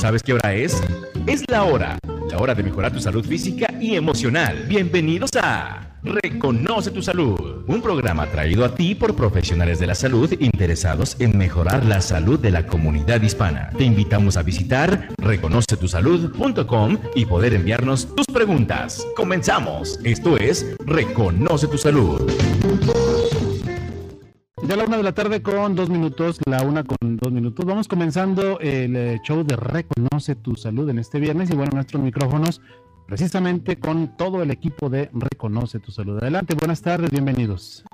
¿Sabes 0.00 0.22
qué 0.22 0.32
hora 0.32 0.54
es? 0.54 0.82
Es 1.26 1.44
la 1.50 1.64
hora, 1.64 1.98
la 2.30 2.38
hora 2.38 2.54
de 2.54 2.62
mejorar 2.62 2.90
tu 2.90 3.00
salud 3.00 3.22
física 3.22 3.66
y 3.78 3.96
emocional. 3.96 4.64
Bienvenidos 4.66 5.28
a 5.36 5.98
Reconoce 6.02 6.90
tu 6.90 7.02
Salud, 7.02 7.64
un 7.66 7.82
programa 7.82 8.26
traído 8.26 8.64
a 8.64 8.74
ti 8.74 8.94
por 8.94 9.14
profesionales 9.14 9.78
de 9.78 9.86
la 9.86 9.94
salud 9.94 10.32
interesados 10.40 11.16
en 11.18 11.36
mejorar 11.36 11.84
la 11.84 12.00
salud 12.00 12.38
de 12.38 12.50
la 12.50 12.66
comunidad 12.66 13.20
hispana. 13.20 13.68
Te 13.76 13.84
invitamos 13.84 14.38
a 14.38 14.42
visitar 14.42 15.10
reconocetusalud.com 15.18 16.96
y 17.14 17.26
poder 17.26 17.52
enviarnos 17.52 18.16
tus 18.16 18.24
preguntas. 18.24 19.06
Comenzamos. 19.14 20.00
Esto 20.02 20.38
es 20.38 20.64
Reconoce 20.86 21.66
tu 21.66 21.76
Salud. 21.76 22.22
Ya 24.70 24.76
la 24.76 24.84
una 24.84 24.98
de 24.98 25.02
la 25.02 25.10
tarde 25.10 25.42
con 25.42 25.74
dos 25.74 25.90
minutos, 25.90 26.38
la 26.46 26.62
una 26.62 26.84
con 26.84 27.16
dos 27.16 27.32
minutos. 27.32 27.66
Vamos 27.66 27.88
comenzando 27.88 28.60
el 28.60 28.94
eh, 28.94 29.20
show 29.24 29.42
de 29.42 29.56
Reconoce 29.56 30.36
tu 30.36 30.54
Salud 30.54 30.88
en 30.88 31.00
este 31.00 31.18
viernes 31.18 31.50
y 31.50 31.56
bueno, 31.56 31.72
nuestros 31.74 32.00
micrófonos 32.00 32.60
precisamente 33.10 33.76
con 33.76 34.16
todo 34.16 34.40
el 34.40 34.52
equipo 34.52 34.88
de 34.88 35.10
Reconoce 35.12 35.80
tu 35.80 35.90
Salud. 35.90 36.18
Adelante, 36.18 36.54
buenas 36.54 36.80
tardes, 36.80 37.10
bienvenidos. 37.10 37.84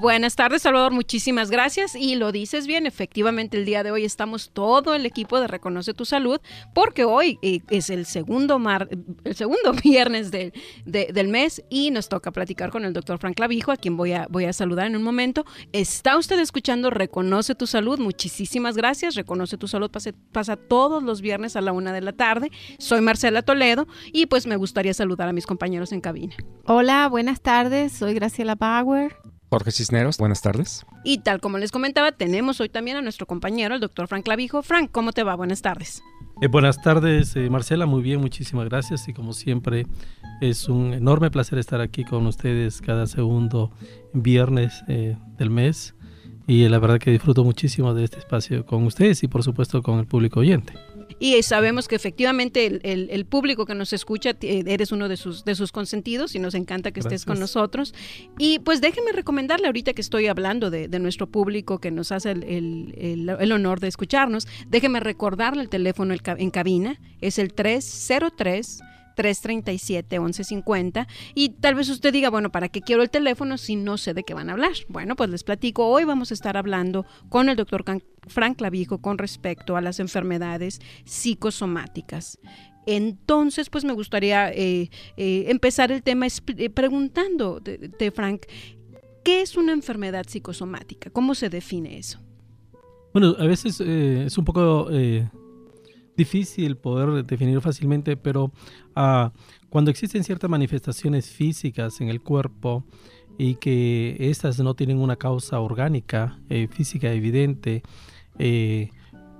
Buenas 0.00 0.36
tardes, 0.36 0.62
Salvador. 0.62 0.92
Muchísimas 0.92 1.50
gracias. 1.50 1.96
Y 1.96 2.14
lo 2.14 2.30
dices 2.30 2.66
bien, 2.66 2.86
efectivamente, 2.86 3.56
el 3.56 3.64
día 3.64 3.82
de 3.82 3.90
hoy 3.90 4.04
estamos 4.04 4.50
todo 4.52 4.94
el 4.94 5.04
equipo 5.04 5.40
de 5.40 5.48
Reconoce 5.48 5.94
tu 5.94 6.04
Salud, 6.04 6.40
porque 6.74 7.04
hoy 7.04 7.38
eh, 7.42 7.60
es 7.70 7.90
el 7.90 8.06
segundo, 8.06 8.60
mar, 8.60 8.88
el 9.24 9.34
segundo 9.34 9.72
viernes 9.82 10.30
del 10.30 11.28
mes 11.28 11.64
y 11.68 11.90
nos 11.90 12.08
toca 12.08 12.30
platicar 12.30 12.70
con 12.70 12.84
el 12.84 12.92
doctor 12.92 13.18
Frank 13.18 13.34
Clavijo, 13.34 13.72
a 13.72 13.76
quien 13.76 13.96
voy 13.96 14.12
a, 14.12 14.28
voy 14.30 14.44
a 14.44 14.52
saludar 14.52 14.86
en 14.86 14.94
un 14.94 15.02
momento. 15.02 15.44
Está 15.72 16.16
usted 16.16 16.38
escuchando 16.38 16.90
Reconoce 16.90 17.56
tu 17.56 17.66
Salud. 17.66 17.98
Muchísimas 17.98 18.76
gracias. 18.76 19.16
Reconoce 19.16 19.56
tu 19.56 19.66
Salud 19.66 19.90
pasa, 19.90 20.12
pasa 20.30 20.56
todos 20.56 21.02
los 21.02 21.20
viernes 21.20 21.56
a 21.56 21.62
la 21.62 21.72
una 21.72 21.92
de 21.92 22.02
la 22.02 22.12
tarde. 22.12 22.52
Soy 22.78 23.00
Marcela 23.00 23.42
Toledo 23.42 23.88
y 24.12 24.26
pues 24.26 24.46
me 24.46 24.51
gustaría 24.56 24.94
saludar 24.94 25.28
a 25.28 25.32
mis 25.32 25.46
compañeros 25.46 25.92
en 25.92 26.00
cabina. 26.00 26.34
Hola, 26.66 27.08
buenas 27.08 27.40
tardes. 27.40 27.92
Soy 27.92 28.14
Graciela 28.14 28.56
Power. 28.56 29.16
Jorge 29.52 29.70
Cisneros, 29.70 30.16
buenas 30.16 30.40
tardes. 30.40 30.86
Y 31.04 31.18
tal 31.18 31.38
como 31.38 31.58
les 31.58 31.70
comentaba, 31.70 32.12
tenemos 32.12 32.58
hoy 32.62 32.70
también 32.70 32.96
a 32.96 33.02
nuestro 33.02 33.26
compañero, 33.26 33.74
el 33.74 33.82
doctor 33.82 34.08
Frank 34.08 34.24
Clavijo. 34.24 34.62
Frank, 34.62 34.90
¿cómo 34.90 35.12
te 35.12 35.24
va? 35.24 35.34
Buenas 35.34 35.60
tardes. 35.60 36.02
Eh, 36.40 36.48
buenas 36.48 36.80
tardes, 36.80 37.36
eh, 37.36 37.50
Marcela. 37.50 37.84
Muy 37.84 38.02
bien, 38.02 38.18
muchísimas 38.18 38.64
gracias. 38.64 39.06
Y 39.08 39.12
como 39.12 39.34
siempre, 39.34 39.86
es 40.40 40.70
un 40.70 40.94
enorme 40.94 41.30
placer 41.30 41.58
estar 41.58 41.82
aquí 41.82 42.02
con 42.02 42.26
ustedes 42.26 42.80
cada 42.80 43.06
segundo 43.06 43.70
viernes 44.14 44.82
eh, 44.88 45.18
del 45.36 45.50
mes. 45.50 45.94
Y 46.46 46.66
la 46.68 46.78
verdad 46.78 46.98
que 46.98 47.10
disfruto 47.10 47.44
muchísimo 47.44 47.92
de 47.92 48.04
este 48.04 48.18
espacio 48.18 48.64
con 48.64 48.84
ustedes 48.84 49.22
y 49.22 49.28
por 49.28 49.42
supuesto 49.42 49.82
con 49.82 49.98
el 49.98 50.06
público 50.06 50.40
oyente 50.40 50.72
y 51.18 51.42
sabemos 51.42 51.88
que 51.88 51.96
efectivamente 51.96 52.80
el, 52.82 53.26
público 53.26 53.66
que 53.66 53.74
nos 53.74 53.92
escucha, 53.92 54.36
eres 54.40 54.92
uno 54.92 55.08
de 55.08 55.16
sus, 55.16 55.44
de 55.44 55.54
sus 55.54 55.72
consentidos 55.72 56.34
y 56.34 56.38
nos 56.38 56.54
encanta 56.54 56.90
que 56.90 57.00
estés 57.00 57.24
con 57.24 57.38
nosotros. 57.38 57.94
Y 58.38 58.58
pues 58.60 58.80
déjeme 58.80 59.12
recomendarle 59.12 59.66
ahorita 59.66 59.92
que 59.92 60.00
estoy 60.00 60.26
hablando 60.26 60.70
de, 60.70 60.88
nuestro 61.02 61.26
público 61.26 61.78
que 61.80 61.90
nos 61.90 62.12
hace 62.12 62.30
el, 62.30 63.52
honor 63.52 63.80
de 63.80 63.88
escucharnos, 63.88 64.46
déjeme 64.68 65.00
recordarle 65.00 65.62
el 65.62 65.68
teléfono 65.68 66.14
en 66.14 66.50
cabina, 66.50 67.00
es 67.20 67.38
el 67.38 67.52
303 67.54 68.82
337-1150 69.16 71.06
y 71.34 71.50
tal 71.50 71.74
vez 71.74 71.88
usted 71.88 72.12
diga, 72.12 72.30
bueno, 72.30 72.50
¿para 72.50 72.68
qué 72.68 72.80
quiero 72.80 73.02
el 73.02 73.10
teléfono 73.10 73.58
si 73.58 73.76
no 73.76 73.98
sé 73.98 74.14
de 74.14 74.24
qué 74.24 74.34
van 74.34 74.50
a 74.50 74.52
hablar? 74.52 74.72
Bueno, 74.88 75.16
pues 75.16 75.30
les 75.30 75.44
platico, 75.44 75.86
hoy 75.86 76.04
vamos 76.04 76.30
a 76.30 76.34
estar 76.34 76.56
hablando 76.56 77.06
con 77.28 77.48
el 77.48 77.56
doctor 77.56 77.84
Frank 78.26 78.58
Clavijo 78.58 78.98
con 78.98 79.18
respecto 79.18 79.76
a 79.76 79.80
las 79.80 80.00
enfermedades 80.00 80.80
psicosomáticas. 81.04 82.38
Entonces, 82.86 83.70
pues 83.70 83.84
me 83.84 83.92
gustaría 83.92 84.50
eh, 84.50 84.90
eh, 85.16 85.44
empezar 85.48 85.92
el 85.92 86.02
tema 86.02 86.26
eh, 86.26 86.70
preguntando, 86.70 87.60
de, 87.60 88.10
Frank, 88.10 88.42
¿qué 89.22 89.42
es 89.42 89.56
una 89.56 89.72
enfermedad 89.72 90.26
psicosomática? 90.26 91.10
¿Cómo 91.10 91.34
se 91.34 91.48
define 91.48 91.98
eso? 91.98 92.20
Bueno, 93.12 93.36
a 93.38 93.44
veces 93.44 93.78
es 93.80 94.38
un 94.38 94.44
poco 94.44 94.88
difícil 96.16 96.76
poder 96.76 97.24
definir 97.26 97.60
fácilmente, 97.60 98.16
pero 98.16 98.50
ah, 98.96 99.32
cuando 99.68 99.90
existen 99.90 100.24
ciertas 100.24 100.48
manifestaciones 100.48 101.28
físicas 101.28 102.00
en 102.00 102.08
el 102.08 102.22
cuerpo 102.22 102.84
y 103.36 103.56
que 103.56 104.16
estas 104.18 104.58
no 104.60 104.74
tienen 104.74 104.98
una 104.98 105.16
causa 105.16 105.60
orgánica, 105.60 106.40
física 106.70 107.12
evidente, 107.12 107.82
eh, 108.38 108.90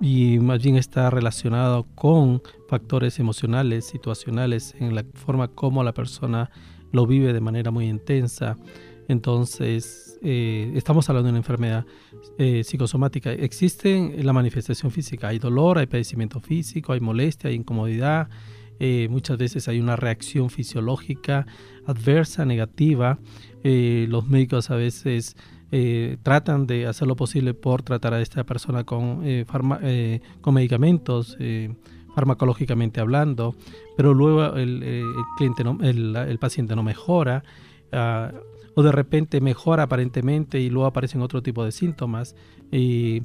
y 0.01 0.39
más 0.39 0.61
bien 0.61 0.75
está 0.75 1.09
relacionado 1.09 1.85
con 1.95 2.41
factores 2.67 3.19
emocionales, 3.19 3.85
situacionales, 3.85 4.75
en 4.79 4.95
la 4.95 5.05
forma 5.13 5.47
como 5.47 5.83
la 5.83 5.93
persona 5.93 6.49
lo 6.91 7.07
vive 7.07 7.33
de 7.33 7.41
manera 7.41 7.71
muy 7.71 7.87
intensa. 7.87 8.57
Entonces, 9.07 10.19
eh, 10.21 10.71
estamos 10.75 11.09
hablando 11.09 11.27
de 11.27 11.31
una 11.31 11.39
enfermedad 11.39 11.85
eh, 12.37 12.63
psicosomática. 12.63 13.31
Existe 13.31 14.23
la 14.23 14.33
manifestación 14.33 14.91
física, 14.91 15.29
hay 15.29 15.39
dolor, 15.39 15.77
hay 15.77 15.87
padecimiento 15.87 16.39
físico, 16.39 16.93
hay 16.93 16.99
molestia, 16.99 17.49
hay 17.49 17.55
incomodidad, 17.55 18.29
muchas 19.09 19.37
veces 19.37 19.69
hay 19.69 19.79
una 19.79 19.95
reacción 19.95 20.49
fisiológica 20.49 21.45
adversa, 21.85 22.43
negativa. 22.43 23.17
los 23.63 24.27
médicos 24.27 24.71
a 24.71 24.75
veces 24.75 25.37
tratan 26.21 26.67
de 26.67 26.85
hacer 26.85 27.07
lo 27.07 27.15
posible 27.15 27.53
por 27.53 27.81
tratar 27.81 28.13
a 28.13 28.21
esta 28.21 28.43
persona 28.43 28.83
con, 28.83 29.23
con 30.41 30.53
medicamentos 30.53 31.37
farmacológicamente 32.13 33.01
hablando, 33.01 33.55
pero 33.97 34.13
luego 34.13 34.55
el, 34.55 35.05
cliente 35.37 35.63
el, 35.81 36.37
paciente 36.39 36.75
no 36.75 36.83
mejora. 36.83 37.43
Ah, 37.91 38.31
o 38.75 38.81
de 38.81 38.91
repente 38.91 39.39
mejora 39.39 39.83
aparentemente 39.83 40.59
y 40.59 40.69
luego 40.69 40.87
aparecen 40.87 41.21
otro 41.21 41.41
tipo 41.43 41.63
de 41.63 41.71
síntomas. 41.71 42.35
Y 42.71 43.21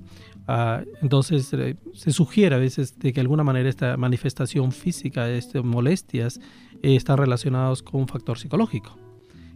ah, 0.47 0.83
entonces 1.01 1.53
eh, 1.55 1.77
se 1.95 2.13
sugiere 2.13 2.57
a 2.57 2.59
veces 2.59 2.99
de 2.99 3.13
que 3.13 3.21
de 3.21 3.23
alguna 3.23 3.45
manera 3.45 3.69
esta 3.69 3.97
manifestación 3.97 4.73
física, 4.73 5.29
estas 5.31 5.65
molestias, 5.65 6.39
eh, 6.83 6.97
están 6.97 7.19
relacionados 7.19 7.83
con 7.83 8.03
un 8.03 8.09
factor 8.09 8.39
psicológico. 8.39 9.08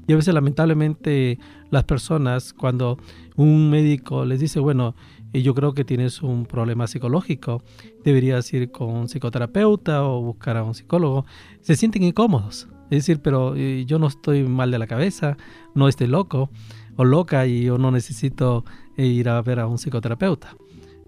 Y 0.06 0.12
a 0.12 0.16
veces 0.16 0.34
lamentablemente 0.34 1.38
las 1.70 1.84
personas 1.84 2.52
cuando 2.52 2.98
un 3.36 3.70
médico 3.70 4.24
les 4.24 4.40
dice, 4.40 4.60
bueno, 4.60 4.94
eh, 5.32 5.42
yo 5.42 5.54
creo 5.54 5.72
que 5.74 5.84
tienes 5.84 6.22
un 6.22 6.46
problema 6.46 6.86
psicológico, 6.86 7.62
deberías 8.04 8.52
ir 8.52 8.70
con 8.70 8.88
un 8.88 9.08
psicoterapeuta 9.08 10.04
o 10.04 10.20
buscar 10.20 10.56
a 10.56 10.64
un 10.64 10.74
psicólogo, 10.74 11.24
se 11.60 11.76
sienten 11.76 12.02
incómodos 12.02 12.68
es 12.92 12.98
decir, 12.98 13.20
pero 13.22 13.56
eh, 13.56 13.86
yo 13.86 13.98
no 13.98 14.06
estoy 14.06 14.42
mal 14.42 14.70
de 14.70 14.78
la 14.78 14.86
cabeza, 14.86 15.38
no 15.74 15.88
estoy 15.88 16.08
loco 16.08 16.50
o 16.96 17.06
loca 17.06 17.46
y 17.46 17.62
yo 17.62 17.78
no 17.78 17.90
necesito 17.90 18.66
eh, 18.98 19.06
ir 19.06 19.30
a 19.30 19.40
ver 19.40 19.60
a 19.60 19.66
un 19.66 19.78
psicoterapeuta. 19.78 20.54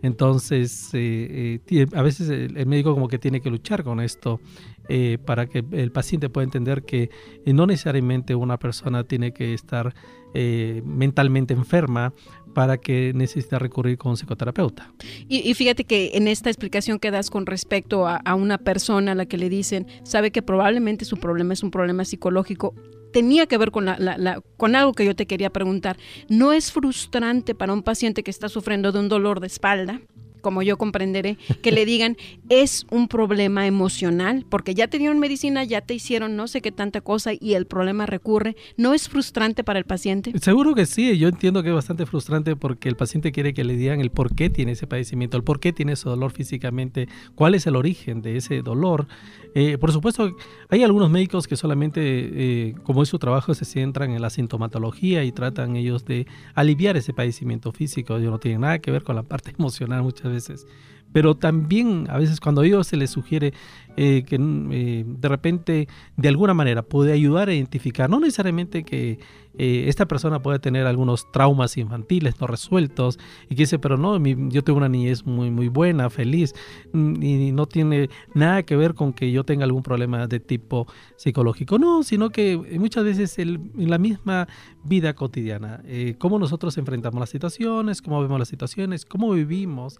Entonces, 0.00 0.90
a 0.94 2.02
veces 2.02 2.30
el, 2.30 2.66
médico 2.66 2.94
como 2.94 3.08
que 3.08 3.18
tiene 3.18 3.42
que 3.42 3.50
luchar 3.50 3.84
con 3.84 4.00
esto 4.00 4.40
para 5.24 5.46
que 5.46 5.64
el 5.72 5.92
paciente 5.92 6.28
pueda 6.28 6.44
entender 6.44 6.82
que 6.84 7.10
no 7.46 7.66
necesariamente 7.66 8.34
una 8.34 8.58
persona 8.58 9.04
tiene 9.04 9.32
que 9.32 9.54
estar 9.54 9.94
mentalmente 10.34 11.54
enferma 11.54 12.12
para 12.54 12.78
que 12.78 13.12
necesite 13.14 13.58
recurrir 13.58 13.98
con 13.98 14.10
un 14.10 14.16
psicoterapeuta. 14.16 14.92
Y, 15.28 15.52
fíjate 15.54 15.84
que 15.84 16.12
en 16.14 16.28
esta 16.28 16.48
explicación 16.48 16.98
que 16.98 17.10
das 17.10 17.28
con 17.28 17.44
respecto 17.44 18.06
a, 18.06 18.34
una 18.34 18.56
persona 18.58 19.12
a 19.12 19.14
la 19.14 19.26
que 19.26 19.36
le 19.36 19.50
dicen, 19.50 19.86
sabe 20.04 20.30
que 20.30 20.40
probablemente 20.40 21.04
su 21.04 21.18
problema 21.18 21.52
es 21.52 21.62
un 21.62 21.70
problema 21.70 22.04
psicológico, 22.04 22.74
tenía 23.12 23.46
que 23.46 23.58
ver 23.58 23.70
con, 23.70 23.86
con 24.56 24.76
algo 24.76 24.92
que 24.92 25.04
yo 25.04 25.14
te 25.14 25.26
quería 25.26 25.50
preguntar. 25.50 25.98
¿No 26.28 26.52
es 26.52 26.72
frustrante 26.72 27.54
para 27.54 27.72
un 27.72 27.82
paciente 27.82 28.22
que 28.22 28.30
está 28.30 28.48
sufriendo 28.48 28.92
de 28.92 29.00
un 29.00 29.08
dolor 29.08 29.40
de 29.40 29.48
espalda? 29.48 30.00
Como 30.44 30.62
yo 30.62 30.78
comprenderé, 30.78 31.38
que 31.62 31.72
le 31.72 31.84
digan 31.92 32.16
es 32.50 32.86
un 32.90 33.08
problema 33.08 33.66
emocional, 33.66 34.44
porque 34.48 34.74
ya 34.74 34.86
te 34.86 34.98
dieron 34.98 35.18
medicina, 35.18 35.64
ya 35.64 35.80
te 35.80 35.94
hicieron 35.94 36.36
no 36.36 36.46
sé 36.46 36.60
qué 36.60 36.70
tanta 36.70 37.00
cosa 37.00 37.32
y 37.32 37.54
el 37.54 37.66
problema 37.66 38.04
recurre. 38.06 38.54
¿No 38.76 38.92
es 38.94 39.08
frustrante 39.08 39.64
para 39.64 39.78
el 39.78 39.86
paciente? 39.86 40.38
Seguro 40.38 40.74
que 40.74 40.86
sí, 40.86 41.16
yo 41.18 41.28
entiendo 41.28 41.62
que 41.62 41.70
es 41.70 41.74
bastante 41.74 42.04
frustrante 42.06 42.54
porque 42.54 42.88
el 42.88 42.96
paciente 42.96 43.32
quiere 43.32 43.54
que 43.54 43.64
le 43.64 43.76
digan 43.76 44.00
el 44.00 44.10
por 44.10 44.34
qué 44.34 44.50
tiene 44.50 44.72
ese 44.72 44.86
padecimiento, 44.86 45.36
el 45.36 45.42
por 45.42 45.58
qué 45.58 45.72
tiene 45.72 45.92
ese 45.92 46.08
dolor 46.08 46.30
físicamente, 46.32 47.08
cuál 47.34 47.54
es 47.54 47.66
el 47.66 47.76
origen 47.76 48.20
de 48.20 48.36
ese 48.36 48.60
dolor. 48.62 49.06
Eh, 49.54 49.78
por 49.78 49.92
supuesto, 49.92 50.36
hay 50.68 50.82
algunos 50.82 51.10
médicos 51.10 51.46
que 51.46 51.56
solamente, 51.56 52.00
eh, 52.02 52.74
como 52.82 53.02
es 53.02 53.08
su 53.08 53.18
trabajo, 53.18 53.54
se 53.54 53.64
centran 53.64 54.10
en 54.10 54.20
la 54.20 54.28
sintomatología 54.28 55.24
y 55.24 55.32
tratan 55.32 55.76
ellos 55.76 56.04
de 56.04 56.26
aliviar 56.54 56.96
ese 56.96 57.12
padecimiento 57.12 57.72
físico. 57.72 58.18
Yo 58.18 58.30
no 58.30 58.38
tiene 58.38 58.58
nada 58.58 58.80
que 58.80 58.90
ver 58.90 59.04
con 59.04 59.16
la 59.16 59.22
parte 59.22 59.52
emocional 59.58 60.02
muchas 60.02 60.24
veces 60.24 60.33
pero 61.12 61.36
también 61.36 62.06
a 62.10 62.18
veces 62.18 62.40
cuando 62.40 62.62
a 62.62 62.66
ellos 62.66 62.88
se 62.88 62.96
les 62.96 63.10
sugiere 63.10 63.54
eh, 63.96 64.24
que 64.26 64.36
eh, 64.36 65.04
de 65.06 65.28
repente 65.28 65.88
de 66.16 66.28
alguna 66.28 66.52
manera 66.52 66.82
puede 66.82 67.12
ayudar 67.12 67.48
a 67.48 67.54
identificar, 67.54 68.10
no 68.10 68.18
necesariamente 68.18 68.82
que 68.82 69.20
eh, 69.56 69.84
esta 69.86 70.08
persona 70.08 70.42
puede 70.42 70.58
tener 70.58 70.88
algunos 70.88 71.30
traumas 71.30 71.76
infantiles 71.76 72.40
no 72.40 72.48
resueltos 72.48 73.20
y 73.44 73.54
que 73.54 73.62
dice, 73.62 73.78
pero 73.78 73.96
no, 73.96 74.20
yo 74.48 74.64
tengo 74.64 74.78
una 74.78 74.88
niñez 74.88 75.24
muy, 75.24 75.52
muy 75.52 75.68
buena, 75.68 76.10
feliz 76.10 76.54
mm, 76.92 77.22
y 77.22 77.52
no 77.52 77.66
tiene 77.66 78.10
nada 78.34 78.64
que 78.64 78.74
ver 78.74 78.94
con 78.94 79.12
que 79.12 79.30
yo 79.30 79.44
tenga 79.44 79.62
algún 79.62 79.84
problema 79.84 80.26
de 80.26 80.40
tipo 80.40 80.88
psicológico, 81.14 81.78
no, 81.78 82.02
sino 82.02 82.30
que 82.30 82.56
muchas 82.56 83.04
veces 83.04 83.38
en 83.38 83.70
la 83.76 83.98
misma 83.98 84.48
vida 84.82 85.14
cotidiana, 85.14 85.84
cómo 86.18 86.40
nosotros 86.40 86.76
enfrentamos 86.78 87.20
las 87.20 87.30
situaciones, 87.30 88.02
cómo 88.02 88.20
vemos 88.20 88.40
las 88.40 88.48
situaciones, 88.48 89.04
cómo 89.04 89.30
vivimos 89.32 89.98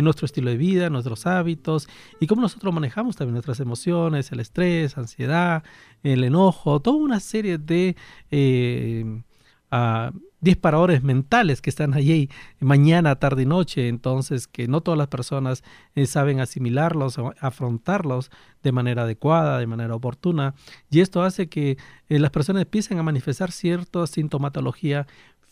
nuestro 0.00 0.24
estilo 0.24 0.48
de 0.48 0.56
vida, 0.56 0.88
nuestros 0.88 1.26
hábitos 1.26 1.88
y 2.18 2.26
cómo 2.26 2.40
nosotros 2.40 2.72
manejamos 2.72 3.16
también 3.16 3.31
nuestras 3.32 3.60
emociones, 3.60 4.32
el 4.32 4.40
estrés, 4.40 4.96
ansiedad, 4.98 5.62
el 6.02 6.24
enojo, 6.24 6.80
toda 6.80 6.96
una 6.96 7.20
serie 7.20 7.58
de 7.58 7.96
eh, 8.30 9.22
ah, 9.70 10.12
disparadores 10.40 11.02
mentales 11.02 11.62
que 11.62 11.70
están 11.70 11.94
allí 11.94 12.28
mañana, 12.60 13.16
tarde 13.16 13.42
y 13.42 13.46
noche, 13.46 13.88
entonces 13.88 14.48
que 14.48 14.68
no 14.68 14.80
todas 14.80 14.98
las 14.98 15.08
personas 15.08 15.62
eh, 15.94 16.06
saben 16.06 16.40
asimilarlos 16.40 17.16
afrontarlos 17.40 18.30
de 18.62 18.72
manera 18.72 19.04
adecuada, 19.04 19.58
de 19.58 19.66
manera 19.66 19.94
oportuna, 19.94 20.54
y 20.90 21.00
esto 21.00 21.22
hace 21.22 21.48
que 21.48 21.78
eh, 22.08 22.18
las 22.18 22.32
personas 22.32 22.62
empiecen 22.62 22.98
a 22.98 23.02
manifestar 23.02 23.52
cierta 23.52 24.06
sintomatología 24.06 25.06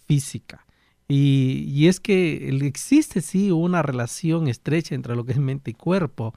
física. 0.07 0.67
Y, 1.13 1.89
es 1.89 1.99
que 1.99 2.49
existe 2.65 3.21
sí 3.21 3.51
una 3.51 3.83
relación 3.83 4.47
estrecha 4.47 4.95
entre 4.95 5.17
lo 5.17 5.25
que 5.25 5.33
es 5.33 5.39
mente 5.39 5.73
y 5.73 5.75
cuerpo. 5.75 6.35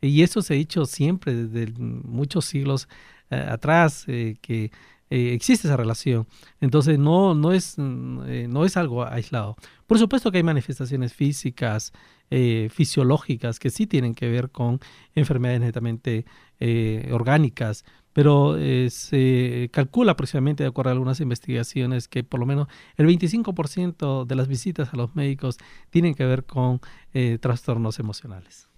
Y 0.00 0.22
eso 0.22 0.42
se 0.42 0.54
ha 0.54 0.56
dicho 0.56 0.84
siempre 0.86 1.34
desde 1.34 1.72
muchos 1.78 2.44
siglos 2.44 2.88
eh, 3.30 3.36
atrás, 3.36 4.04
eh, 4.06 4.36
que 4.40 4.70
eh, 5.10 5.32
existe 5.32 5.66
esa 5.66 5.76
relación. 5.76 6.26
Entonces 6.60 6.98
no, 6.98 7.34
no, 7.34 7.52
es, 7.52 7.76
no 7.78 8.64
es 8.64 8.76
algo 8.76 9.04
aislado. 9.04 9.56
Por 9.86 9.98
supuesto 9.98 10.30
que 10.30 10.38
hay 10.38 10.44
manifestaciones 10.44 11.12
físicas, 11.12 11.92
fisiológicas, 12.70 13.60
que 13.60 13.70
sí 13.70 13.86
tienen 13.86 14.14
que 14.14 14.28
ver 14.28 14.50
con 14.50 14.80
enfermedades 15.14 15.60
netamente 15.60 16.24
orgánicas, 17.12 17.84
pero 18.12 18.56
se 18.88 19.70
calcula 19.72 20.12
aproximadamente, 20.12 20.64
de 20.64 20.70
acuerdo 20.70 20.90
a 20.90 20.94
algunas 20.94 21.20
investigaciones, 21.20 22.08
que 22.08 22.24
por 22.24 22.40
lo 22.40 22.46
menos 22.46 22.66
el 22.96 23.06
25% 23.06 24.26
de 24.26 24.34
las 24.34 24.48
visitas 24.48 24.92
a 24.92 24.96
los 24.96 25.14
médicos 25.14 25.58
tienen 25.90 26.16
que 26.16 26.24
ver 26.24 26.44
con 26.44 26.80
trastornos 27.40 28.00
emocionales. 28.00 28.68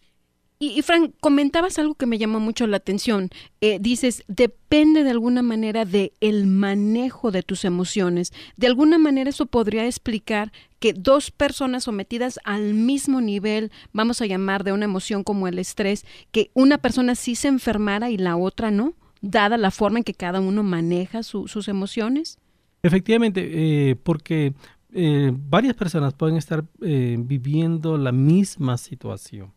Y, 0.60 0.82
Frank, 0.82 1.12
comentabas 1.20 1.78
algo 1.78 1.94
que 1.94 2.06
me 2.06 2.18
llamó 2.18 2.40
mucho 2.40 2.66
la 2.66 2.78
atención. 2.78 3.30
Eh, 3.60 3.78
dices, 3.80 4.24
depende 4.26 5.04
de 5.04 5.10
alguna 5.10 5.42
manera 5.42 5.84
de 5.84 6.12
el 6.20 6.46
manejo 6.46 7.30
de 7.30 7.44
tus 7.44 7.64
emociones. 7.64 8.32
De 8.56 8.66
alguna 8.66 8.98
manera 8.98 9.30
eso 9.30 9.46
podría 9.46 9.86
explicar 9.86 10.52
que 10.80 10.92
dos 10.92 11.30
personas 11.30 11.84
sometidas 11.84 12.40
al 12.44 12.74
mismo 12.74 13.20
nivel, 13.20 13.70
vamos 13.92 14.20
a 14.20 14.26
llamar 14.26 14.64
de 14.64 14.72
una 14.72 14.86
emoción 14.86 15.22
como 15.22 15.46
el 15.46 15.60
estrés, 15.60 16.04
que 16.32 16.50
una 16.54 16.78
persona 16.78 17.14
sí 17.14 17.36
se 17.36 17.48
enfermara 17.48 18.10
y 18.10 18.16
la 18.16 18.36
otra 18.36 18.72
no 18.72 18.94
dada 19.20 19.56
la 19.56 19.70
forma 19.70 19.98
en 19.98 20.04
que 20.04 20.14
cada 20.14 20.40
uno 20.40 20.62
maneja 20.62 21.22
sus 21.22 21.68
emociones? 21.68 22.38
Efectivamente, 22.82 23.90
eh, 23.90 23.96
porque 23.96 24.54
eh, 24.92 25.32
varias 25.34 25.74
personas 25.74 26.14
pueden 26.14 26.36
estar 26.36 26.64
eh, 26.80 27.16
viviendo 27.18 27.98
la 27.98 28.12
misma 28.12 28.78
situación. 28.78 29.52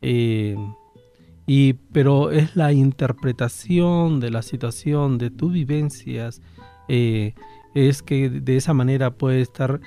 Y, 0.00 1.72
pero 1.92 2.30
es 2.30 2.56
la 2.56 2.72
interpretación 2.72 4.20
de 4.20 4.30
la 4.30 4.42
situación, 4.42 5.18
de 5.18 5.30
tus 5.30 5.52
vivencias, 5.52 6.42
es 6.88 8.02
que 8.02 8.30
de 8.30 8.56
esa 8.56 8.72
manera 8.74 9.10
puede 9.12 9.40
estar 9.40 9.80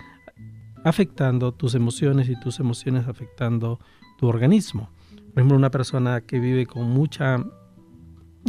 afectando 0.83 1.53
tus 1.53 1.75
emociones 1.75 2.29
y 2.29 2.39
tus 2.39 2.59
emociones 2.59 3.07
afectando 3.07 3.79
tu 4.17 4.27
organismo. 4.27 4.89
Por 5.33 5.41
ejemplo, 5.41 5.57
una 5.57 5.71
persona 5.71 6.21
que 6.21 6.39
vive 6.39 6.65
con 6.65 6.89
mucha 6.89 7.43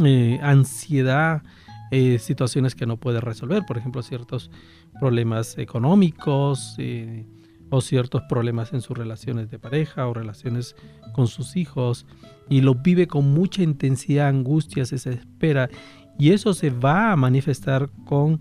eh, 0.04 0.38
ansiedad, 0.42 1.42
eh, 1.90 2.18
situaciones 2.18 2.74
que 2.74 2.86
no 2.86 2.96
puede 2.96 3.20
resolver, 3.20 3.64
por 3.66 3.78
ejemplo, 3.78 4.02
ciertos 4.02 4.50
problemas 4.98 5.58
económicos 5.58 6.74
eh, 6.78 7.26
o 7.70 7.80
ciertos 7.80 8.22
problemas 8.28 8.72
en 8.72 8.80
sus 8.80 8.98
relaciones 8.98 9.50
de 9.50 9.58
pareja 9.58 10.06
o 10.06 10.14
relaciones 10.14 10.76
con 11.12 11.26
sus 11.26 11.56
hijos, 11.56 12.04
y 12.48 12.60
lo 12.60 12.74
vive 12.74 13.06
con 13.06 13.32
mucha 13.32 13.62
intensidad, 13.62 14.28
angustia, 14.28 14.84
se 14.84 14.96
desespera, 14.96 15.70
y 16.18 16.32
eso 16.32 16.52
se 16.52 16.70
va 16.70 17.12
a 17.12 17.16
manifestar 17.16 17.90
con 18.04 18.40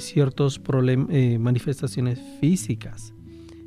ciertas 0.00 0.60
manifestaciones 1.38 2.20
físicas. 2.40 3.14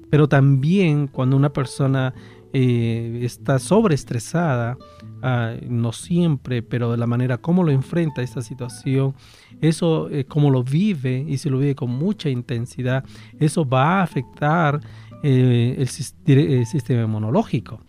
Pero 0.10 0.28
también 0.28 1.08
cuando 1.08 1.36
una 1.38 1.54
persona 1.54 2.14
está 2.54 3.60
sobreestresada, 3.60 4.78
Ah, 5.24 5.54
no 5.70 5.92
siempre, 5.92 6.64
pero 6.64 6.90
de 6.92 6.98
la 6.98 7.06
manera 7.06 7.38
como 7.38 7.64
lo 7.64 7.70
enfrenta 7.70 8.24
esta 8.24 8.42
situación, 8.42 9.14
eso 9.62 10.10
eh, 10.10 10.26
como 10.26 10.50
lo 10.50 10.64
vive 10.64 11.24
y 11.28 11.38
se 11.38 11.52
lo 11.52 11.60
vive 11.60 11.76
con 11.76 11.92
mucha 11.92 12.28
intensidad, 12.30 13.06
eso 13.40 13.64
va 13.64 14.00
a 14.00 14.04
afectar 14.04 14.82
eh, 15.22 15.76
el, 15.78 15.88
sistema 15.88 17.04
inmunológico. 17.04 17.82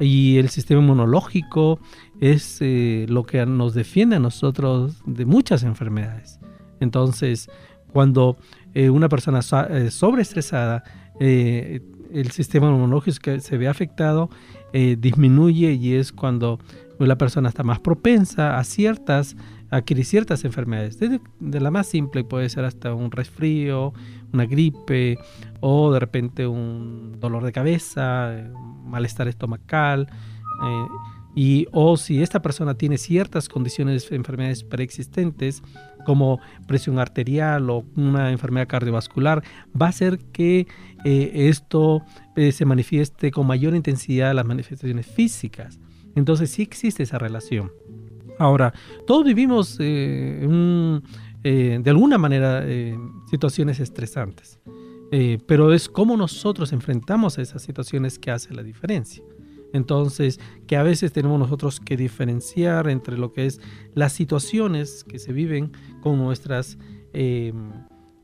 Y 0.00 0.38
el 0.38 0.48
sistema 0.48 0.80
inmunológico 0.80 1.78
es 2.20 2.58
eh, 2.60 3.06
lo 3.08 3.22
que 3.22 3.46
nos 3.46 3.74
defiende 3.74 4.16
a 4.16 4.18
nosotros 4.18 5.04
de 5.06 5.24
muchas 5.24 5.62
enfermedades. 5.62 6.40
Entonces, 6.80 7.48
cuando 7.92 8.38
una 8.74 9.08
persona 9.10 9.42
sobreestresada, 9.42 10.82
el 12.12 12.30
sistema 12.30 12.68
inmunológico 12.68 13.38
se 13.40 13.58
ve 13.58 13.68
afectado, 13.68 14.30
eh, 14.72 14.96
disminuye 14.98 15.72
y 15.72 15.94
es 15.94 16.12
cuando 16.12 16.58
la 16.98 17.16
persona 17.16 17.48
está 17.48 17.62
más 17.62 17.80
propensa 17.80 18.58
a 18.58 18.64
ciertas 18.64 19.36
a 19.72 19.76
adquirir 19.76 20.04
ciertas 20.04 20.44
enfermedades. 20.44 20.98
Desde 20.98 21.20
de 21.40 21.60
la 21.60 21.70
más 21.70 21.86
simple 21.86 22.24
puede 22.24 22.48
ser 22.50 22.64
hasta 22.66 22.94
un 22.94 23.10
resfrío, 23.10 23.94
una 24.32 24.44
gripe 24.44 25.18
o 25.60 25.90
de 25.92 25.98
repente 25.98 26.46
un 26.46 27.16
dolor 27.18 27.42
de 27.42 27.52
cabeza, 27.52 28.34
malestar 28.84 29.28
estomacal. 29.28 30.08
Eh, 30.64 30.86
y 31.34 31.66
o 31.72 31.96
si 31.96 32.22
esta 32.22 32.42
persona 32.42 32.74
tiene 32.74 32.98
ciertas 32.98 33.48
condiciones 33.48 34.08
de 34.08 34.16
enfermedades 34.16 34.64
preexistentes 34.64 35.62
como 36.04 36.40
presión 36.66 36.98
arterial 36.98 37.70
o 37.70 37.84
una 37.96 38.30
enfermedad 38.30 38.68
cardiovascular, 38.68 39.42
va 39.80 39.86
a 39.86 39.90
hacer 39.90 40.18
que 40.32 40.66
eh, 41.04 41.30
esto 41.34 42.02
eh, 42.36 42.52
se 42.52 42.64
manifieste 42.64 43.30
con 43.30 43.46
mayor 43.46 43.74
intensidad 43.74 44.34
las 44.34 44.44
manifestaciones 44.44 45.06
físicas. 45.06 45.78
Entonces 46.14 46.50
sí 46.50 46.62
existe 46.62 47.04
esa 47.04 47.18
relación. 47.18 47.72
Ahora, 48.38 48.74
todos 49.06 49.24
vivimos 49.24 49.78
eh, 49.80 51.00
de 51.42 51.90
alguna 51.90 52.18
manera 52.18 52.64
situaciones 53.30 53.80
estresantes, 53.80 54.58
pero 55.46 55.72
es 55.72 55.88
cómo 55.88 56.16
nosotros 56.16 56.72
enfrentamos 56.72 57.38
a 57.38 57.42
esas 57.42 57.62
situaciones 57.62 58.18
que 58.18 58.30
hace 58.30 58.54
la 58.54 58.62
diferencia. 58.62 59.22
Entonces, 59.72 60.40
que 60.66 60.76
a 60.76 60.82
veces 60.82 61.12
tenemos 61.12 61.38
nosotros 61.38 61.80
que 61.80 61.96
diferenciar 61.96 62.88
entre 62.88 63.16
lo 63.16 63.32
que 63.32 63.46
es 63.46 63.60
las 63.94 64.12
situaciones 64.12 65.04
que 65.04 65.18
se 65.18 65.32
viven 65.32 65.72
con 66.00 66.18
nuestras 66.18 66.78
em, 67.12 67.70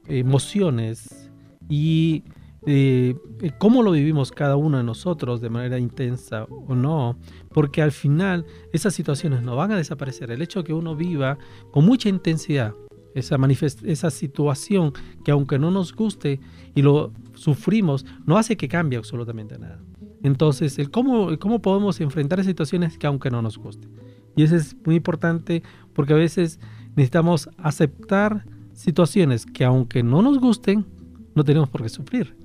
emociones 0.06 1.30
y 1.68 2.24
eh, 2.66 3.14
cómo 3.58 3.82
lo 3.82 3.92
vivimos 3.92 4.32
cada 4.32 4.56
uno 4.56 4.78
de 4.78 4.84
nosotros 4.84 5.40
de 5.40 5.48
manera 5.48 5.78
intensa 5.78 6.44
o 6.44 6.74
no, 6.74 7.18
porque 7.50 7.82
al 7.82 7.92
final 7.92 8.44
esas 8.72 8.94
situaciones 8.94 9.42
no 9.42 9.56
van 9.56 9.72
a 9.72 9.76
desaparecer. 9.76 10.30
El 10.30 10.42
hecho 10.42 10.60
de 10.60 10.66
que 10.66 10.74
uno 10.74 10.96
viva 10.96 11.38
con 11.70 11.84
mucha 11.84 12.08
intensidad 12.08 12.74
esa, 13.14 13.38
esa 13.84 14.10
situación 14.10 14.92
que 15.24 15.30
aunque 15.30 15.58
no 15.58 15.70
nos 15.70 15.94
guste 15.94 16.40
y 16.74 16.82
lo 16.82 17.12
sufrimos, 17.34 18.04
no 18.26 18.36
hace 18.36 18.56
que 18.56 18.68
cambie 18.68 18.98
absolutamente 18.98 19.58
nada. 19.58 19.80
Entonces, 20.22 20.78
el 20.78 20.90
cómo, 20.90 21.38
cómo 21.38 21.60
podemos 21.60 22.00
enfrentar 22.00 22.42
situaciones 22.44 22.98
que 22.98 23.06
aunque 23.06 23.30
no 23.30 23.42
nos 23.42 23.58
guste. 23.58 23.88
Y 24.36 24.42
eso 24.42 24.56
es 24.56 24.76
muy 24.84 24.96
importante 24.96 25.62
porque 25.92 26.12
a 26.12 26.16
veces 26.16 26.60
necesitamos 26.90 27.48
aceptar 27.58 28.44
situaciones 28.72 29.46
que 29.46 29.64
aunque 29.64 30.02
no 30.02 30.22
nos 30.22 30.38
gusten, 30.38 30.86
no 31.34 31.44
tenemos 31.44 31.68
por 31.68 31.82
qué 31.82 31.88
sufrir. 31.88 32.36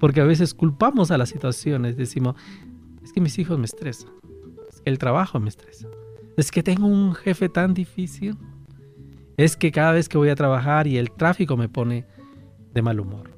Porque 0.00 0.20
a 0.20 0.24
veces 0.24 0.54
culpamos 0.54 1.10
a 1.10 1.18
las 1.18 1.28
situaciones, 1.28 1.96
decimos, 1.96 2.36
es 3.02 3.12
que 3.12 3.20
mis 3.20 3.38
hijos 3.38 3.58
me 3.58 3.66
estresan, 3.66 4.10
es 4.68 4.80
que 4.80 4.90
el 4.90 4.98
trabajo 4.98 5.38
me 5.40 5.48
estresa, 5.48 5.88
es 6.36 6.50
que 6.50 6.62
tengo 6.62 6.86
un 6.86 7.14
jefe 7.14 7.48
tan 7.48 7.74
difícil, 7.74 8.36
es 9.36 9.56
que 9.56 9.72
cada 9.72 9.92
vez 9.92 10.08
que 10.08 10.18
voy 10.18 10.30
a 10.30 10.34
trabajar 10.34 10.86
y 10.86 10.96
el 10.96 11.10
tráfico 11.10 11.56
me 11.56 11.68
pone 11.68 12.06
de 12.72 12.82
mal 12.82 13.00
humor. 13.00 13.33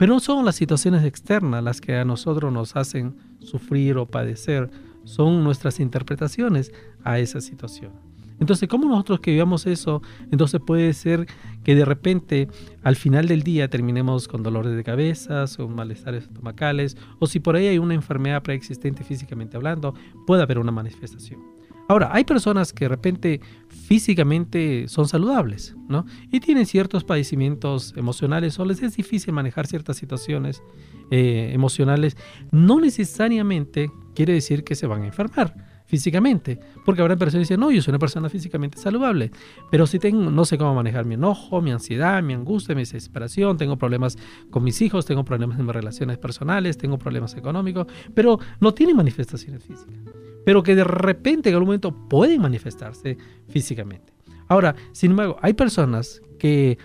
Pero 0.00 0.14
no 0.14 0.20
son 0.20 0.46
las 0.46 0.56
situaciones 0.56 1.04
externas 1.04 1.62
las 1.62 1.82
que 1.82 1.94
a 1.94 2.06
nosotros 2.06 2.50
nos 2.50 2.74
hacen 2.74 3.16
sufrir 3.40 3.98
o 3.98 4.06
padecer, 4.06 4.70
son 5.04 5.44
nuestras 5.44 5.78
interpretaciones 5.78 6.72
a 7.04 7.18
esa 7.18 7.42
situación. 7.42 7.92
Entonces, 8.40 8.66
¿cómo 8.66 8.88
nosotros 8.88 9.20
que 9.20 9.32
vivamos 9.32 9.66
eso? 9.66 10.00
Entonces 10.30 10.58
puede 10.66 10.94
ser 10.94 11.26
que 11.64 11.74
de 11.74 11.84
repente 11.84 12.48
al 12.82 12.96
final 12.96 13.28
del 13.28 13.42
día 13.42 13.68
terminemos 13.68 14.26
con 14.26 14.42
dolores 14.42 14.74
de 14.74 14.84
cabeza, 14.84 15.44
o 15.58 15.68
malestares 15.68 16.22
estomacales, 16.24 16.96
o 17.18 17.26
si 17.26 17.38
por 17.38 17.56
ahí 17.56 17.66
hay 17.66 17.76
una 17.76 17.92
enfermedad 17.92 18.42
preexistente 18.42 19.04
físicamente 19.04 19.58
hablando, 19.58 19.94
puede 20.26 20.42
haber 20.42 20.58
una 20.58 20.72
manifestación. 20.72 21.49
Ahora, 21.90 22.10
hay 22.12 22.22
personas 22.22 22.72
que 22.72 22.84
de 22.84 22.88
repente 22.90 23.40
físicamente 23.66 24.86
son 24.86 25.08
saludables, 25.08 25.74
¿no? 25.88 26.06
Y 26.30 26.38
tienen 26.38 26.64
ciertos 26.64 27.02
padecimientos 27.02 27.94
emocionales 27.96 28.56
o 28.60 28.64
les 28.64 28.80
es 28.80 28.94
difícil 28.94 29.32
manejar 29.32 29.66
ciertas 29.66 29.96
situaciones 29.96 30.62
eh, 31.10 31.50
emocionales. 31.52 32.16
No 32.52 32.78
necesariamente 32.78 33.90
quiere 34.14 34.34
decir 34.34 34.62
que 34.62 34.76
se 34.76 34.86
van 34.86 35.02
a 35.02 35.06
enfermar 35.06 35.69
físicamente, 35.90 36.60
porque 36.84 37.02
habrá 37.02 37.16
personas 37.16 37.48
que 37.48 37.54
dicen, 37.54 37.60
no, 37.60 37.72
yo 37.72 37.82
soy 37.82 37.90
una 37.90 37.98
persona 37.98 38.28
físicamente 38.28 38.78
saludable, 38.78 39.32
pero 39.72 39.88
si 39.88 39.98
tengo, 39.98 40.30
no 40.30 40.44
sé 40.44 40.56
cómo 40.56 40.72
manejar 40.72 41.04
mi 41.04 41.14
enojo, 41.14 41.60
mi 41.60 41.72
ansiedad, 41.72 42.22
mi 42.22 42.32
angustia, 42.32 42.76
mi 42.76 42.82
desesperación, 42.82 43.56
tengo 43.56 43.76
problemas 43.76 44.16
con 44.50 44.62
mis 44.62 44.80
hijos, 44.82 45.04
tengo 45.04 45.24
problemas 45.24 45.58
en 45.58 45.66
mis 45.66 45.74
relaciones 45.74 46.16
personales, 46.16 46.78
tengo 46.78 46.96
problemas 46.96 47.34
económicos, 47.34 47.88
pero 48.14 48.38
no 48.60 48.72
tiene 48.72 48.94
manifestaciones 48.94 49.64
físicas, 49.64 49.98
pero 50.44 50.62
que 50.62 50.76
de 50.76 50.84
repente 50.84 51.48
en 51.48 51.56
algún 51.56 51.66
momento 51.66 51.92
pueden 52.08 52.40
manifestarse 52.40 53.18
físicamente. 53.48 54.12
Ahora, 54.46 54.76
sin 54.92 55.10
embargo, 55.10 55.38
hay 55.42 55.54
personas 55.54 56.22
que 56.38 56.78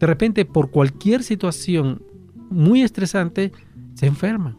de 0.00 0.06
repente 0.08 0.44
por 0.44 0.72
cualquier 0.72 1.22
situación 1.22 2.02
muy 2.50 2.82
estresante 2.82 3.52
se 3.94 4.06
enferman, 4.06 4.58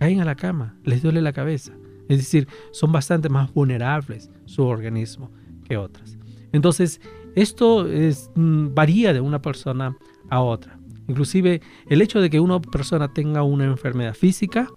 caen 0.00 0.20
a 0.20 0.24
la 0.24 0.34
cama, 0.34 0.74
les 0.82 1.00
duele 1.00 1.22
la 1.22 1.32
cabeza 1.32 1.74
es 2.08 2.18
decir, 2.18 2.48
son 2.72 2.92
bastante 2.92 3.28
más 3.28 3.52
vulnerables 3.52 4.30
su 4.46 4.64
organismo 4.64 5.30
que 5.64 5.76
otras. 5.76 6.18
Entonces, 6.52 7.00
esto 7.34 7.86
mm, 8.34 8.74
varía 8.74 9.12
de 9.12 9.20
una 9.20 9.40
persona 9.40 9.96
a 10.28 10.40
otra. 10.40 10.78
Inclusive 11.08 11.60
el 11.88 12.02
hecho 12.02 12.20
de 12.20 12.30
que 12.30 12.40
una 12.40 12.60
persona 12.60 13.12
tenga 13.12 13.42
una 13.42 13.64
enfermedad 13.64 14.14
física 14.14 14.68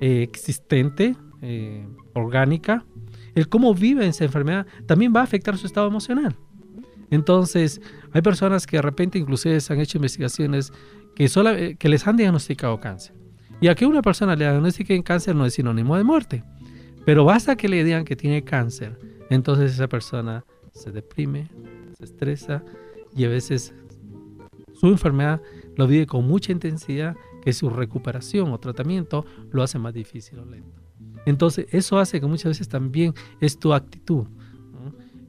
eh, 0.00 0.22
existente, 0.22 1.16
eh, 1.42 1.86
orgánica, 2.14 2.84
el 3.34 3.48
cómo 3.48 3.74
vive 3.74 4.06
esa 4.06 4.24
enfermedad 4.24 4.66
también 4.86 5.12
va 5.14 5.20
a 5.20 5.24
afectar 5.24 5.56
su 5.56 5.66
estado 5.66 5.88
emocional. 5.88 6.36
Entonces, 7.10 7.80
hay 8.12 8.22
personas 8.22 8.66
que 8.66 8.76
de 8.76 8.82
repente 8.82 9.18
inclusive 9.18 9.58
han 9.68 9.80
hecho 9.80 9.98
investigaciones 9.98 10.72
que, 11.14 11.24
eh, 11.24 11.88
les 11.88 12.06
han 12.06 12.16
diagnosticado 12.16 12.80
cáncer. 12.80 13.14
Y 13.60 13.68
a 13.68 13.74
que 13.74 13.86
una 13.86 14.02
persona 14.02 14.34
le 14.34 14.44
diagnostiquen 14.44 15.02
cáncer 15.02 15.34
no 15.34 15.46
es 15.46 15.54
sinónimo 15.54 15.96
de 15.96 16.04
muerte. 16.04 16.44
Pero 17.04 17.24
basta 17.24 17.56
que 17.56 17.68
le 17.68 17.84
digan 17.84 18.04
que 18.04 18.16
tiene 18.16 18.44
cáncer, 18.44 18.98
entonces 19.30 19.72
esa 19.72 19.88
persona 19.88 20.44
se 20.72 20.90
deprime, 20.90 21.48
se 21.96 22.04
estresa 22.04 22.62
y 23.14 23.24
a 23.24 23.28
veces 23.28 23.74
su 24.74 24.88
enfermedad 24.88 25.40
lo 25.76 25.86
vive 25.86 26.06
con 26.06 26.26
mucha 26.26 26.52
intensidad 26.52 27.16
que 27.42 27.52
su 27.52 27.68
recuperación 27.70 28.52
o 28.52 28.58
tratamiento 28.58 29.24
lo 29.50 29.62
hace 29.62 29.78
más 29.78 29.94
difícil 29.94 30.38
o 30.38 30.44
lento. 30.44 30.80
Entonces 31.26 31.66
eso 31.70 31.98
hace 31.98 32.20
que 32.20 32.26
muchas 32.26 32.50
veces 32.50 32.68
también 32.68 33.14
es 33.40 33.58
tu 33.58 33.72
actitud, 33.72 34.26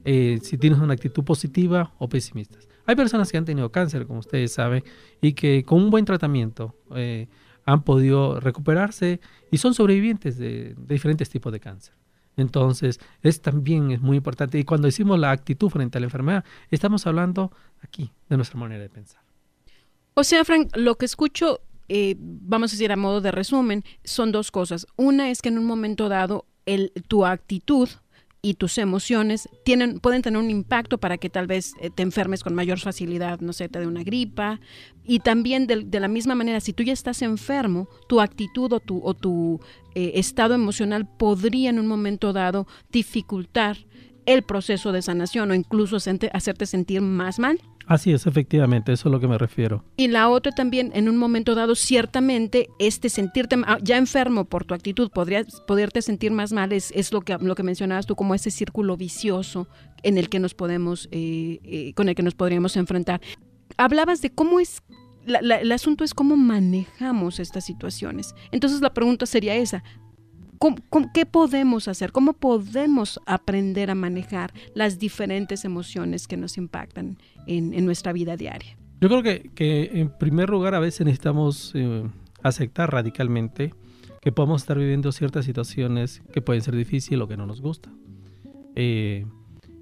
eh, 0.04 0.38
si 0.42 0.56
tienes 0.56 0.78
una 0.78 0.94
actitud 0.94 1.24
positiva 1.24 1.92
o 1.98 2.08
pesimista. 2.08 2.58
Hay 2.86 2.94
personas 2.94 3.30
que 3.30 3.36
han 3.36 3.44
tenido 3.44 3.70
cáncer, 3.72 4.06
como 4.06 4.20
ustedes 4.20 4.52
saben, 4.52 4.84
y 5.20 5.32
que 5.32 5.64
con 5.64 5.82
un 5.82 5.90
buen 5.90 6.04
tratamiento 6.04 6.76
eh, 6.94 7.26
han 7.66 7.82
podido 7.82 8.40
recuperarse 8.40 9.20
y 9.50 9.58
son 9.58 9.74
sobrevivientes 9.74 10.38
de, 10.38 10.74
diferentes 10.78 11.28
tipos 11.28 11.52
de 11.52 11.60
cáncer. 11.60 11.94
Entonces, 12.36 13.00
es 13.22 13.42
también 13.42 13.90
es 13.90 14.00
muy 14.00 14.18
importante. 14.18 14.58
Y 14.58 14.64
cuando 14.64 14.86
decimos 14.86 15.18
la 15.18 15.30
actitud 15.30 15.68
frente 15.68 15.98
a 15.98 16.00
la 16.00 16.06
enfermedad, 16.06 16.44
estamos 16.70 17.06
hablando 17.06 17.50
aquí 17.82 18.12
de 18.28 18.36
nuestra 18.36 18.58
manera 18.58 18.82
de 18.82 18.88
pensar. 18.88 19.22
O 20.14 20.22
sea, 20.22 20.44
Frank, 20.44 20.74
lo 20.76 20.96
que 20.96 21.06
escucho, 21.06 21.60
eh, 21.88 22.14
vamos 22.18 22.72
a 22.72 22.74
decir 22.74 22.92
a 22.92 22.96
modo 22.96 23.20
de 23.20 23.32
resumen, 23.32 23.84
son 24.04 24.32
dos 24.32 24.50
cosas. 24.50 24.86
Una 24.96 25.30
es 25.30 25.42
que 25.42 25.48
en 25.48 25.58
un 25.58 25.66
momento 25.66 26.08
dado, 26.08 26.46
el, 26.66 26.92
tu 27.08 27.26
actitud 27.26 27.88
y 28.46 28.54
tus 28.54 28.78
emociones 28.78 29.48
tienen, 29.64 29.98
pueden 29.98 30.22
tener 30.22 30.38
un 30.38 30.50
impacto 30.50 30.98
para 30.98 31.18
que 31.18 31.28
tal 31.28 31.48
vez 31.48 31.72
eh, 31.80 31.90
te 31.90 32.04
enfermes 32.04 32.44
con 32.44 32.54
mayor 32.54 32.78
facilidad, 32.78 33.40
no 33.40 33.52
sé, 33.52 33.68
te 33.68 33.80
dé 33.80 33.88
una 33.88 34.04
gripa. 34.04 34.60
Y 35.04 35.18
también 35.18 35.66
de, 35.66 35.98
la 35.98 36.06
misma 36.06 36.36
manera, 36.36 36.60
si 36.60 36.72
tú 36.72 36.84
ya 36.84 36.92
estás 36.92 37.22
enfermo, 37.22 37.88
tu 38.08 38.20
actitud 38.20 38.72
o 38.72 38.78
tu, 38.78 39.00
o 39.04 39.14
tu 39.14 39.58
eh, 39.96 40.12
estado 40.14 40.54
emocional 40.54 41.08
podría 41.08 41.70
en 41.70 41.80
un 41.80 41.88
momento 41.88 42.32
dado 42.32 42.68
dificultar 42.92 43.78
el 44.26 44.44
proceso 44.44 44.92
de 44.92 45.02
sanación 45.02 45.50
o 45.50 45.54
incluso 45.54 45.96
hacerte 45.96 46.66
sentir 46.66 47.00
más 47.00 47.40
mal. 47.40 47.58
Así 47.86 48.12
es, 48.12 48.26
efectivamente, 48.26 48.92
eso 48.92 49.02
es 49.02 49.06
a 49.06 49.08
lo 49.10 49.20
que 49.20 49.28
me 49.28 49.38
refiero. 49.38 49.84
Y 49.96 50.08
la 50.08 50.28
otra 50.28 50.52
también, 50.52 50.90
en 50.94 51.08
un 51.08 51.16
momento 51.16 51.54
dado, 51.54 51.76
ciertamente, 51.76 52.68
este 52.80 53.08
sentirte 53.08 53.56
ya 53.82 53.96
enfermo 53.96 54.44
por 54.44 54.64
tu 54.64 54.74
actitud, 54.74 55.10
podrías 55.10 55.60
poderte 55.68 56.02
sentir 56.02 56.32
más 56.32 56.52
mal, 56.52 56.72
es, 56.72 57.12
lo, 57.12 57.20
que, 57.20 57.36
lo 57.40 57.54
que 57.54 57.62
mencionabas 57.62 58.06
tú 58.06 58.16
como 58.16 58.34
ese 58.34 58.50
círculo 58.50 58.96
vicioso 58.96 59.68
en 60.02 60.18
el 60.18 60.28
que 60.28 60.40
nos 60.40 60.54
podemos, 60.54 61.08
eh, 61.12 61.60
eh, 61.62 61.92
con 61.94 62.08
el 62.08 62.16
que 62.16 62.22
nos 62.24 62.34
podríamos 62.34 62.76
enfrentar. 62.76 63.20
Hablabas 63.76 64.20
de 64.20 64.30
cómo 64.30 64.58
es 64.60 64.82
el 65.26 65.72
asunto 65.72 66.04
es 66.04 66.14
cómo 66.14 66.36
manejamos 66.36 67.40
estas 67.40 67.64
situaciones. 67.64 68.34
Entonces 68.52 68.80
la 68.80 68.94
pregunta 68.94 69.26
sería 69.26 69.56
esa, 69.56 69.82
qué 71.12 71.26
podemos 71.26 71.88
hacer? 71.88 72.12
¿Cómo 72.12 72.32
podemos 72.34 73.20
aprender 73.26 73.90
a 73.90 73.94
manejar 73.94 74.52
las 74.74 74.98
diferentes 74.98 75.64
emociones 75.64 76.28
que 76.28 76.36
nos 76.36 76.58
impactan 76.58 77.18
en, 77.46 77.84
nuestra 77.84 78.12
vida 78.12 78.36
diaria? 78.36 78.76
Yo 79.00 79.08
creo 79.08 79.22
que, 79.22 79.90
en 79.92 80.10
primer 80.18 80.50
lugar 80.50 80.74
a 80.74 80.80
veces 80.80 81.04
necesitamos 81.04 81.72
eh, 81.74 82.04
aceptar 82.42 82.92
radicalmente 82.92 83.74
que 84.20 84.32
podemos 84.32 84.62
estar 84.62 84.78
viviendo 84.78 85.12
ciertas 85.12 85.44
situaciones 85.44 86.22
que 86.32 86.42
pueden 86.42 86.62
ser 86.62 86.74
difíciles 86.74 87.20
o 87.20 87.28
que 87.28 87.36
no 87.36 87.46
nos 87.46 87.60
gustan. 87.60 87.96
Eh, 88.74 89.24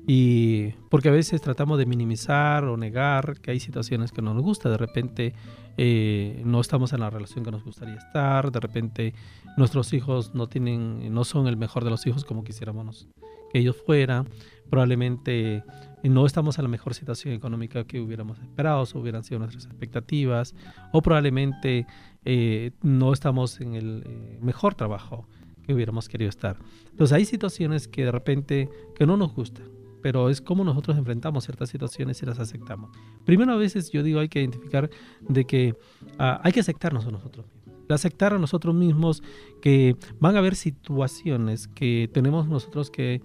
y 0.07 0.73
porque 0.91 1.09
a 1.09 1.13
veces 1.13 1.41
tratamos 1.41 1.79
de 1.79 1.87
minimizar 1.87 2.65
o 2.65 2.77
negar 2.77 3.41
que 3.41 3.53
hay 3.53 3.61
situaciones 3.61 4.13
que 4.13 4.21
no 4.21 4.35
nos 4.35 4.43
gustan. 4.43 4.73
De 4.73 4.79
repente 4.79 5.35
eh, 5.77 6.43
no 6.45 6.61
estamos 6.61 6.93
en 6.93 7.01
la 7.01 7.11
relación 7.11 7.45
que 7.45 7.51
nos 7.51 7.65
gustaría 7.65 7.97
estar. 7.97 8.51
De 8.51 8.61
repente 8.61 9.15
nuestros 9.57 9.93
hijos 9.93 10.35
no 10.35 10.49
tienen, 10.49 11.13
no 11.13 11.25
son 11.25 11.47
el 11.47 11.57
mejor 11.57 11.85
de 11.85 11.91
los 11.91 12.07
hijos 12.07 12.25
como 12.25 12.45
quisiéramos 12.45 13.09
que 13.53 13.59
ellos 13.59 13.77
fueran. 13.85 14.29
Probablemente 14.71 15.63
no 16.03 16.27
estamos 16.27 16.59
en 16.59 16.65
la 16.65 16.69
mejor 16.69 16.95
situación 16.95 17.35
económica 17.35 17.85
que 17.85 18.01
hubiéramos 18.01 18.39
esperado 18.39 18.83
o 18.83 18.99
hubieran 18.99 19.25
sido 19.25 19.39
nuestras 19.39 19.67
expectativas. 19.67 20.55
O 20.93 21.03
probablemente 21.03 21.87
eh, 22.25 22.73
no 22.83 23.13
estamos 23.13 23.61
en 23.61 23.75
el 23.75 24.03
eh, 24.07 24.39
mejor 24.41 24.75
trabajo 24.75 25.27
que 25.65 25.75
hubiéramos 25.75 26.09
querido 26.09 26.29
estar. 26.29 26.59
Entonces 26.91 27.15
hay 27.17 27.25
situaciones 27.25 27.89
que 27.89 28.05
de 28.05 28.13
repente 28.13 28.69
que 28.95 29.07
no 29.07 29.17
nos 29.17 29.35
gustan 29.35 29.74
pero 30.05 30.29
es 30.29 30.43
como 30.43 30.65
nosotros 30.65 30.99
enfrentamos 30.99 31.45
ciertas 31.45 31.71
situaciones 31.71 32.23
y 32.23 32.27
las 32.27 32.39
aceptamos. 32.39 32.91
Primero 33.25 33.53
a 33.53 33.57
veces 33.57 33.91
yo 33.91 34.03
digo 34.03 34.21
hay 34.21 34.29
que 34.29 34.41
identificar 34.41 34.91
de 35.21 35.47
que 35.47 35.75
ah, 36.19 36.43
hay 36.45 36.53
que 36.53 36.61
aceptarnos 36.61 37.07
a 37.07 37.11
nosotros 37.11 37.47
mismos. 37.47 37.75
Aceptar 37.89 38.35
a 38.35 38.39
nosotros 38.39 38.75
mismos 38.75 39.23
que 39.63 39.97
van 40.21 40.37
a 40.37 40.41
haber 40.41 40.57
situaciones 40.57 41.69
que 41.69 42.11
tenemos 42.13 42.49
nosotros 42.49 42.91
que, 42.91 43.23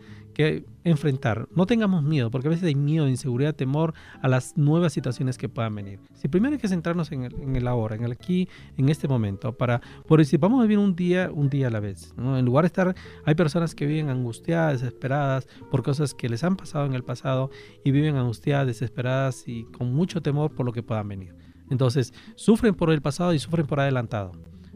enfrentar. 0.86 1.48
No 1.54 1.66
tengamos 1.66 2.02
miedo, 2.02 2.32
porque 2.32 2.48
a 2.48 2.52
veces 2.52 2.66
hay 2.66 2.76
miedo, 2.76 3.08
inseguridad, 3.10 3.54
temor 3.54 3.94
a 4.22 4.28
las 4.30 4.58
nuevas 4.58 4.94
situaciones 4.94 5.38
que 5.38 5.50
puedan 5.50 5.76
venir. 5.76 6.00
Si 6.14 6.28
primero 6.30 6.54
hay 6.54 6.60
que 6.60 6.68
centrarnos 6.68 7.12
en 7.12 7.56
el, 7.56 7.68
ahora, 7.68 7.96
en 7.96 8.06
el 8.06 8.14
aquí, 8.14 8.48
en 8.78 8.90
este 8.90 9.08
momento, 9.08 9.52
para, 9.52 9.82
por 10.08 10.20
decir, 10.20 10.40
vamos 10.40 10.60
a 10.60 10.64
vivir 10.64 10.78
un 10.78 10.96
día, 10.96 11.30
un 11.34 11.50
día 11.50 11.68
a 11.68 11.70
la 11.70 11.82
vez. 11.82 12.14
En 12.18 12.46
lugar 12.46 12.64
de 12.64 12.68
estar, 12.68 12.96
hay 13.26 13.36
personas 13.36 13.76
que 13.76 13.86
viven 13.86 14.10
angustiadas, 14.10 14.82
desesperadas 14.82 15.48
por 15.70 15.84
cosas 15.84 16.14
que 16.14 16.30
les 16.30 16.44
han 16.44 16.56
pasado 16.56 16.86
en 16.86 16.94
el 16.94 17.04
pasado 17.04 17.50
y 17.84 17.92
viven 17.92 18.16
angustiadas, 18.16 18.68
desesperadas 18.68 19.48
y 19.48 19.66
con 19.66 19.94
mucho 19.94 20.22
temor 20.22 20.56
por 20.56 20.66
lo 20.66 20.72
que 20.72 20.84
puedan 20.84 21.08
venir. 21.08 21.36
Entonces, 21.70 22.14
sufren 22.36 22.74
por 22.74 22.92
el 22.92 23.02
pasado 23.02 23.34
y 23.34 23.40
sufren 23.40 23.68
por 23.68 23.80
adelantado. 23.80 24.32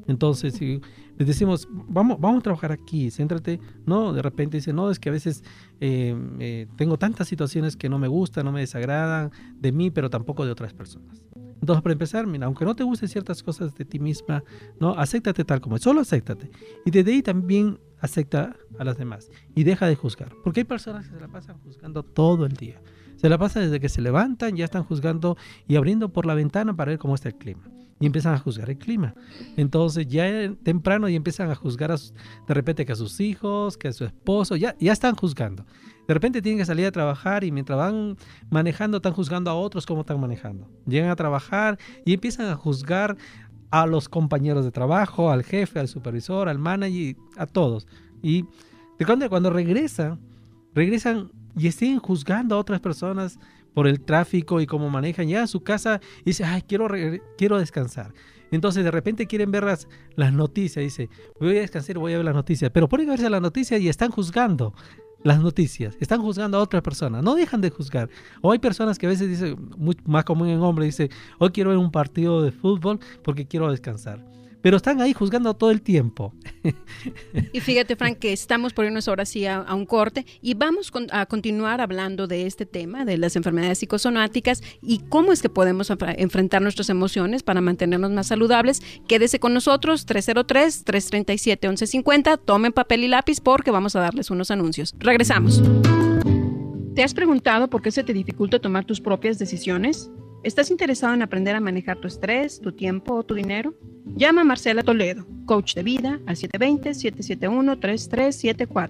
Entonces, 0.08 0.56
si 0.56 0.82
les 1.18 1.28
decimos, 1.28 1.68
vamos, 1.72 2.20
vamos 2.20 2.40
a 2.40 2.44
trabajar 2.44 2.72
aquí, 2.72 3.12
céntrate, 3.12 3.60
no, 3.86 4.14
de 4.14 4.22
repente 4.22 4.58
dice, 4.58 4.74
no, 4.74 4.90
es 4.90 5.00
que 5.00 5.10
a 5.10 5.12
veces 5.12 5.44
eh, 5.80 6.16
eh, 6.40 6.68
tengo 6.76 6.98
tantas 6.98 7.28
situaciones 7.28 7.76
que 7.76 7.90
no 7.90 8.00
me 8.00 8.08
gustan, 8.08 8.46
no 8.46 8.52
me 8.52 8.62
desagradan 8.62 9.32
de 9.56 9.72
mí, 9.72 9.92
pero 9.92 10.10
tampoco 10.10 10.46
de 10.46 10.52
otras 10.52 10.74
personas. 10.74 11.24
Entonces, 11.62 11.82
para 11.82 11.94
empezar, 11.94 12.28
mira, 12.28 12.48
aunque 12.48 12.66
no 12.66 12.76
te 12.76 12.84
gusten 12.84 13.08
ciertas 13.08 13.42
cosas 13.42 13.74
de 13.76 13.86
ti 13.86 14.00
misma, 14.00 14.44
no, 14.80 14.92
acéptate 15.00 15.46
tal 15.46 15.62
como 15.62 15.78
es, 15.78 15.82
solo 15.82 16.02
acéptate. 16.02 16.52
Y 16.86 16.92
desde 16.92 17.12
ahí 17.12 17.22
también 17.22 17.80
acepta 18.00 18.58
a 18.78 18.84
las 18.84 18.98
demás 18.98 19.30
y 19.56 19.64
deja 19.64 19.88
de 19.88 19.96
juzgar, 19.96 20.34
porque 20.44 20.62
hay 20.62 20.66
personas 20.66 21.08
que 21.08 21.14
se 21.14 21.22
la 21.22 21.30
pasan 21.30 21.58
juzgando 21.60 22.04
todo 22.04 22.46
el 22.46 22.54
día 22.54 22.82
Se 23.24 23.30
la 23.30 23.38
pasa 23.38 23.62
desde 23.62 23.80
que 23.80 23.88
se 23.88 24.02
levantan, 24.02 24.58
ya 24.58 24.66
están 24.66 24.84
juzgando 24.84 25.38
y 25.66 25.78
abriendo 25.78 26.10
por 26.10 26.26
la 26.26 26.34
ventana 26.34 26.76
para 26.76 26.90
ver 26.90 27.00
cómo 27.00 27.16
está 27.16 27.30
el 27.30 27.36
clima. 27.36 27.64
Y 28.02 28.06
empiezan 28.06 28.34
a 28.34 28.38
juzgar 28.38 28.70
el 28.70 28.78
clima. 28.78 29.16
Entonces 29.56 30.06
ya 30.10 30.54
temprano 30.62 31.08
y 31.08 31.16
empiezan 31.16 31.50
a 31.50 31.56
juzgar 31.56 31.98
de 31.98 32.54
repente 32.54 32.86
que 32.86 32.92
a 32.92 32.96
sus 32.98 33.22
hijos, 33.22 33.78
que 33.78 33.88
a 33.88 33.94
su 33.94 34.04
esposo, 34.04 34.58
ya, 34.58 34.76
ya 34.78 34.92
están 34.92 35.16
juzgando. 35.16 35.66
De 36.06 36.14
repente 36.14 36.42
tienen 36.42 36.60
que 36.60 36.66
salir 36.66 36.86
a 36.86 36.92
trabajar 36.92 37.46
y 37.46 37.54
mientras 37.54 37.80
van 37.80 38.18
manejando 38.50 38.98
están 38.98 39.14
juzgando 39.14 39.50
a 39.50 39.54
otros 39.54 39.86
cómo 39.86 40.02
están 40.02 40.20
manejando. 40.20 40.68
Llegan 40.86 41.10
a 41.10 41.16
trabajar 41.16 41.80
y 42.04 42.14
empiezan 42.14 42.48
a 42.48 42.58
juzgar 42.58 43.16
a 43.72 43.88
los 43.88 44.10
compañeros 44.10 44.66
de 44.66 44.72
trabajo, 44.72 45.32
al 45.32 45.44
jefe, 45.44 45.80
al 45.80 45.88
supervisor, 45.88 46.50
al 46.50 46.60
manager, 46.60 47.16
a 47.38 47.46
todos. 47.46 47.88
Y 48.22 48.44
de 49.00 49.06
cuando, 49.06 49.30
cuando 49.30 49.50
regresan, 49.50 50.20
regresan 50.74 51.32
y 51.58 51.72
siguen 51.72 52.00
juzgando 52.00 52.56
a 52.56 52.60
otras 52.60 52.80
personas 52.80 53.40
por 53.74 53.88
el 53.88 54.02
tráfico 54.02 54.62
y 54.62 54.66
cómo 54.66 54.90
manejan. 54.90 55.28
ya 55.28 55.44
a 55.44 55.48
su 55.48 55.62
casa 55.64 56.00
y 56.22 56.26
dicen, 56.26 56.48
ay, 56.48 56.62
quiero, 56.62 56.88
quiero 57.38 57.58
descansar. 57.58 58.14
Entonces 58.52 58.84
de 58.84 58.92
repente 58.92 59.26
quieren 59.26 59.52
ver 59.52 59.64
las, 59.64 59.88
las 60.16 60.32
noticias. 60.32 60.84
Dice, 60.84 61.10
voy 61.40 61.58
a 61.58 61.62
descansar 61.62 61.98
voy 61.98 62.14
a 62.14 62.18
ver 62.18 62.26
las 62.26 62.36
noticias. 62.36 62.70
Pero 62.72 62.88
ponen 62.88 63.08
a 63.08 63.14
verse 63.14 63.30
las 63.30 63.42
noticias 63.42 63.82
y 63.82 63.90
están 63.90 64.12
juzgando 64.12 64.76
las 65.24 65.42
noticias. 65.42 65.98
Están 66.00 66.22
juzgando 66.22 66.58
a 66.58 66.62
otras 66.62 66.84
personas. 66.84 67.24
No 67.24 67.34
dejan 67.34 67.62
de 67.62 67.72
juzgar. 67.72 68.10
O 68.42 68.52
hay 68.52 68.60
personas 68.60 69.00
que 69.00 69.08
a 69.08 69.10
veces 69.10 69.28
dicen, 69.28 69.58
más 70.06 70.24
común 70.24 70.50
en 70.50 70.60
hombres, 70.60 70.98
dice, 70.98 71.14
hoy 71.40 71.50
quiero 71.50 71.72
ver 71.72 71.80
un 71.80 71.92
partido 71.92 72.44
de 72.44 72.52
fútbol 72.52 73.00
porque 73.24 73.48
quiero 73.48 73.72
descansar 73.72 74.24
pero 74.64 74.78
están 74.78 75.00
ahí 75.02 75.14
juzgando 75.14 75.54
todo 75.54 75.70
el 75.72 75.82
tiempo. 75.82 76.34
Y 77.52 77.60
fíjate, 77.60 77.98
Frank, 77.98 78.20
que 78.20 78.32
estamos 78.32 78.72
por 78.72 78.86
irnos 78.86 79.10
ahora 79.10 79.26
sí 79.26 79.46
a, 79.46 79.66
un 79.74 79.86
corte 79.86 80.26
y 80.42 80.54
vamos 80.54 80.90
a 81.12 81.26
continuar 81.26 81.82
hablando 81.82 82.28
de 82.28 82.48
este 82.48 82.66
tema, 82.66 83.04
de 83.04 83.18
las 83.18 83.36
enfermedades 83.36 83.80
psicosomáticas 83.80 84.64
y 84.82 85.00
cómo 85.10 85.34
es 85.34 85.42
que 85.42 85.50
podemos 85.50 85.90
enfrentar 85.90 86.62
nuestras 86.62 86.90
emociones 86.90 87.44
para 87.44 87.60
mantenernos 87.60 88.12
más 88.12 88.28
saludables. 88.28 88.82
Quédese 89.06 89.42
con 89.42 89.54
nosotros, 89.54 90.08
303-337-1150. 90.08 92.40
Tomen 92.46 92.72
papel 92.72 93.04
y 93.04 93.10
lápiz 93.10 93.42
porque 93.42 93.70
vamos 93.70 93.98
a 93.98 94.00
darles 94.00 94.32
unos 94.32 94.50
anuncios. 94.50 94.96
Regresamos. 94.98 95.62
¿Te 96.96 97.04
has 97.04 97.14
preguntado 97.14 97.70
por 97.70 97.82
qué 97.82 97.92
se 97.92 98.06
te 98.06 98.14
dificulta 98.14 98.60
tomar 98.60 98.86
tus 98.86 99.02
propias 99.02 99.38
decisiones? 99.38 100.10
¿Estás 100.44 100.70
interesado 100.72 101.14
en 101.14 101.22
aprender 101.22 101.56
a 101.56 101.62
manejar 101.62 102.00
tu 102.00 102.10
estrés, 102.10 102.60
tu 102.60 102.74
tiempo 102.74 103.16
o 103.16 103.24
tu 103.24 103.34
dinero? 103.34 103.76
Llama 104.18 104.42
a 104.42 104.44
Marcela 104.44 104.84
Toledo, 104.84 105.26
coach 105.46 105.74
de 105.74 105.84
vida, 105.84 106.20
al 106.26 106.36
720-771-3374. 106.36 108.90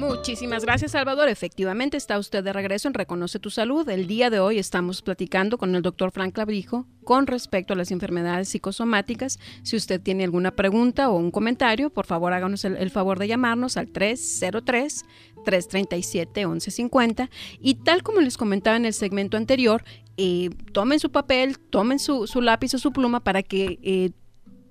Muchísimas 0.00 0.64
gracias, 0.64 0.92
Salvador. 0.92 1.28
Efectivamente, 1.28 1.98
está 1.98 2.18
usted 2.18 2.42
de 2.42 2.54
regreso 2.54 2.88
en 2.88 2.94
Reconoce 2.94 3.38
tu 3.38 3.50
Salud. 3.50 3.86
El 3.86 4.06
día 4.06 4.30
de 4.30 4.40
hoy 4.40 4.58
estamos 4.58 5.02
platicando 5.02 5.58
con 5.58 5.74
el 5.74 5.82
doctor 5.82 6.10
Frank 6.10 6.38
Labrijo 6.38 6.86
con 7.04 7.26
respecto 7.26 7.74
a 7.74 7.76
las 7.76 7.90
enfermedades 7.90 8.48
psicosomáticas. 8.48 9.38
Si 9.62 9.76
usted 9.76 10.00
tiene 10.00 10.24
alguna 10.24 10.52
pregunta 10.52 11.10
o 11.10 11.18
un 11.18 11.30
comentario, 11.30 11.90
por 11.90 12.06
favor 12.06 12.32
háganos 12.32 12.64
el, 12.64 12.90
favor 12.90 13.18
de 13.18 13.28
llamarnos 13.28 13.76
al 13.76 13.88
303 13.88 15.04
337 15.44 16.46
1150 16.46 17.28
y 17.60 17.74
tal 17.74 18.02
como 18.02 18.22
les 18.22 18.38
comentaba 18.38 18.78
en 18.78 18.86
el 18.86 18.94
segmento 18.94 19.36
anterior, 19.36 19.84
eh, 20.16 20.48
tomen 20.72 20.98
su 20.98 21.10
papel, 21.10 21.58
tomen 21.58 21.98
su, 21.98 22.26
lápiz 22.40 22.72
o 22.72 22.78
su 22.78 22.90
pluma 22.90 23.20
para 23.20 23.42
que 23.42 23.78
eh, 23.82 24.12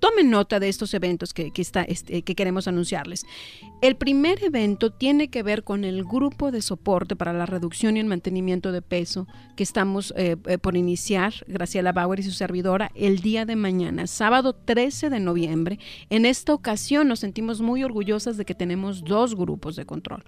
tomen 0.00 0.30
nota 0.30 0.58
de 0.58 0.68
estos 0.68 0.94
eventos 0.94 1.32
este, 1.86 2.22
que 2.22 2.34
queremos 2.34 2.66
anunciarles. 2.66 3.24
El 3.80 3.96
primer 3.96 4.42
evento 4.42 4.90
tiene 4.90 5.28
que 5.28 5.42
ver 5.42 5.62
con 5.62 5.84
el 5.84 6.04
grupo 6.04 6.50
de 6.50 6.62
soporte 6.62 7.16
para 7.16 7.32
la 7.32 7.46
reducción 7.46 7.96
y 7.96 8.00
el 8.00 8.06
mantenimiento 8.06 8.72
de 8.72 8.82
peso 8.82 9.26
que 9.56 9.62
estamos 9.62 10.12
eh, 10.16 10.36
eh, 10.46 10.58
por 10.58 10.76
iniciar, 10.76 11.34
Graciela 11.46 11.92
Bauer 11.92 12.20
y 12.20 12.24
su 12.24 12.32
servidora, 12.32 12.90
el 12.94 13.20
día 13.20 13.44
de 13.44 13.56
mañana, 13.56 14.06
sábado 14.06 14.54
13 14.54 15.10
de 15.10 15.20
noviembre. 15.20 15.78
En 16.08 16.26
esta 16.26 16.54
ocasión 16.54 17.08
nos 17.08 17.20
sentimos 17.20 17.60
muy 17.60 17.84
orgullosas 17.84 18.36
de 18.36 18.44
que 18.44 18.54
tenemos 18.54 19.04
dos 19.04 19.36
grupos 19.36 19.76
de 19.76 19.86
control, 19.86 20.24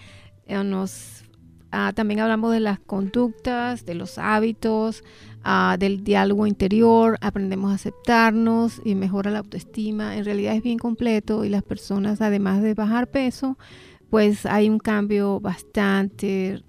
o 0.50 0.64
nos 0.64 1.27
Ah, 1.72 1.92
también 1.94 2.20
hablamos 2.22 2.52
de 2.54 2.60
las 2.60 2.80
conductas, 2.80 3.86
de 3.86 3.96
los 3.96 4.18
hábitos, 4.18 5.04
ah, 5.44 5.76
del 5.80 6.04
diálogo 6.04 6.48
interior, 6.48 7.18
aprendemos 7.22 7.72
a 7.72 7.76
aceptarnos 7.76 8.82
y 8.86 8.96
mejora 8.96 9.32
la 9.32 9.40
autoestima. 9.40 10.16
En 10.18 10.26
realidad 10.26 10.56
es 10.56 10.64
bien 10.64 10.80
completo 10.80 11.44
y 11.44 11.50
las 11.50 11.64
personas, 11.64 12.22
además 12.22 12.62
de 12.62 12.74
bajar 12.74 13.08
peso, 13.08 13.58
pues 14.10 14.46
hay 14.46 14.70
un 14.70 14.80
cambio 14.80 15.40
bastante 15.40 16.64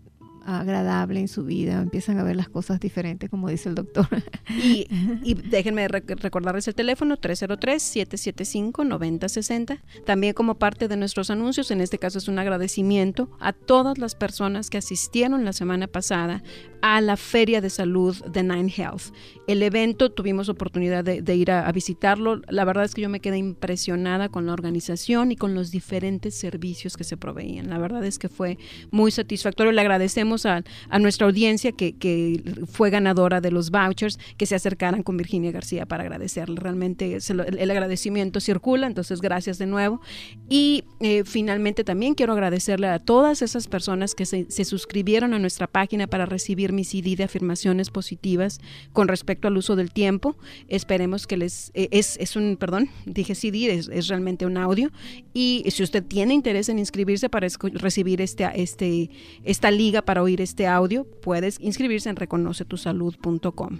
agradable 0.56 1.20
en 1.20 1.28
su 1.28 1.44
vida, 1.44 1.82
empiezan 1.82 2.18
a 2.18 2.22
ver 2.22 2.34
las 2.34 2.48
cosas 2.48 2.80
diferentes, 2.80 3.28
como 3.28 3.50
dice 3.50 3.68
el 3.68 3.74
doctor. 3.74 4.08
Y, 4.48 4.86
déjenme 5.50 5.88
recordarles 5.88 6.66
el 6.68 6.74
teléfono 6.74 7.18
303-775-9060. 7.18 9.78
También 10.06 10.32
como 10.32 10.54
parte 10.54 10.88
de 10.88 10.96
nuestros 10.96 11.28
anuncios, 11.28 11.70
en 11.70 11.82
este 11.82 11.98
caso 11.98 12.16
es 12.18 12.28
un 12.28 12.38
agradecimiento 12.38 13.28
a 13.40 13.52
todas 13.52 13.98
las 13.98 14.14
personas 14.14 14.70
que 14.70 14.78
asistieron 14.78 15.44
la 15.44 15.52
semana 15.52 15.86
pasada 15.86 16.42
a 16.80 17.00
la 17.00 17.16
Feria 17.16 17.60
de 17.60 17.70
Salud 17.70 18.16
de 18.26 18.42
Nine 18.42 18.72
Health. 18.76 19.12
El 19.46 19.62
evento 19.62 20.10
tuvimos 20.10 20.48
oportunidad 20.48 21.04
de, 21.04 21.36
ir 21.36 21.50
a, 21.50 21.70
visitarlo. 21.72 22.42
La 22.48 22.64
verdad 22.64 22.84
es 22.84 22.94
que 22.94 23.02
yo 23.02 23.08
me 23.08 23.20
quedé 23.20 23.38
impresionada 23.38 24.28
con 24.28 24.46
la 24.46 24.52
organización 24.52 25.32
y 25.32 25.36
con 25.36 25.54
los 25.54 25.70
diferentes 25.70 26.34
servicios 26.34 26.96
que 26.96 27.04
se 27.04 27.16
proveían. 27.16 27.70
La 27.70 27.78
verdad 27.78 28.04
es 28.04 28.18
que 28.18 28.28
fue 28.28 28.58
muy 28.90 29.10
satisfactorio. 29.10 29.72
Le 29.72 29.80
agradecemos 29.80 30.46
a, 30.46 30.64
nuestra 31.00 31.26
audiencia 31.26 31.72
que, 31.72 32.42
fue 32.70 32.90
ganadora 32.90 33.40
de 33.40 33.50
los 33.50 33.70
vouchers 33.70 34.18
que 34.36 34.46
se 34.46 34.54
acercaran 34.54 35.02
con 35.02 35.16
Virginia 35.16 35.50
García 35.50 35.86
para 35.86 36.02
agradecerle. 36.02 36.60
Realmente 36.60 37.18
el, 37.28 37.70
agradecimiento 37.70 38.40
circula, 38.40 38.86
entonces 38.86 39.20
gracias 39.20 39.58
de 39.58 39.66
nuevo. 39.66 40.00
Y 40.48 40.84
eh, 41.00 41.24
finalmente 41.24 41.84
también 41.84 42.14
quiero 42.14 42.34
agradecerle 42.34 42.88
a 42.88 42.98
todas 42.98 43.42
esas 43.42 43.66
personas 43.66 44.14
que 44.14 44.26
se 44.26 44.64
suscribieron 44.64 45.32
a 45.34 45.38
nuestra 45.38 45.66
página 45.66 46.06
para 46.06 46.26
recibir 46.26 46.67
mi 46.72 46.84
CD 46.84 47.16
de 47.16 47.24
afirmaciones 47.24 47.90
positivas 47.90 48.60
con 48.92 49.08
respecto 49.08 49.48
al 49.48 49.56
uso 49.56 49.76
del 49.76 49.90
tiempo. 49.90 50.36
Esperemos 50.68 51.26
que 51.26 51.36
les... 51.36 51.70
eh, 51.74 51.88
es, 51.90 52.16
es 52.18 52.36
un, 52.36 52.56
perdón, 52.56 52.90
dije 53.06 53.34
CD, 53.34 53.72
es, 53.72 53.88
es 53.88 54.08
realmente 54.08 54.46
un 54.46 54.56
audio. 54.56 54.90
Y 55.34 55.64
si 55.70 55.82
usted 55.82 56.04
tiene 56.04 56.34
interés 56.34 56.68
en 56.68 56.78
inscribirse 56.78 57.28
para 57.28 57.48
recibir 57.74 58.20
este, 58.20 58.48
este, 58.54 59.10
esta 59.44 59.70
liga 59.70 60.02
para 60.02 60.22
oír 60.22 60.40
este 60.40 60.66
audio, 60.66 61.04
puedes 61.04 61.58
inscribirse 61.60 62.08
en 62.08 62.16
reconocetusalud.com. 62.16 63.78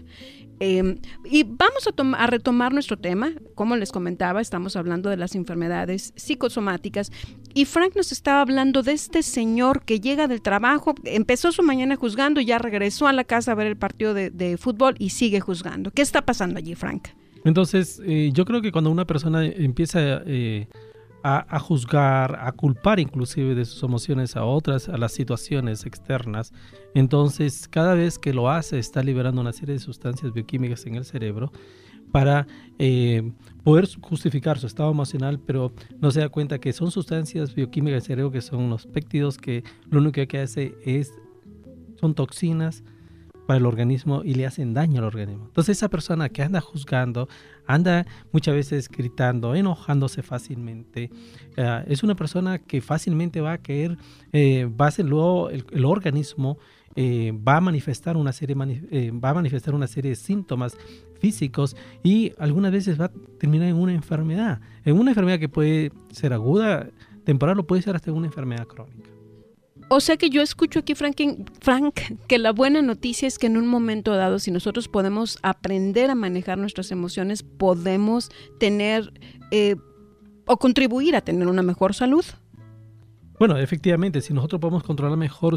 Eh, 0.61 0.99
y 1.25 1.43
vamos 1.45 1.87
a, 1.87 2.23
a 2.23 2.27
retomar 2.27 2.73
nuestro 2.73 2.97
tema. 2.97 3.33
Como 3.55 3.77
les 3.77 3.93
comentaba, 3.93 4.41
estamos 4.41 4.77
hablando 4.77 5.11
de 5.11 5.17
las 5.17 5.35
enfermedades 5.35 6.13
psicosomáticas. 6.17 7.13
Y 7.55 7.65
Frank 7.65 7.97
nos 7.97 8.13
estaba 8.13 8.41
hablando 8.41 8.83
de 8.83 8.93
este 8.93 9.23
señor 9.23 9.83
que 9.85 10.01
llega 10.01 10.29
del 10.29 10.43
trabajo, 10.43 10.95
empezó 11.05 11.53
su 11.53 11.63
mañana 11.63 11.97
juzgando, 11.97 12.41
ya 12.41 12.59
regresó 12.59 13.07
a 13.07 13.13
la 13.13 13.25
casa 13.25 13.53
a 13.53 13.55
ver 13.55 13.67
el 13.67 13.77
partido 13.77 14.15
de, 14.15 14.31
de 14.31 14.57
fútbol 14.57 14.95
y 14.99 15.11
sigue 15.11 15.41
juzgando. 15.41 15.91
¿Qué 15.91 16.03
está 16.03 16.23
pasando 16.23 16.59
allí, 16.59 16.75
Frank? 16.75 17.09
Entonces, 17.45 18.01
eh, 18.05 18.31
yo 18.33 18.45
creo 18.45 18.61
que 18.61 18.73
cuando 18.73 18.91
una 18.91 19.07
persona 19.07 19.45
empieza 19.47 20.23
eh, 20.27 20.69
a, 21.23 21.59
juzgar, 21.59 22.39
a 22.41 22.53
culpar 22.53 23.01
inclusive 23.01 23.55
de 23.55 23.65
sus 23.65 23.83
emociones 23.83 24.37
a 24.37 24.45
otras, 24.45 24.89
a 24.89 24.97
las 24.97 25.13
situaciones 25.13 25.85
externas, 25.87 26.53
entonces 26.95 27.69
cada 27.69 27.95
vez 27.95 28.19
que 28.19 28.33
lo 28.33 28.51
hace 28.51 28.79
está 28.79 29.03
liberando 29.03 29.41
una 29.41 29.53
serie 29.53 29.75
de 29.75 29.81
sustancias 29.81 30.33
bioquímicas 30.33 30.87
en 30.87 30.95
el 30.95 31.05
cerebro 31.05 31.53
para 32.13 32.47
eh, 32.79 33.33
poder 33.65 33.89
justificar 34.01 34.59
su 34.59 34.67
estado 34.67 34.91
emocional, 34.91 35.39
pero 35.39 35.73
no 36.01 36.11
se 36.11 36.21
da 36.21 36.29
cuenta 36.29 36.59
que 36.59 36.73
son 36.73 36.91
sustancias 36.91 37.55
bioquímicas 37.55 38.03
del 38.03 38.03
cerebro 38.03 38.31
que 38.31 38.41
son 38.41 38.71
los 38.71 38.87
péptidos 38.87 39.37
que 39.39 39.65
lo 39.91 40.01
único 40.01 40.27
que 40.27 40.39
hace 40.39 40.75
es, 40.85 41.13
son 42.01 42.15
toxinas 42.15 42.83
para 43.49 43.57
el 43.57 43.65
organismo 43.65 44.21
y 44.25 44.35
le 44.35 44.45
hacen 44.45 44.75
daño 44.75 44.99
al 44.99 45.07
organismo. 45.07 45.47
Entonces 45.47 45.79
esa 45.79 45.89
persona 45.89 46.29
que 46.29 46.43
anda 46.43 46.61
juzgando, 46.61 47.31
anda 47.67 48.05
muchas 48.31 48.55
veces 48.55 48.91
gritando, 48.91 49.55
enojándose 49.55 50.23
fácilmente, 50.23 51.11
eh, 51.57 51.85
es 51.89 52.03
una 52.03 52.15
persona 52.15 52.59
que 52.59 52.83
fácilmente 52.83 53.41
va 53.41 53.53
a 53.53 53.59
caer, 53.59 53.97
eh, 54.35 54.69
va 54.79 54.89
a 54.89 54.91
ser 54.91 55.07
luego 55.07 55.49
el, 55.49 55.87
organismo 55.87 56.59
eh, 56.95 57.33
va 57.33 57.57
a 57.57 57.63
manifestar 57.63 58.19
una 58.19 58.33
serie 58.33 58.55
eh, 58.91 59.13
va 59.13 59.31
a 59.31 59.35
manifestar 59.35 59.75
una 59.75 59.87
serie 59.87 60.11
de 60.11 60.17
síntomas 60.17 60.77
físicos 61.19 61.75
y 62.03 62.35
algunas 62.39 62.71
veces 62.71 63.01
va 63.01 63.07
a 63.07 63.13
terminar 63.39 63.69
en 63.69 63.77
una 63.77 63.95
enfermedad, 63.95 64.61
en 64.85 64.99
una 64.99 65.13
enfermedad 65.13 65.39
que 65.39 65.49
puede 65.49 65.91
ser 66.11 66.35
aguda, 66.35 66.91
temporal 67.25 67.59
o 67.59 67.67
puede 67.67 67.81
ser 67.81 67.97
hasta 67.97 68.13
una 68.13 68.27
enfermedad 68.27 68.67
crónica. 68.67 69.18
O 69.91 70.01
sea 70.01 70.19
que 70.19 70.29
yo 70.29 70.43
escucho 70.43 70.81
aquí, 70.81 70.95
Frank, 70.95 71.17
Frank, 71.61 72.01
que 72.27 72.39
la 72.39 72.53
buena 72.53 72.83
noticia 72.83 73.27
es 73.27 73.39
que 73.39 73.47
en 73.47 73.57
un 73.57 73.67
momento 73.67 74.15
dado, 74.15 74.39
si 74.39 74.51
nosotros 74.51 74.87
podemos 74.87 75.39
aprender 75.43 76.11
a 76.11 76.15
manejar 76.15 76.59
nuestras 76.59 76.91
emociones, 76.91 77.43
podemos 77.43 78.31
tener 78.59 79.13
eh, 79.51 79.77
o 80.47 80.59
contribuir 80.59 81.17
a 81.17 81.23
tener 81.23 81.49
una 81.49 81.63
mejor 81.63 81.95
salud. 81.95 82.25
Bueno, 83.39 83.57
efectivamente, 83.57 84.21
si 84.21 84.35
nosotros 84.35 84.61
podemos 84.61 84.83
controlar 84.83 85.17
mejor 85.17 85.55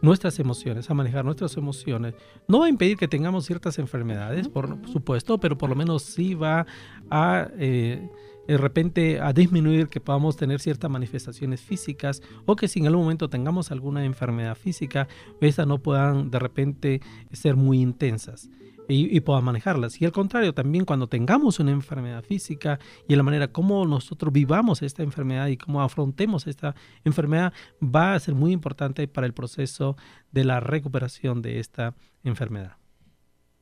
nuestras 0.00 0.38
emociones, 0.38 0.88
a 0.88 0.94
manejar 0.94 1.24
nuestras 1.24 1.56
emociones, 1.56 2.14
no 2.46 2.60
va 2.60 2.66
a 2.66 2.68
impedir 2.68 2.96
que 2.96 3.08
tengamos 3.08 3.44
ciertas 3.44 3.78
enfermedades, 3.78 4.48
por 4.48 4.78
supuesto, 4.90 5.38
pero 5.38 5.58
por 5.58 5.68
lo 5.68 5.76
menos 5.76 6.02
sí 6.02 6.34
va 6.34 6.66
a 7.10 7.48
eh, 7.58 8.08
de 8.46 8.56
repente 8.56 9.20
a 9.20 9.32
disminuir 9.32 9.88
que 9.88 10.00
podamos 10.00 10.36
tener 10.36 10.60
ciertas 10.60 10.90
manifestaciones 10.90 11.60
físicas 11.60 12.22
o 12.44 12.56
que 12.56 12.68
si 12.68 12.80
en 12.80 12.86
algún 12.86 13.04
momento 13.04 13.28
tengamos 13.28 13.70
alguna 13.70 14.04
enfermedad 14.04 14.56
física, 14.56 15.08
estas 15.40 15.66
no 15.66 15.78
puedan 15.78 16.30
de 16.30 16.38
repente 16.38 17.00
ser 17.32 17.56
muy 17.56 17.80
intensas 17.80 18.48
y, 18.88 19.20
puedan 19.20 19.44
manejarlas. 19.44 20.00
Y 20.00 20.04
al 20.04 20.12
contrario, 20.12 20.54
también 20.54 20.84
cuando 20.84 21.08
tengamos 21.08 21.58
una 21.58 21.72
enfermedad 21.72 22.22
física 22.22 22.78
y 23.08 23.16
la 23.16 23.22
manera 23.22 23.48
como 23.48 23.84
nosotros 23.84 24.32
vivamos 24.32 24.82
esta 24.82 25.02
enfermedad 25.02 25.48
y 25.48 25.56
cómo 25.56 25.82
afrontemos 25.82 26.46
esta 26.46 26.74
enfermedad 27.04 27.52
va 27.82 28.14
a 28.14 28.20
ser 28.20 28.34
muy 28.34 28.52
importante 28.52 29.08
para 29.08 29.26
el 29.26 29.34
proceso 29.34 29.96
de 30.32 30.44
la 30.44 30.60
recuperación 30.60 31.42
de 31.42 31.58
esta 31.58 31.94
enfermedad. 32.24 32.76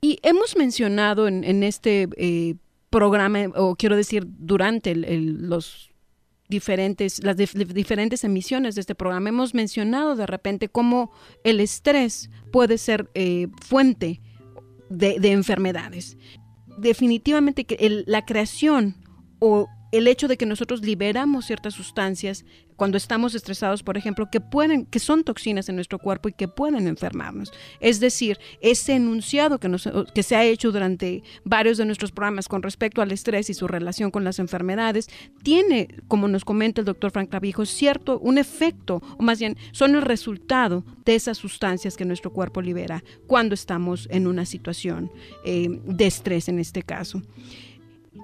Y 0.01 0.18
hemos 0.23 0.57
mencionado 0.57 1.29
en, 1.29 1.44
en 1.44 1.62
este 1.62 2.09
eh, 2.18 2.57
programa, 2.98 3.40
o 3.57 3.74
quiero 3.74 3.96
decir, 3.96 4.24
durante 4.26 4.94
los 4.94 5.90
diferentes, 6.48 7.22
las 7.24 7.37
dif- 7.37 7.72
diferentes 7.72 8.22
emisiones 8.22 8.74
de 8.74 8.83
este 8.83 8.94
programa, 8.94 9.30
hemos 9.30 9.54
mencionado 9.54 10.14
de 10.14 10.26
repente 10.26 10.68
cómo 10.68 11.11
el 11.42 11.59
estrés 11.61 12.30
puede 12.52 12.78
ser 12.78 13.11
eh, 13.14 13.48
fuente 13.68 14.20
de, 14.90 15.18
de 15.18 15.33
enfermedades. 15.33 16.16
Definitivamente 16.78 17.64
que 17.64 18.04
la 18.07 18.24
creación 18.24 18.94
o 19.40 19.66
el 19.96 20.09
hecho 20.09 20.28
de 20.28 20.37
que 20.37 20.46
nosotros 20.46 20.83
liberamos 20.83 21.46
ciertas 21.46 21.74
sustancias 21.74 22.44
cuando 22.76 22.96
estamos 22.96 23.35
estresados, 23.37 23.85
por 23.85 23.96
ejemplo, 23.96 24.28
que 24.30 24.40
pueden, 24.40 24.87
que 24.87 24.98
son 24.98 25.22
toxinas 25.22 25.68
en 25.68 25.76
nuestro 25.76 26.00
cuerpo 26.00 26.28
y 26.28 26.33
que 26.33 26.48
pueden 26.48 26.88
enfermarnos. 26.88 27.52
Es 27.78 28.00
decir, 28.00 28.38
ese 28.61 28.94
enunciado 28.94 29.61
que, 29.61 29.70
que 30.12 30.22
se 30.22 30.37
ha 30.37 30.44
hecho 30.44 30.72
durante 30.72 31.22
varios 31.44 31.78
de 31.78 31.87
nuestros 31.87 32.11
programas 32.11 32.48
con 32.48 32.62
respecto 32.62 33.00
al 33.00 33.12
estrés 33.12 33.48
y 33.50 33.54
su 33.54 33.68
relación 33.68 34.11
con 34.11 34.24
las 34.24 34.40
enfermedades, 34.40 35.09
tiene, 35.42 35.88
como 36.09 36.26
nos 36.26 36.44
comenta 36.44 36.80
el 36.80 36.87
doctor 36.87 37.12
Frank 37.12 37.30
Clavijo, 37.30 37.64
cierto, 37.64 38.18
un 38.18 38.38
efecto, 38.38 39.00
o 39.16 39.22
más 39.22 39.38
bien, 39.38 39.57
son 39.70 39.94
el 39.94 40.02
resultado 40.02 40.85
de 41.04 41.14
esas 41.14 41.38
sustancias 41.38 41.96
que 41.96 42.04
nuestro 42.04 42.33
cuerpo 42.33 42.61
libera 42.61 43.04
cuando 43.28 43.54
estamos 43.54 44.09
en 44.11 44.26
una 44.26 44.46
situación 44.46 45.12
eh, 45.44 45.68
de 45.85 46.07
estrés 46.07 46.48
en 46.48 46.59
este 46.59 46.83
caso. 46.83 47.22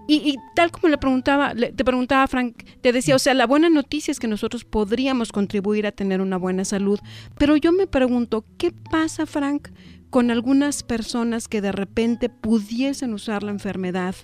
Y, 0.07 0.37
tal 0.57 0.71
como 0.73 0.89
le 0.89 0.99
preguntaba, 0.99 1.55
le- 1.55 1.73
te 1.73 1.85
preguntaba 1.85 2.27
Frank, 2.27 2.65
te 2.81 2.93
decía, 2.93 3.15
o 3.15 3.19
sea, 3.19 3.35
la 3.35 3.47
buena 3.47 3.69
noticia 3.71 4.11
es 4.13 4.19
que 4.19 4.27
nosotros 4.27 4.65
podríamos 4.65 5.31
contribuir 5.33 5.87
a 5.87 5.93
tener 5.93 6.21
una 6.21 6.37
buena 6.37 6.65
salud, 6.65 6.99
pero 7.39 7.57
yo 7.57 7.71
me 7.73 7.87
pregunto, 7.87 8.45
¿qué 8.59 8.73
pasa, 8.91 9.27
Frank, 9.27 9.69
con 10.11 10.31
algunas 10.33 10.83
personas 10.83 11.47
que 11.47 11.61
de 11.61 11.71
repente 11.73 12.29
pudiesen 12.29 13.15
usar 13.15 13.43
la 13.45 13.53
enfermedad 13.53 14.15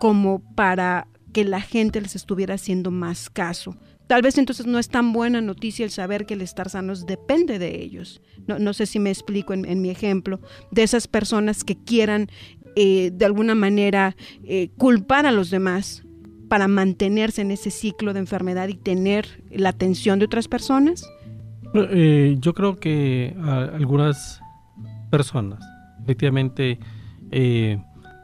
como 0.00 0.40
para 0.54 1.08
que 1.32 1.44
la 1.44 1.60
gente 1.62 2.00
les 2.00 2.14
estuviera 2.16 2.54
haciendo 2.54 2.90
más 2.90 3.30
caso? 3.30 3.76
Tal 4.08 4.20
vez 4.20 4.36
entonces 4.36 4.66
no 4.66 4.78
es 4.78 4.88
tan 4.88 5.14
buena 5.14 5.40
noticia 5.40 5.84
el 5.86 5.90
saber 5.90 6.26
que 6.26 6.34
el 6.34 6.42
estar 6.42 6.68
sanos 6.68 7.06
depende 7.06 7.58
de 7.58 7.80
ellos. 7.82 8.20
No, 8.46 8.58
no 8.58 8.74
sé 8.74 8.84
si 8.84 8.98
me 8.98 9.08
explico 9.10 9.54
en, 9.54 9.64
en 9.64 9.80
mi 9.80 9.88
ejemplo, 9.88 10.40
de 10.70 10.82
esas 10.82 11.08
personas 11.08 11.64
que 11.64 11.76
quieran 11.76 12.28
eh, 12.76 13.10
de 13.12 13.24
alguna 13.24 13.54
manera 13.54 14.16
eh, 14.44 14.70
culpar 14.76 15.26
a 15.26 15.32
los 15.32 15.50
demás 15.50 16.04
para 16.48 16.68
mantenerse 16.68 17.42
en 17.42 17.50
ese 17.50 17.70
ciclo 17.70 18.12
de 18.12 18.20
enfermedad 18.20 18.68
y 18.68 18.74
tener 18.74 19.42
la 19.50 19.70
atención 19.70 20.18
de 20.18 20.26
otras 20.26 20.48
personas? 20.48 21.08
Eh, 21.74 22.36
yo 22.38 22.52
creo 22.52 22.76
que 22.76 23.34
algunas 23.74 24.40
personas 25.10 25.64
efectivamente 26.02 26.78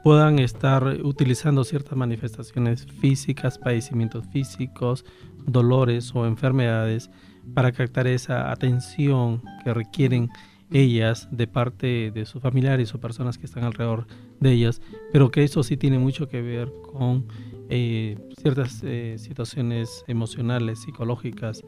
puedan 0.02 0.38
estar 0.38 0.84
utilizando 1.02 1.64
ciertas 1.64 1.96
manifestaciones 1.96 2.87
físicas, 3.00 3.58
padecimientos 3.58 4.26
físicos, 4.26 5.04
dolores 5.46 6.14
o 6.14 6.26
enfermedades 6.26 7.11
para 7.54 7.72
captar 7.72 8.06
esa 8.06 8.50
atención 8.50 9.42
que 9.64 9.72
requieren 9.72 10.28
ellas 10.70 11.28
de 11.31 11.46
parte 11.46 12.11
de 12.11 12.26
sus 12.26 12.42
familiares 12.42 12.94
o 12.94 13.00
personas 13.00 13.38
que 13.38 13.46
están 13.46 13.64
alrededor 13.64 14.07
de 14.40 14.52
ellas, 14.52 14.81
pero 15.12 15.31
que 15.31 15.44
eso 15.44 15.62
sí 15.62 15.76
tiene 15.76 15.98
mucho 15.98 16.28
que 16.28 16.42
ver 16.42 16.70
con 16.92 17.26
eh, 17.70 18.16
ciertas 18.40 18.83
eh, 18.83 19.16
situaciones 19.18 20.04
emocionales, 20.07 20.81
psicológicas, 20.81 21.62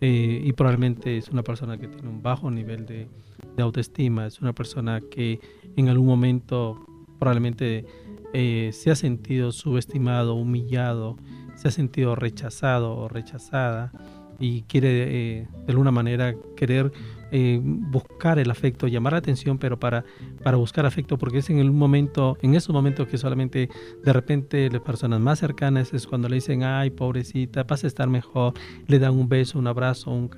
eh, 0.00 0.42
y 0.44 0.52
probablemente 0.52 1.16
es 1.16 1.28
una 1.28 1.42
persona 1.42 1.76
que 1.78 1.88
tiene 1.88 2.08
un 2.08 2.22
bajo 2.22 2.50
nivel 2.50 2.86
de, 2.86 3.08
de 3.56 3.62
autoestima, 3.62 4.26
es 4.26 4.40
una 4.40 4.52
persona 4.52 5.00
que 5.00 5.40
en 5.76 5.88
algún 5.88 6.06
momento 6.06 6.86
probablemente 7.18 7.84
se 8.30 8.90
ha 8.90 8.94
sentido 8.94 9.52
subestimado, 9.52 10.34
humillado, 10.34 11.16
se 11.56 11.68
ha 11.68 11.70
sentido 11.70 12.14
rechazado 12.14 12.94
o 12.94 13.08
rechazada 13.08 13.90
y 14.38 14.62
quiere 14.62 14.90
de 14.90 15.48
alguna 15.66 15.90
manera 15.90 16.36
querer 16.54 16.92
eh, 17.30 17.60
buscar 17.62 18.38
el 18.38 18.50
afecto, 18.50 18.86
llamar 18.86 19.12
la 19.12 19.18
atención, 19.18 19.58
pero 19.58 19.78
para, 19.78 20.04
para 20.42 20.56
buscar 20.56 20.86
afecto, 20.86 21.18
porque 21.18 21.38
es 21.38 21.50
en 21.50 21.58
el 21.58 21.70
momento, 21.70 22.38
en 22.42 22.54
esos 22.54 22.74
momentos 22.74 23.06
que 23.08 23.18
solamente 23.18 23.68
de 24.04 24.12
repente 24.12 24.70
las 24.70 24.80
personas 24.82 25.20
más 25.20 25.38
cercanas 25.38 25.92
es 25.92 26.06
cuando 26.06 26.28
le 26.28 26.36
dicen, 26.36 26.62
ay, 26.62 26.90
pobrecita, 26.90 27.64
vas 27.64 27.84
a 27.84 27.86
estar 27.86 28.08
mejor, 28.08 28.54
le 28.86 28.98
dan 28.98 29.14
un 29.14 29.28
beso, 29.28 29.58
un 29.58 29.66
abrazo, 29.66 30.10
un 30.10 30.30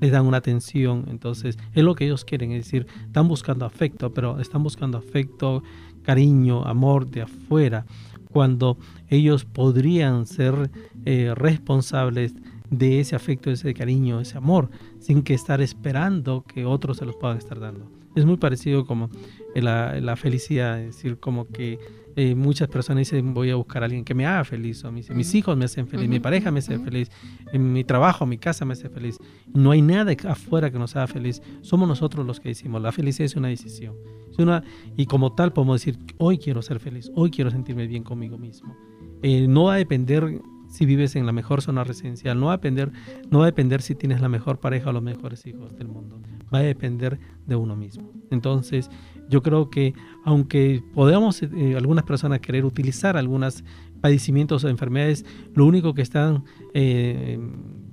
le 0.00 0.10
dan 0.10 0.26
una 0.26 0.38
atención, 0.38 1.06
entonces 1.08 1.58
es 1.72 1.84
lo 1.84 1.94
que 1.94 2.04
ellos 2.04 2.24
quieren, 2.24 2.52
es 2.52 2.64
decir, 2.64 2.86
están 3.06 3.28
buscando 3.28 3.64
afecto, 3.64 4.12
pero 4.12 4.40
están 4.40 4.62
buscando 4.62 4.98
afecto, 4.98 5.62
cariño, 6.02 6.64
amor 6.64 7.06
de 7.06 7.22
afuera, 7.22 7.86
cuando 8.30 8.78
ellos 9.08 9.44
podrían 9.44 10.26
ser 10.26 10.70
eh, 11.04 11.32
responsables 11.36 12.34
de 12.70 13.00
ese 13.00 13.14
afecto, 13.16 13.50
ese 13.50 13.74
cariño, 13.74 14.20
ese 14.20 14.38
amor, 14.38 14.70
sin 14.98 15.22
que 15.22 15.34
estar 15.34 15.60
esperando 15.60 16.44
que 16.44 16.64
otros 16.64 16.98
se 16.98 17.04
los 17.04 17.16
puedan 17.16 17.38
estar 17.38 17.60
dando. 17.60 17.90
Es 18.14 18.24
muy 18.24 18.36
parecido 18.36 18.86
como 18.86 19.10
la, 19.54 20.00
la 20.00 20.16
felicidad, 20.16 20.80
es 20.80 20.96
decir, 20.96 21.18
como 21.18 21.48
que 21.48 21.78
eh, 22.16 22.36
muchas 22.36 22.68
personas 22.68 23.00
dicen 23.00 23.34
voy 23.34 23.50
a 23.50 23.56
buscar 23.56 23.82
a 23.82 23.86
alguien 23.86 24.04
que 24.04 24.14
me 24.14 24.24
haga 24.24 24.44
feliz, 24.44 24.84
o 24.84 24.92
mis 24.92 25.34
hijos 25.34 25.56
me 25.56 25.64
hacen 25.64 25.88
feliz, 25.88 26.08
mi 26.08 26.20
pareja 26.20 26.52
me 26.52 26.60
hace 26.60 26.78
feliz, 26.78 27.10
en 27.52 27.72
mi 27.72 27.82
trabajo, 27.82 28.24
mi 28.24 28.38
casa 28.38 28.64
me 28.64 28.74
hace 28.74 28.88
feliz. 28.88 29.18
No 29.52 29.72
hay 29.72 29.82
nada 29.82 30.14
afuera 30.28 30.70
que 30.70 30.78
nos 30.78 30.94
haga 30.94 31.08
feliz, 31.08 31.42
somos 31.62 31.88
nosotros 31.88 32.24
los 32.24 32.38
que 32.38 32.50
decimos, 32.50 32.80
la 32.80 32.92
felicidad 32.92 33.26
es 33.26 33.34
una 33.34 33.48
decisión. 33.48 33.96
Es 34.30 34.38
una, 34.38 34.62
y 34.96 35.06
como 35.06 35.34
tal 35.34 35.52
podemos 35.52 35.80
decir, 35.80 35.98
hoy 36.18 36.38
quiero 36.38 36.62
ser 36.62 36.78
feliz, 36.78 37.10
hoy 37.16 37.30
quiero 37.30 37.50
sentirme 37.50 37.86
bien 37.88 38.04
conmigo 38.04 38.38
mismo. 38.38 38.76
Eh, 39.22 39.48
no 39.48 39.64
va 39.64 39.74
a 39.74 39.78
depender 39.78 40.40
si 40.74 40.86
vives 40.86 41.14
en 41.14 41.24
la 41.24 41.30
mejor 41.30 41.62
zona 41.62 41.84
residencial, 41.84 42.40
no 42.40 42.46
va 42.46 42.54
a 42.54 42.56
depender, 42.56 42.90
no 43.30 43.38
va 43.38 43.44
a 43.44 43.46
depender 43.46 43.80
si 43.80 43.94
tienes 43.94 44.20
la 44.20 44.28
mejor 44.28 44.58
pareja 44.58 44.90
o 44.90 44.92
los 44.92 45.04
mejores 45.04 45.46
hijos 45.46 45.76
del 45.76 45.86
mundo, 45.86 46.20
va 46.52 46.58
a 46.58 46.62
depender 46.62 47.20
de 47.46 47.54
uno 47.54 47.76
mismo. 47.76 48.10
Entonces, 48.32 48.90
yo 49.28 49.40
creo 49.40 49.70
que 49.70 49.94
aunque 50.24 50.82
podamos 50.92 51.44
eh, 51.44 51.74
algunas 51.76 52.04
personas 52.04 52.40
querer 52.40 52.64
utilizar 52.64 53.16
algunos 53.16 53.62
padecimientos 54.00 54.64
o 54.64 54.68
enfermedades, 54.68 55.24
lo 55.54 55.64
único 55.64 55.94
que 55.94 56.02
están 56.02 56.42
eh, 56.74 57.38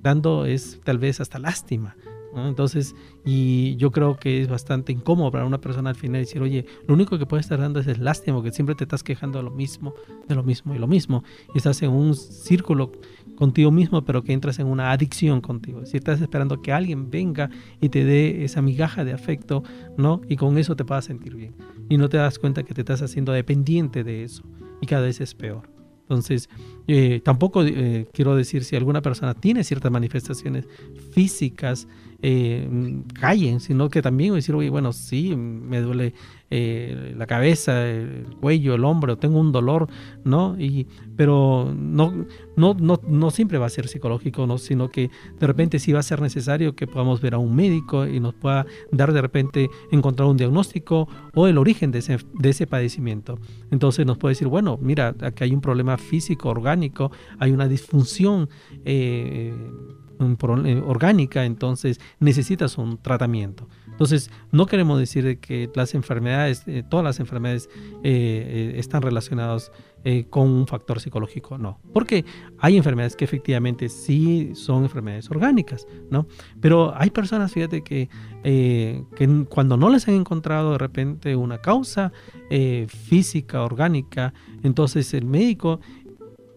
dando 0.02 0.44
es 0.44 0.80
tal 0.82 0.98
vez 0.98 1.20
hasta 1.20 1.38
lástima. 1.38 1.94
Entonces, 2.34 2.94
y 3.24 3.76
yo 3.76 3.90
creo 3.90 4.16
que 4.16 4.40
es 4.40 4.48
bastante 4.48 4.92
incómodo 4.92 5.30
para 5.30 5.44
una 5.44 5.60
persona 5.60 5.90
al 5.90 5.96
final 5.96 6.20
decir, 6.20 6.40
oye, 6.40 6.64
lo 6.86 6.94
único 6.94 7.18
que 7.18 7.26
puedes 7.26 7.46
estar 7.46 7.60
dando 7.60 7.80
es 7.80 7.86
el 7.86 8.02
lástima, 8.02 8.38
porque 8.38 8.52
siempre 8.52 8.74
te 8.74 8.84
estás 8.84 9.02
quejando 9.02 9.38
de 9.38 9.44
lo 9.44 9.50
mismo, 9.50 9.94
de 10.28 10.34
lo 10.34 10.42
mismo 10.42 10.74
y 10.74 10.78
lo 10.78 10.86
mismo. 10.86 11.24
Y 11.54 11.58
estás 11.58 11.82
en 11.82 11.90
un 11.90 12.14
círculo 12.14 12.92
contigo 13.36 13.70
mismo, 13.70 14.04
pero 14.04 14.22
que 14.22 14.32
entras 14.32 14.58
en 14.58 14.66
una 14.66 14.92
adicción 14.92 15.40
contigo. 15.40 15.84
Si 15.84 15.96
estás 15.96 16.20
esperando 16.20 16.62
que 16.62 16.72
alguien 16.72 17.10
venga 17.10 17.50
y 17.80 17.90
te 17.90 18.04
dé 18.04 18.44
esa 18.44 18.62
migaja 18.62 19.04
de 19.04 19.12
afecto, 19.12 19.62
¿no? 19.96 20.22
Y 20.28 20.36
con 20.36 20.56
eso 20.58 20.74
te 20.74 20.84
vas 20.84 21.04
a 21.04 21.08
sentir 21.08 21.34
bien. 21.34 21.54
Y 21.88 21.98
no 21.98 22.08
te 22.08 22.16
das 22.16 22.38
cuenta 22.38 22.62
que 22.62 22.72
te 22.72 22.80
estás 22.80 23.02
haciendo 23.02 23.32
dependiente 23.32 24.04
de 24.04 24.24
eso. 24.24 24.42
Y 24.80 24.86
cada 24.86 25.02
vez 25.02 25.20
es 25.20 25.34
peor. 25.34 25.68
Entonces, 26.02 26.48
eh, 26.88 27.20
tampoco 27.24 27.64
eh, 27.64 28.06
quiero 28.12 28.34
decir 28.36 28.64
si 28.64 28.76
alguna 28.76 29.02
persona 29.02 29.34
tiene 29.34 29.64
ciertas 29.64 29.92
manifestaciones 29.92 30.66
físicas 31.12 31.86
eh, 32.22 33.02
callen, 33.20 33.60
sino 33.60 33.88
que 33.88 34.00
también 34.00 34.34
decir, 34.34 34.54
oye, 34.54 34.70
bueno, 34.70 34.92
sí, 34.92 35.34
me 35.34 35.80
duele 35.80 36.14
eh, 36.50 37.14
la 37.16 37.26
cabeza, 37.26 37.88
el 37.88 38.26
cuello, 38.40 38.74
el 38.74 38.84
hombro, 38.84 39.16
tengo 39.16 39.40
un 39.40 39.52
dolor, 39.52 39.88
¿no? 40.22 40.54
Y, 40.60 40.86
pero 41.16 41.74
no, 41.74 42.26
no, 42.56 42.74
no, 42.74 43.00
no 43.06 43.30
siempre 43.30 43.56
va 43.58 43.66
a 43.66 43.70
ser 43.70 43.88
psicológico, 43.88 44.46
¿no? 44.46 44.58
sino 44.58 44.90
que 44.90 45.10
de 45.40 45.46
repente 45.46 45.78
sí 45.78 45.92
va 45.92 46.00
a 46.00 46.02
ser 46.02 46.20
necesario 46.20 46.74
que 46.74 46.86
podamos 46.86 47.20
ver 47.20 47.34
a 47.34 47.38
un 47.38 47.54
médico 47.56 48.06
y 48.06 48.20
nos 48.20 48.34
pueda 48.34 48.66
dar 48.90 49.12
de 49.12 49.22
repente, 49.22 49.70
encontrar 49.90 50.28
un 50.28 50.36
diagnóstico 50.36 51.08
o 51.34 51.46
el 51.46 51.58
origen 51.58 51.90
de 51.90 52.00
ese, 52.00 52.18
de 52.34 52.50
ese 52.50 52.66
padecimiento. 52.66 53.38
Entonces 53.70 54.04
nos 54.04 54.18
puede 54.18 54.32
decir, 54.32 54.48
bueno, 54.48 54.78
mira, 54.80 55.14
aquí 55.22 55.44
hay 55.44 55.54
un 55.54 55.60
problema 55.60 55.96
físico, 55.96 56.50
orgánico, 56.50 56.71
hay 57.38 57.50
una 57.52 57.68
disfunción. 57.68 58.48
Eh, 58.84 59.54
eh, 60.66 60.82
orgánica, 60.86 61.44
entonces 61.44 62.00
necesitas 62.20 62.78
un 62.78 62.98
tratamiento. 62.98 63.68
Entonces, 63.88 64.30
no 64.52 64.66
queremos 64.66 64.98
decir 64.98 65.38
que 65.38 65.70
las 65.74 65.94
enfermedades, 65.94 66.62
eh, 66.66 66.82
todas 66.88 67.04
las 67.04 67.20
enfermedades 67.20 67.68
están 68.02 69.02
relacionadas 69.02 69.72
con 70.30 70.48
un 70.48 70.66
factor 70.66 70.98
psicológico, 71.00 71.58
no. 71.58 71.78
Porque 71.92 72.24
hay 72.58 72.76
enfermedades 72.76 73.14
que 73.14 73.24
efectivamente 73.24 73.88
sí 73.88 74.52
son 74.54 74.82
enfermedades 74.82 75.30
orgánicas, 75.30 75.86
¿no? 76.10 76.26
Pero 76.60 76.92
hay 76.96 77.10
personas, 77.10 77.52
fíjate, 77.52 77.82
que 77.82 78.08
cuando 79.48 79.76
no 79.76 79.90
les 79.90 80.08
han 80.08 80.14
encontrado 80.14 80.72
de 80.72 80.78
repente 80.78 81.36
una 81.36 81.58
causa 81.58 82.12
física, 82.88 83.62
orgánica, 83.62 84.34
entonces 84.64 85.14
el 85.14 85.24
médico 85.26 85.80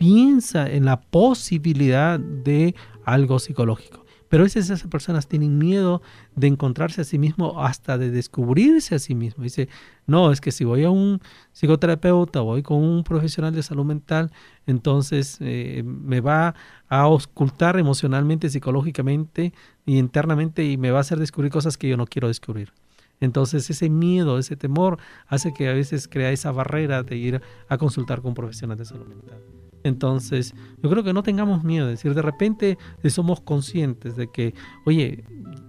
piensa 0.05 0.69
en 0.69 0.85
la 0.85 1.01
posibilidad 1.01 2.19
de 2.19 2.75
algo 3.05 3.39
psicológico. 3.39 4.05
Pero 4.29 4.43
a 4.43 4.45
veces 4.45 4.65
esas 4.65 4.87
personas 4.87 5.27
tienen 5.27 5.57
miedo 5.57 6.03
de 6.35 6.45
encontrarse 6.45 7.01
a 7.01 7.03
sí 7.05 7.17
mismo 7.17 7.63
hasta 7.63 7.97
de 7.97 8.11
descubrirse 8.11 8.93
a 8.93 8.99
sí 8.99 9.15
mismo. 9.15 9.43
Dice, 9.43 9.67
no, 10.05 10.31
es 10.31 10.41
que 10.41 10.51
si 10.51 10.63
voy 10.63 10.83
a 10.83 10.91
un 10.91 11.21
psicoterapeuta, 11.53 12.41
voy 12.41 12.61
con 12.61 12.83
un 12.83 13.03
profesional 13.03 13.55
de 13.55 13.63
salud 13.63 13.83
mental, 13.85 14.31
entonces 14.67 15.37
eh, 15.39 15.81
me 15.83 16.21
va 16.21 16.53
a 16.87 17.07
ocultar 17.07 17.79
emocionalmente, 17.79 18.49
psicológicamente 18.49 19.53
y 19.87 19.97
internamente 19.97 20.65
y 20.65 20.77
me 20.77 20.91
va 20.91 20.99
a 20.99 21.01
hacer 21.01 21.17
descubrir 21.17 21.51
cosas 21.51 21.77
que 21.77 21.89
yo 21.89 21.97
no 21.97 22.05
quiero 22.05 22.27
descubrir. 22.27 22.73
Entonces 23.21 23.71
ese 23.71 23.89
miedo, 23.89 24.37
ese 24.37 24.55
temor 24.55 24.99
hace 25.27 25.51
que 25.51 25.67
a 25.67 25.73
veces 25.73 26.07
crea 26.07 26.29
esa 26.29 26.51
barrera 26.51 27.01
de 27.01 27.15
ir 27.15 27.41
a 27.69 27.77
consultar 27.79 28.21
con 28.21 28.29
un 28.29 28.35
profesional 28.35 28.77
de 28.77 28.85
salud 28.85 29.07
mental. 29.07 29.54
Entonces, 29.85 30.55
yo 30.81 30.89
creo 30.89 31.03
que 31.03 31.13
no 31.13 31.21
tengamos 31.21 31.63
miedo, 31.63 31.85
es 31.85 31.99
decir, 31.99 32.15
de 32.15 32.23
repente 32.23 32.79
somos 33.07 33.39
conscientes 33.39 34.15
de 34.15 34.31
que, 34.31 34.55
oye, 34.83 35.23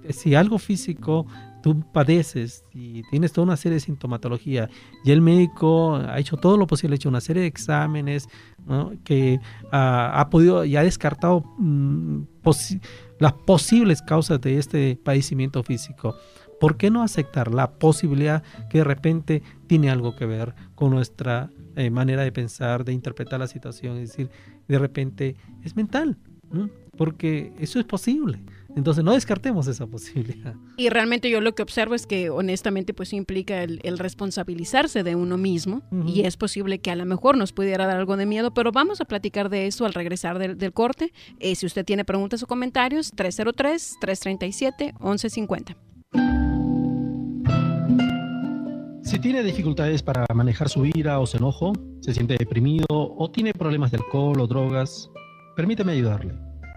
si 0.08 0.34
algo 0.34 0.58
físico 0.58 1.26
tú 1.62 1.84
padeces 1.92 2.64
y 2.72 3.02
tienes 3.10 3.34
toda 3.34 3.44
una 3.44 3.58
serie 3.58 3.74
de 3.74 3.80
sintomatología 3.80 4.70
y 5.04 5.10
el 5.10 5.20
médico 5.20 5.96
ha 5.96 6.18
hecho 6.18 6.38
todo 6.38 6.56
lo 6.56 6.66
posible, 6.66 6.94
ha 6.94 6.96
hecho 6.96 7.10
una 7.10 7.20
serie 7.20 7.42
de 7.42 7.48
exámenes 7.48 8.26
que 9.04 9.38
ha 9.70 10.26
podido 10.30 10.64
y 10.64 10.76
ha 10.76 10.82
descartado 10.82 11.44
mm, 11.58 12.22
las 13.18 13.32
posibles 13.34 14.00
causas 14.00 14.40
de 14.40 14.56
este 14.56 14.96
padecimiento 14.96 15.62
físico. 15.62 16.16
¿Por 16.58 16.78
qué 16.78 16.90
no 16.90 17.02
aceptar 17.02 17.52
la 17.52 17.72
posibilidad 17.72 18.42
que 18.70 18.78
de 18.78 18.84
repente 18.84 19.42
tiene 19.66 19.90
algo 19.90 20.16
que 20.16 20.24
ver 20.24 20.54
con 20.74 20.90
nuestra 20.90 21.50
eh, 21.76 21.90
manera 21.90 22.22
de 22.22 22.32
pensar, 22.32 22.84
de 22.84 22.92
interpretar 22.92 23.38
la 23.38 23.46
situación? 23.46 23.98
Es 23.98 24.10
decir, 24.10 24.30
de 24.66 24.78
repente 24.78 25.36
es 25.62 25.76
mental, 25.76 26.16
porque 26.96 27.52
eso 27.58 27.78
es 27.78 27.84
posible. 27.84 28.40
Entonces 28.76 29.02
no 29.02 29.12
descartemos 29.12 29.66
esa 29.68 29.86
posibilidad. 29.86 30.54
Y 30.76 30.90
realmente 30.90 31.30
yo 31.30 31.40
lo 31.40 31.54
que 31.54 31.62
observo 31.62 31.94
es 31.94 32.06
que 32.06 32.28
honestamente 32.30 32.92
pues 32.92 33.14
implica 33.14 33.62
el, 33.62 33.98
responsabilizarse 33.98 35.02
de 35.02 35.14
uno 35.14 35.38
mismo 35.38 35.80
y 36.06 36.20
es 36.22 36.36
posible 36.36 36.78
que 36.78 36.90
a 36.90 36.96
lo 36.96 37.06
mejor 37.06 37.38
nos 37.38 37.52
pudiera 37.52 37.86
dar 37.86 37.96
algo 37.96 38.18
de 38.18 38.26
miedo, 38.26 38.52
pero 38.52 38.72
vamos 38.72 39.00
a 39.00 39.06
platicar 39.06 39.48
de 39.48 39.66
eso 39.66 39.86
al 39.86 39.94
regresar 39.94 40.38
del, 40.38 40.72
corte. 40.72 41.14
Eh, 41.40 41.54
si 41.54 41.64
usted 41.64 41.86
tiene 41.86 42.04
preguntas 42.04 42.42
o 42.42 42.46
comentarios, 42.46 43.14
303-337-1150. 43.14 45.76
Si 49.16 49.22
tiene 49.22 49.42
dificultades 49.42 50.02
para 50.02 50.26
manejar 50.34 50.68
su 50.68 50.84
ira 50.84 51.20
o 51.20 51.26
su 51.26 51.38
enojo, 51.38 51.72
se 52.02 52.12
siente 52.12 52.36
deprimido 52.38 52.84
o 52.90 53.30
tiene 53.30 53.54
problemas 53.54 53.90
de 53.90 53.96
alcohol 53.96 54.38
o 54.38 54.46
drogas, 54.46 55.10
permíteme 55.56 55.92
ayudarle. 55.92 56.34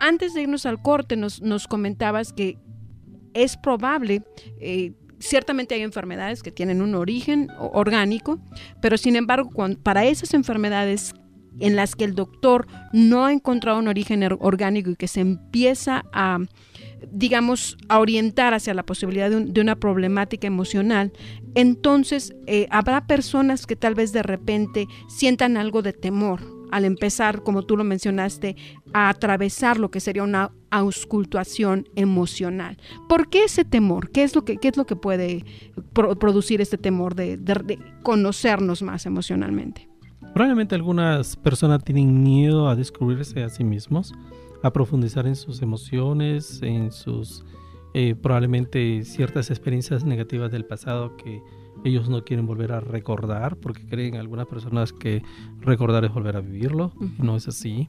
antes 0.00 0.34
de 0.34 0.42
irnos 0.42 0.66
al 0.66 0.82
corte, 0.82 1.16
nos, 1.16 1.68
comentabas 1.68 2.32
que 2.32 2.58
es 3.34 3.56
probable, 3.56 4.22
eh, 4.60 4.92
ciertamente 5.20 5.74
hay 5.74 5.82
enfermedades 5.82 6.42
que 6.42 6.50
tienen 6.50 6.82
un 6.82 6.94
origen 6.94 7.48
orgánico, 7.58 8.40
pero 8.80 8.96
sin 8.96 9.14
embargo, 9.14 9.50
para 9.82 10.04
esas 10.04 10.34
enfermedades 10.34 11.14
en 11.58 11.76
las 11.76 11.94
que 11.94 12.04
el 12.04 12.14
doctor 12.14 12.66
no 12.92 13.26
ha 13.26 13.32
encontrado 13.32 13.78
un 13.78 13.88
origen 13.88 14.26
orgánico 14.40 14.90
y 14.90 14.96
que 14.96 15.08
se 15.08 15.20
empieza 15.20 16.04
a, 16.12 16.38
digamos, 17.12 17.76
a 17.88 17.98
orientar 17.98 18.54
hacia 18.54 18.72
la 18.72 18.84
posibilidad 18.84 19.30
de, 19.30 19.60
una 19.60 19.76
problemática 19.76 20.46
emocional, 20.46 21.12
entonces 21.54 22.34
eh, 22.46 22.66
habrá 22.70 23.06
personas 23.06 23.66
que 23.66 23.76
tal 23.76 23.94
vez 23.94 24.12
de 24.12 24.22
repente 24.22 24.86
sientan 25.08 25.56
algo 25.56 25.82
de 25.82 25.92
temor 25.92 26.59
al 26.70 26.84
empezar, 26.84 27.42
como 27.42 27.62
tú 27.62 27.76
lo 27.76 27.84
mencionaste, 27.84 28.56
a 28.92 29.08
atravesar 29.08 29.78
lo 29.78 29.90
que 29.90 30.00
sería 30.00 30.22
una 30.22 30.52
auscultación 30.70 31.88
emocional. 31.96 32.78
¿Por 33.08 33.28
qué 33.28 33.44
ese 33.44 33.64
temor? 33.64 34.10
¿Qué 34.10 34.22
es 34.22 34.34
lo 34.34 34.44
que, 34.44 34.58
es 34.62 34.76
lo 34.76 34.86
que 34.86 34.96
puede 34.96 35.44
producir 35.92 36.60
este 36.60 36.78
temor 36.78 37.14
de, 37.14 37.78
conocernos 38.02 38.82
más 38.82 39.06
emocionalmente? 39.06 39.88
Probablemente 40.32 40.74
algunas 40.74 41.36
personas 41.36 41.82
tienen 41.82 42.22
miedo 42.22 42.68
a 42.68 42.76
descubrirse 42.76 43.42
a 43.42 43.48
sí 43.48 43.64
mismos, 43.64 44.12
a 44.62 44.72
profundizar 44.72 45.26
en 45.26 45.34
sus 45.34 45.60
emociones, 45.62 46.60
en 46.62 46.92
sus 46.92 47.44
eh, 47.94 48.14
probablemente 48.14 49.02
ciertas 49.04 49.50
experiencias 49.50 50.04
negativas 50.04 50.52
del 50.52 50.64
pasado 50.64 51.16
que 51.16 51.42
ellos 51.84 52.08
no 52.08 52.24
quieren 52.24 52.46
volver 52.46 52.72
a 52.72 52.80
recordar 52.80 53.56
porque 53.56 53.86
creen 53.86 54.16
algunas 54.16 54.46
personas 54.46 54.92
que 54.92 55.22
recordar 55.60 56.04
es 56.04 56.12
volver 56.12 56.36
a 56.36 56.40
vivirlo, 56.40 56.92
no 57.18 57.36
es 57.36 57.48
así, 57.48 57.88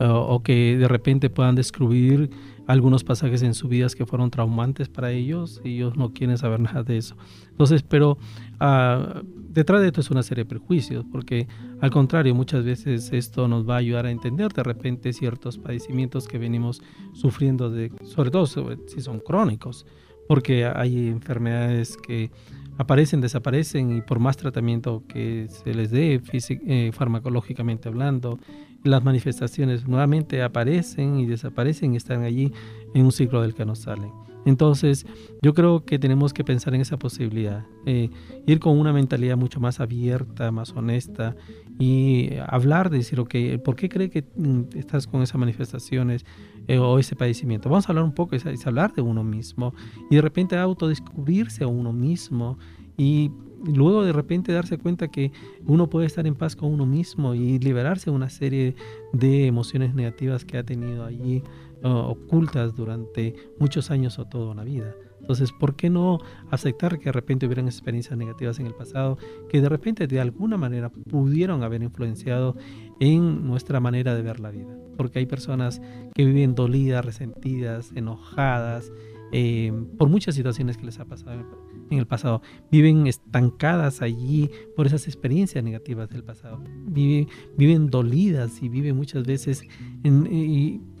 o 0.00 0.42
que 0.42 0.76
de 0.76 0.88
repente 0.88 1.30
puedan 1.30 1.54
descubrir 1.54 2.30
algunos 2.68 3.02
pasajes 3.02 3.42
en 3.42 3.54
su 3.54 3.66
vida 3.66 3.86
que 3.96 4.04
fueron 4.04 4.30
traumantes 4.30 4.90
para 4.90 5.10
ellos 5.10 5.60
y 5.64 5.76
ellos 5.76 5.96
no 5.96 6.12
quieren 6.12 6.36
saber 6.36 6.60
nada 6.60 6.82
de 6.82 6.98
eso. 6.98 7.16
Entonces, 7.50 7.82
pero 7.82 8.18
uh, 8.60 9.20
detrás 9.48 9.80
de 9.80 9.88
esto 9.88 10.02
es 10.02 10.10
una 10.10 10.22
serie 10.22 10.44
de 10.44 10.50
prejuicios, 10.50 11.04
porque 11.10 11.48
al 11.80 11.90
contrario, 11.90 12.34
muchas 12.34 12.64
veces 12.64 13.10
esto 13.12 13.48
nos 13.48 13.68
va 13.68 13.76
a 13.76 13.78
ayudar 13.78 14.04
a 14.04 14.10
entender 14.10 14.52
de 14.52 14.62
repente 14.62 15.12
ciertos 15.14 15.56
padecimientos 15.58 16.28
que 16.28 16.38
venimos 16.38 16.82
sufriendo, 17.14 17.70
de, 17.70 17.90
sobre 18.04 18.30
todo 18.30 18.46
si 18.46 19.00
son 19.00 19.20
crónicos, 19.20 19.86
porque 20.28 20.66
hay 20.66 21.08
enfermedades 21.08 21.96
que 21.96 22.30
aparecen, 22.78 23.20
desaparecen 23.20 23.96
y 23.96 24.00
por 24.00 24.20
más 24.20 24.36
tratamiento 24.36 25.02
que 25.08 25.48
se 25.48 25.74
les 25.74 25.90
dé 25.90 26.22
eh, 26.32 26.90
farmacológicamente 26.94 27.88
hablando, 27.88 28.38
las 28.84 29.04
manifestaciones 29.04 29.86
nuevamente 29.86 30.42
aparecen 30.42 31.18
y 31.18 31.26
desaparecen 31.26 31.94
y 31.94 31.96
están 31.96 32.22
allí 32.22 32.52
en 32.94 33.04
un 33.04 33.12
ciclo 33.12 33.42
del 33.42 33.54
que 33.54 33.66
no 33.66 33.74
salen. 33.74 34.10
Entonces, 34.44 35.04
yo 35.42 35.52
creo 35.52 35.84
que 35.84 35.98
tenemos 35.98 36.32
que 36.32 36.44
pensar 36.44 36.74
en 36.74 36.80
esa 36.80 36.96
posibilidad, 36.98 37.66
eh, 37.84 38.08
ir 38.46 38.60
con 38.60 38.78
una 38.78 38.92
mentalidad 38.92 39.36
mucho 39.36 39.60
más 39.60 39.80
abierta, 39.80 40.52
más 40.52 40.70
honesta 40.72 41.36
y 41.78 42.30
hablar, 42.46 42.88
de 42.88 42.98
decir, 42.98 43.20
ok, 43.20 43.34
¿por 43.62 43.76
qué 43.76 43.88
cree 43.88 44.08
que 44.08 44.24
mm, 44.36 44.76
estás 44.76 45.06
con 45.06 45.22
esas 45.22 45.38
manifestaciones 45.38 46.24
eh, 46.68 46.78
o 46.78 46.98
ese 46.98 47.16
padecimiento? 47.16 47.68
Vamos 47.68 47.88
a 47.88 47.92
hablar 47.92 48.04
un 48.04 48.14
poco, 48.14 48.36
es, 48.36 48.46
es 48.46 48.66
hablar 48.66 48.92
de 48.94 49.02
uno 49.02 49.24
mismo 49.24 49.74
y 50.10 50.16
de 50.16 50.22
repente 50.22 50.56
autodescubrirse 50.56 51.64
a 51.64 51.66
uno 51.66 51.92
mismo 51.92 52.58
y 52.96 53.32
luego 53.64 54.04
de 54.04 54.12
repente 54.12 54.52
darse 54.52 54.78
cuenta 54.78 55.08
que 55.08 55.32
uno 55.66 55.90
puede 55.90 56.06
estar 56.06 56.26
en 56.26 56.34
paz 56.34 56.54
con 56.54 56.72
uno 56.72 56.86
mismo 56.86 57.34
y 57.34 57.58
liberarse 57.58 58.10
de 58.10 58.16
una 58.16 58.28
serie 58.28 58.76
de 59.12 59.46
emociones 59.46 59.94
negativas 59.94 60.44
que 60.44 60.58
ha 60.58 60.62
tenido 60.62 61.04
allí 61.04 61.42
ocultas 61.82 62.74
durante 62.74 63.34
muchos 63.58 63.90
años 63.90 64.18
o 64.18 64.24
toda 64.26 64.50
una 64.50 64.64
vida. 64.64 64.94
Entonces, 65.20 65.52
¿por 65.52 65.76
qué 65.76 65.90
no 65.90 66.18
aceptar 66.50 66.98
que 66.98 67.06
de 67.06 67.12
repente 67.12 67.46
hubieran 67.46 67.66
experiencias 67.66 68.16
negativas 68.16 68.58
en 68.60 68.66
el 68.66 68.74
pasado 68.74 69.18
que 69.48 69.60
de 69.60 69.68
repente 69.68 70.06
de 70.06 70.20
alguna 70.20 70.56
manera 70.56 70.90
pudieron 70.90 71.62
haber 71.62 71.82
influenciado 71.82 72.56
en 73.00 73.46
nuestra 73.46 73.80
manera 73.80 74.14
de 74.14 74.22
ver 74.22 74.40
la 74.40 74.50
vida? 74.50 74.74
Porque 74.96 75.18
hay 75.18 75.26
personas 75.26 75.80
que 76.14 76.24
viven 76.24 76.54
dolidas, 76.54 77.04
resentidas, 77.04 77.92
enojadas, 77.94 78.90
eh, 79.32 79.72
por 79.98 80.08
muchas 80.08 80.34
situaciones 80.34 80.76
que 80.76 80.86
les 80.86 80.98
ha 80.98 81.04
pasado 81.04 81.44
en 81.90 81.98
el 81.98 82.06
pasado. 82.06 82.42
Viven 82.70 83.06
estancadas 83.06 84.02
allí 84.02 84.50
por 84.76 84.86
esas 84.86 85.06
experiencias 85.06 85.62
negativas 85.64 86.08
del 86.08 86.24
pasado. 86.24 86.62
Viven, 86.86 87.28
viven 87.56 87.88
dolidas 87.88 88.62
y 88.62 88.68
viven 88.68 88.96
muchas 88.96 89.24
veces 89.24 89.62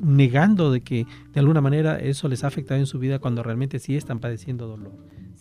negando 0.00 0.72
de 0.72 0.80
que 0.80 1.06
de 1.32 1.40
alguna 1.40 1.60
manera 1.60 1.98
eso 1.98 2.28
les 2.28 2.44
ha 2.44 2.48
afectado 2.48 2.80
en 2.80 2.86
su 2.86 2.98
vida 2.98 3.18
cuando 3.18 3.42
realmente 3.42 3.78
sí 3.78 3.96
están 3.96 4.18
padeciendo 4.18 4.66
dolor, 4.66 4.92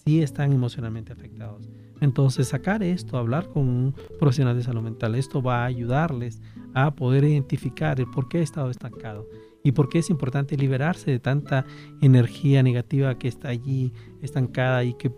sí 0.06 0.22
están 0.22 0.54
emocionalmente 0.54 1.14
afectados. 1.14 1.70
Entonces 2.00 2.48
sacar 2.48 2.84
esto, 2.84 3.18
hablar 3.18 3.48
con 3.50 3.68
un 3.68 3.96
profesional 4.20 4.56
de 4.56 4.64
salud 4.64 4.82
mental, 4.82 5.16
esto 5.16 5.42
va 5.42 5.64
a 5.64 5.66
ayudarles 5.66 6.42
a 6.74 6.96
poder 6.96 7.24
identificar 7.24 8.00
el 8.00 8.08
por 8.08 8.30
qué 8.30 8.40
ha 8.40 8.44
estado 8.44 8.70
estancado 8.70 9.28
y 9.64 9.72
por 9.72 9.90
qué 9.90 10.00
es 10.00 10.10
importante 10.10 10.56
liberarse 10.56 11.12
de 11.12 11.20
tanta 11.20 11.66
energía 12.02 12.62
negativa 12.64 13.18
que 13.18 13.28
está 13.28 13.50
allí 13.50 13.92
estancada 14.22 14.84
y 14.84 14.94
que 14.94 15.12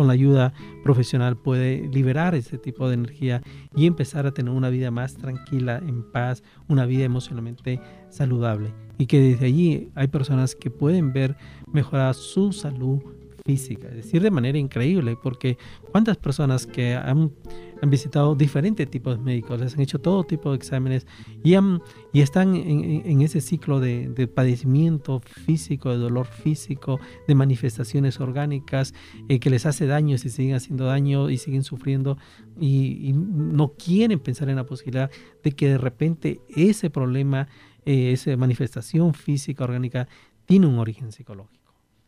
con 0.00 0.06
la 0.06 0.14
ayuda 0.14 0.54
profesional 0.82 1.36
puede 1.36 1.86
liberar 1.88 2.34
ese 2.34 2.56
tipo 2.56 2.88
de 2.88 2.94
energía 2.94 3.42
y 3.76 3.84
empezar 3.84 4.26
a 4.26 4.32
tener 4.32 4.50
una 4.50 4.70
vida 4.70 4.90
más 4.90 5.14
tranquila, 5.14 5.76
en 5.76 6.10
paz, 6.10 6.42
una 6.68 6.86
vida 6.86 7.04
emocionalmente 7.04 7.78
saludable. 8.08 8.72
Y 8.96 9.04
que 9.04 9.20
desde 9.20 9.44
allí 9.44 9.90
hay 9.94 10.08
personas 10.08 10.54
que 10.54 10.70
pueden 10.70 11.12
ver 11.12 11.36
mejorar 11.70 12.14
su 12.14 12.54
salud 12.54 13.02
física, 13.44 13.88
es 13.88 13.96
decir, 13.96 14.22
de 14.22 14.30
manera 14.30 14.56
increíble, 14.56 15.18
porque 15.22 15.58
cuántas 15.92 16.16
personas 16.16 16.66
que 16.66 16.94
han 16.94 17.32
han 17.82 17.90
visitado 17.90 18.34
diferentes 18.34 18.88
tipos 18.90 19.18
de 19.18 19.24
médicos, 19.24 19.60
les 19.60 19.74
han 19.74 19.80
hecho 19.80 19.98
todo 19.98 20.24
tipo 20.24 20.50
de 20.50 20.56
exámenes 20.56 21.06
y, 21.42 21.54
y 22.12 22.20
están 22.20 22.54
en, 22.54 23.22
ese 23.22 23.40
ciclo 23.40 23.80
de, 23.80 24.28
padecimiento 24.34 25.20
físico, 25.20 25.90
de 25.90 25.98
dolor 25.98 26.26
físico, 26.26 27.00
de 27.26 27.34
manifestaciones 27.34 28.20
orgánicas 28.20 28.94
eh, 29.28 29.40
que 29.40 29.50
les 29.50 29.66
hace 29.66 29.86
daño 29.86 30.18
se 30.18 30.28
siguen 30.28 30.54
haciendo 30.54 30.84
daño 30.84 31.30
y 31.30 31.38
siguen 31.38 31.64
sufriendo 31.64 32.18
y, 32.58 33.12
no 33.12 33.72
quieren 33.74 34.20
pensar 34.20 34.48
en 34.48 34.56
la 34.56 34.64
posibilidad 34.64 35.10
de 35.42 35.52
que 35.52 35.68
de 35.68 35.78
repente 35.78 36.40
ese 36.48 36.90
problema, 36.90 37.48
eh, 37.84 38.12
esa 38.12 38.36
manifestación 38.36 39.14
física 39.14 39.64
orgánica 39.64 40.08
tiene 40.46 40.66
un 40.66 40.78
origen 40.78 41.12
psicológico. 41.12 41.59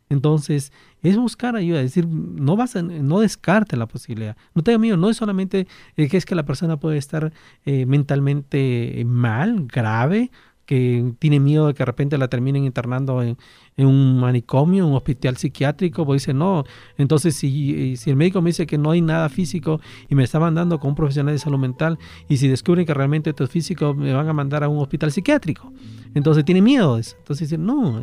Entonces, 0.09 0.71
es 1.01 1.17
buscar 1.17 1.55
ayuda, 1.55 1.79
es 1.79 1.95
decir, 1.95 2.07
no 2.07 2.55
vas 2.55 2.75
no 2.75 3.19
descarte 3.19 3.75
la 3.77 3.87
posibilidad. 3.87 4.37
No 4.53 4.63
tenga 4.63 4.77
miedo, 4.77 4.97
no 4.97 5.09
es 5.09 5.17
solamente 5.17 5.67
eh, 5.97 6.07
que 6.07 6.17
es 6.17 6.25
que 6.25 6.35
la 6.35 6.45
persona 6.45 6.77
puede 6.77 6.97
estar 6.97 7.33
eh, 7.65 7.85
mentalmente 7.85 9.03
mal, 9.05 9.65
grave, 9.67 10.31
que 10.65 11.13
tiene 11.19 11.39
miedo 11.39 11.67
de 11.67 11.73
que 11.73 11.79
de 11.79 11.85
repente 11.85 12.17
la 12.17 12.27
terminen 12.27 12.63
internando 12.63 13.21
en, 13.21 13.37
un 13.77 14.19
manicomio, 14.19 14.87
un 14.87 14.95
hospital 14.95 15.35
psiquiátrico, 15.37 16.05
pues 16.05 16.21
dice, 16.21 16.33
no, 16.33 16.63
entonces 16.97 17.35
si, 17.35 17.97
si 17.97 18.11
el 18.11 18.15
médico 18.15 18.41
me 18.41 18.51
dice 18.51 18.67
que 18.67 18.77
no 18.77 18.91
hay 18.91 19.01
nada 19.01 19.29
físico 19.29 19.81
y 20.07 20.15
me 20.15 20.23
está 20.23 20.39
mandando 20.39 20.79
con 20.79 20.91
un 20.91 20.95
profesional 20.95 21.33
de 21.33 21.39
salud 21.39 21.57
mental 21.57 21.97
y 22.29 22.37
si 22.37 22.47
descubren 22.47 22.85
que 22.85 22.93
realmente 22.93 23.31
esto 23.31 23.43
es 23.43 23.49
físico, 23.49 23.93
me 23.93 24.13
van 24.13 24.29
a 24.29 24.33
mandar 24.33 24.63
a 24.63 24.69
un 24.69 24.79
hospital 24.79 25.11
psiquiátrico. 25.11 25.73
Entonces 26.13 26.45
tiene 26.45 26.61
miedo. 26.61 26.97
Entonces 26.97 27.49
dice, 27.49 27.57
no, 27.57 28.01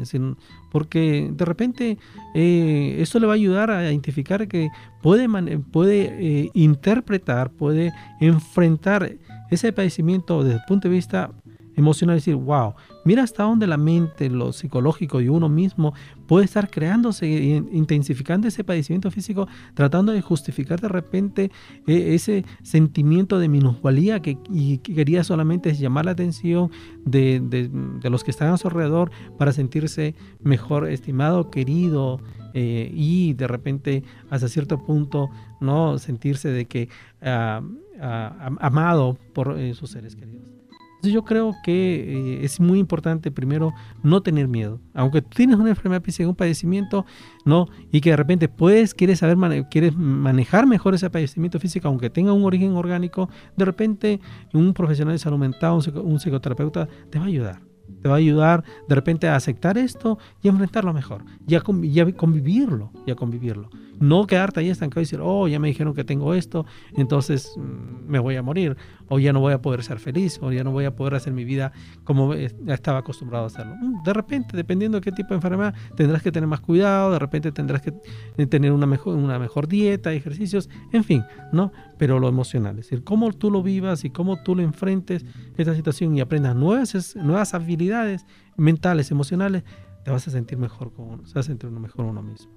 porque 0.71 1.31
de 1.33 1.45
repente 1.45 1.99
eh, 2.35 2.97
esto 2.99 3.19
le 3.21 3.27
va 3.27 3.35
a 3.35 3.37
ayudar 3.37 3.71
a 3.71 3.85
identificar 3.85 4.49
que 4.49 4.71
puede, 5.03 5.29
puede 5.59 6.17
eh, 6.19 6.51
interpretar, 6.55 7.51
puede 7.51 7.93
enfrentar 8.21 9.13
ese 9.51 9.73
padecimiento 9.73 10.43
desde 10.43 10.59
el 10.59 10.65
punto 10.67 10.89
de 10.89 10.95
vista 10.95 11.33
emocional, 11.81 12.17
decir, 12.17 12.37
wow, 12.37 12.75
mira 13.05 13.23
hasta 13.23 13.43
dónde 13.43 13.67
la 13.67 13.77
mente, 13.77 14.31
lo 14.31 14.53
psicológico 14.53 15.21
y 15.21 15.29
uno 15.29 15.49
mismo 15.49 15.95
puede 16.27 16.45
estar 16.45 16.71
creándose, 16.71 17.27
intensificando 17.27 18.47
ese 18.47 18.63
padecimiento 18.63 19.11
físico, 19.11 19.49
tratando 19.75 20.13
de 20.13 20.23
justificar 20.23 20.81
de 20.81 20.89
repente 20.89 21.51
eh, 21.87 22.15
ese 22.15 22.45
sentimiento 22.63 23.39
de 23.39 23.49
minusvalía 23.49 24.21
que, 24.21 24.39
quería 24.83 25.25
solamente 25.25 25.75
llamar 25.75 26.05
la 26.05 26.13
atención 26.13 26.71
de, 27.05 27.41
de, 27.41 28.11
los 28.11 28.23
que 28.23 28.31
están 28.31 28.53
a 28.53 28.57
su 28.57 28.69
alrededor 28.69 29.11
para 29.39 29.53
sentirse 29.53 30.15
mejor 30.41 30.89
estimado, 30.89 31.51
querido. 31.51 32.21
Eh, 32.53 32.91
y 32.93 33.35
de 33.35 33.47
repente 33.47 34.03
hasta 34.29 34.49
cierto 34.49 34.85
punto 34.85 35.31
no 35.61 35.99
sentirse 35.99 36.49
de 36.49 36.65
que 36.65 36.89
ah, 37.23 37.63
ah, 38.01 38.51
amado 38.59 39.17
por 39.33 39.57
eh, 39.59 39.75
sus 39.75 39.91
seres 39.91 40.17
queridos. 40.17 40.60
Entonces 41.01 41.15
yo 41.15 41.25
creo 41.25 41.55
que 41.65 42.41
eh, 42.41 42.45
es 42.45 42.61
muy 42.61 42.79
importante 42.79 43.31
primero 43.31 43.73
no 44.03 44.23
tener 44.23 44.49
miedo. 44.49 44.83
Aunque 44.93 45.23
tú 45.23 45.31
tienes 45.35 45.57
una 45.57 45.71
enfermedad 45.71 46.03
física, 46.03 46.29
un 46.29 46.35
padecimiento, 46.35 47.07
no, 47.47 47.69
y 47.91 48.03
que 48.03 48.11
de 48.11 48.17
repente 48.17 48.49
puedes, 48.49 48.93
quieres 48.93 49.21
saber, 49.21 49.67
quieres 49.71 49.97
manejar 49.97 50.67
mejor 50.67 50.95
ese 50.95 51.09
padecimiento 51.09 51.59
físico, 51.59 51.89
aunque 51.89 52.11
tenga 52.11 52.35
un 52.35 52.45
origen 52.45 52.73
orgánico, 52.73 53.31
de 53.57 53.65
repente 53.65 54.21
un 54.53 54.75
profesional 54.75 55.15
de 55.15 55.19
salud 55.21 55.39
mental, 55.39 55.81
un, 56.05 56.19
psicoterapeuta, 56.19 56.87
te 57.09 57.19
va 57.19 57.25
a 57.25 57.29
ayudar. 57.29 57.70
Te 58.03 58.09
va 58.09 58.15
a 58.15 58.19
ayudar 58.19 58.65
de 58.89 58.95
repente 58.95 59.29
a 59.29 59.37
aceptar 59.37 59.79
esto 59.79 60.19
y 60.43 60.49
enfrentarlo 60.49 60.93
mejor, 60.93 61.25
y 61.47 61.55
a, 61.55 61.61
convivirlo, 61.61 62.91
y 63.07 63.11
a 63.11 63.15
convivirlo. 63.15 63.71
No 63.99 64.27
quedarte 64.27 64.61
ahí 64.61 64.71
estancado 64.71 65.03
y 65.03 65.05
decir, 65.05 65.21
oh, 65.23 65.47
ya 65.47 65.59
me 65.59 65.69
dijeron 65.69 65.93
que 65.95 66.05
tengo 66.05 66.35
esto, 66.35 66.65
entonces 66.95 67.53
mm, 67.57 68.11
me 68.11 68.19
voy 68.19 68.37
a 68.37 68.43
morir 68.43 68.77
o 69.09 69.19
ya 69.19 69.33
no 69.33 69.41
voy 69.41 69.53
a 69.53 69.61
poder 69.61 69.83
ser 69.83 69.99
feliz, 69.99 70.39
o 70.41 70.53
ya 70.53 70.65
no 70.65 70.71
voy 70.71 70.85
a 70.85 70.95
poder 70.95 71.17
hacer 71.17 71.33
mi 71.33 71.45
vida 71.45 71.73
como 72.05 72.33
estaba 72.33 72.99
acostumbrado 72.99 73.45
a 73.45 73.47
hacerlo. 73.49 73.75
Mm, 73.77 74.03
de 74.03 74.13
repente, 74.13 74.57
dependiendo 74.57 74.99
de 74.99 75.03
qué 75.03 75.13
tipo 75.13 75.31
de 75.31 75.37
enfermedad, 75.37 75.75
tendrás 75.97 76.23
que 76.23 76.33
tener 76.33 76.47
más 76.47 76.61
cuidado, 76.61 77.13
de 77.13 77.19
repente 77.19 77.53
tendrás 77.53 77.83
que 77.83 77.93
eh, 78.39 78.47
tener 78.47 78.73
una 78.73 78.87
mejor, 78.87 79.17
una 79.17 79.39
mejor 79.39 79.69
dieta, 79.69 80.13
ejercicios, 80.13 80.71
en 80.93 81.05
fin, 81.05 81.25
¿no? 81.53 81.73
Pero 82.01 82.19
lo 82.19 82.29
emocional, 82.29 82.79
es 82.79 82.87
decir, 82.87 83.05
cómo 83.05 83.31
tú 83.31 83.51
lo 83.51 83.63
vivas 83.63 84.07
y 84.07 84.11
cómo 84.11 84.43
tú 84.43 84.57
lo 84.57 84.63
enfrentes 84.63 85.27
esta 85.59 85.75
situación 85.75 86.17
y 86.17 86.23
aprendas 86.23 86.57
nuevas, 86.57 87.15
nuevas 87.15 87.53
habilidades 87.53 88.25
mentales, 88.57 89.11
emocionales, 89.11 89.65
te 90.03 90.11
vas 90.11 90.27
a 90.27 90.31
sentir 90.31 90.57
mejor 90.57 90.95
con 90.95 91.11
uno, 91.11 91.27
se 91.27 91.35
va 91.35 91.41
a 91.41 91.45
sentir 91.45 91.69
mejor 91.69 92.07
uno 92.07 92.23
mismo. 92.23 92.51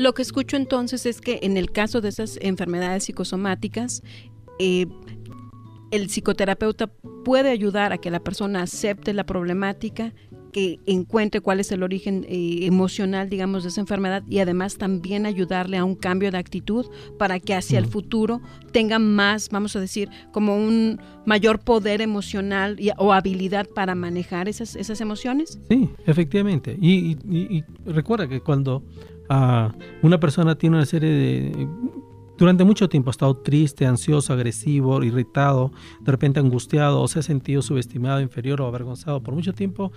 Lo 0.00 0.14
que 0.14 0.22
escucho 0.22 0.56
entonces 0.56 1.06
es 1.06 1.20
que 1.20 1.38
en 1.42 1.56
el 1.56 1.70
caso 1.70 2.00
de 2.00 2.08
esas 2.08 2.40
enfermedades 2.42 3.04
psicosomáticas, 3.04 4.02
eh, 4.58 4.88
el 5.92 6.08
psicoterapeuta 6.08 6.88
puede 7.24 7.50
ayudar 7.50 7.92
a 7.92 7.98
que 7.98 8.10
la 8.10 8.18
persona 8.18 8.62
acepte 8.62 9.14
la 9.14 9.24
problemática, 9.24 10.12
que 10.52 10.80
encuentre 10.86 11.40
cuál 11.40 11.60
es 11.60 11.72
el 11.72 11.82
origen 11.82 12.24
eh, 12.28 12.66
emocional, 12.66 13.28
digamos, 13.28 13.62
de 13.62 13.70
esa 13.70 13.80
enfermedad 13.80 14.22
y 14.28 14.38
además 14.38 14.76
también 14.78 15.26
ayudarle 15.26 15.76
a 15.76 15.84
un 15.84 15.94
cambio 15.94 16.30
de 16.30 16.38
actitud 16.38 16.86
para 17.18 17.40
que 17.40 17.54
hacia 17.54 17.78
el 17.78 17.86
futuro 17.86 18.40
tenga 18.72 18.98
más, 18.98 19.48
vamos 19.50 19.76
a 19.76 19.80
decir, 19.80 20.08
como 20.32 20.56
un 20.56 21.00
mayor 21.26 21.60
poder 21.60 22.00
emocional 22.00 22.78
o 22.96 23.12
habilidad 23.12 23.66
para 23.74 23.94
manejar 23.94 24.48
esas, 24.48 24.76
esas 24.76 25.00
emociones. 25.00 25.58
Sí, 25.68 25.90
efectivamente. 26.06 26.76
Y, 26.80 27.64
recuerda 27.86 28.28
que 28.28 28.40
cuando 28.40 28.82
ah, 29.28 29.72
una 30.02 30.18
persona 30.20 30.56
tiene 30.56 30.76
una 30.76 30.86
serie 30.86 31.10
de 31.10 31.68
durante 32.38 32.64
mucho 32.64 32.88
tiempo 32.88 33.10
ha 33.10 33.12
estado 33.12 33.36
triste, 33.36 33.84
ansioso, 33.84 34.32
agresivo, 34.32 35.02
irritado, 35.02 35.72
de 36.00 36.12
repente 36.12 36.40
angustiado 36.40 37.02
o 37.02 37.08
se 37.08 37.18
ha 37.18 37.22
sentido 37.22 37.60
subestimado, 37.60 38.20
inferior 38.20 38.60
o 38.62 38.66
avergonzado 38.66 39.22
por 39.22 39.34
mucho 39.34 39.52
tiempo, 39.52 39.92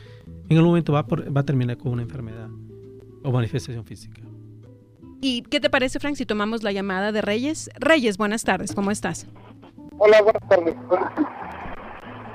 en 0.49 0.57
el 0.57 0.63
momento 0.63 0.91
va, 0.91 1.03
va 1.03 1.41
a 1.41 1.45
terminar 1.45 1.77
con 1.77 1.93
una 1.93 2.01
enfermedad 2.01 2.49
o 3.23 3.31
manifestación 3.31 3.85
física. 3.85 4.21
¿Y 5.21 5.43
qué 5.43 5.59
te 5.59 5.69
parece, 5.69 5.99
Frank, 5.99 6.15
si 6.15 6.25
tomamos 6.25 6.63
la 6.63 6.71
llamada 6.71 7.11
de 7.11 7.21
Reyes? 7.21 7.69
Reyes, 7.79 8.17
buenas 8.17 8.43
tardes, 8.43 8.73
¿cómo 8.73 8.89
estás? 8.89 9.27
Hola, 9.99 10.19
buenas 10.23 10.49
tardes. 10.49 10.75
buenas 10.87 11.11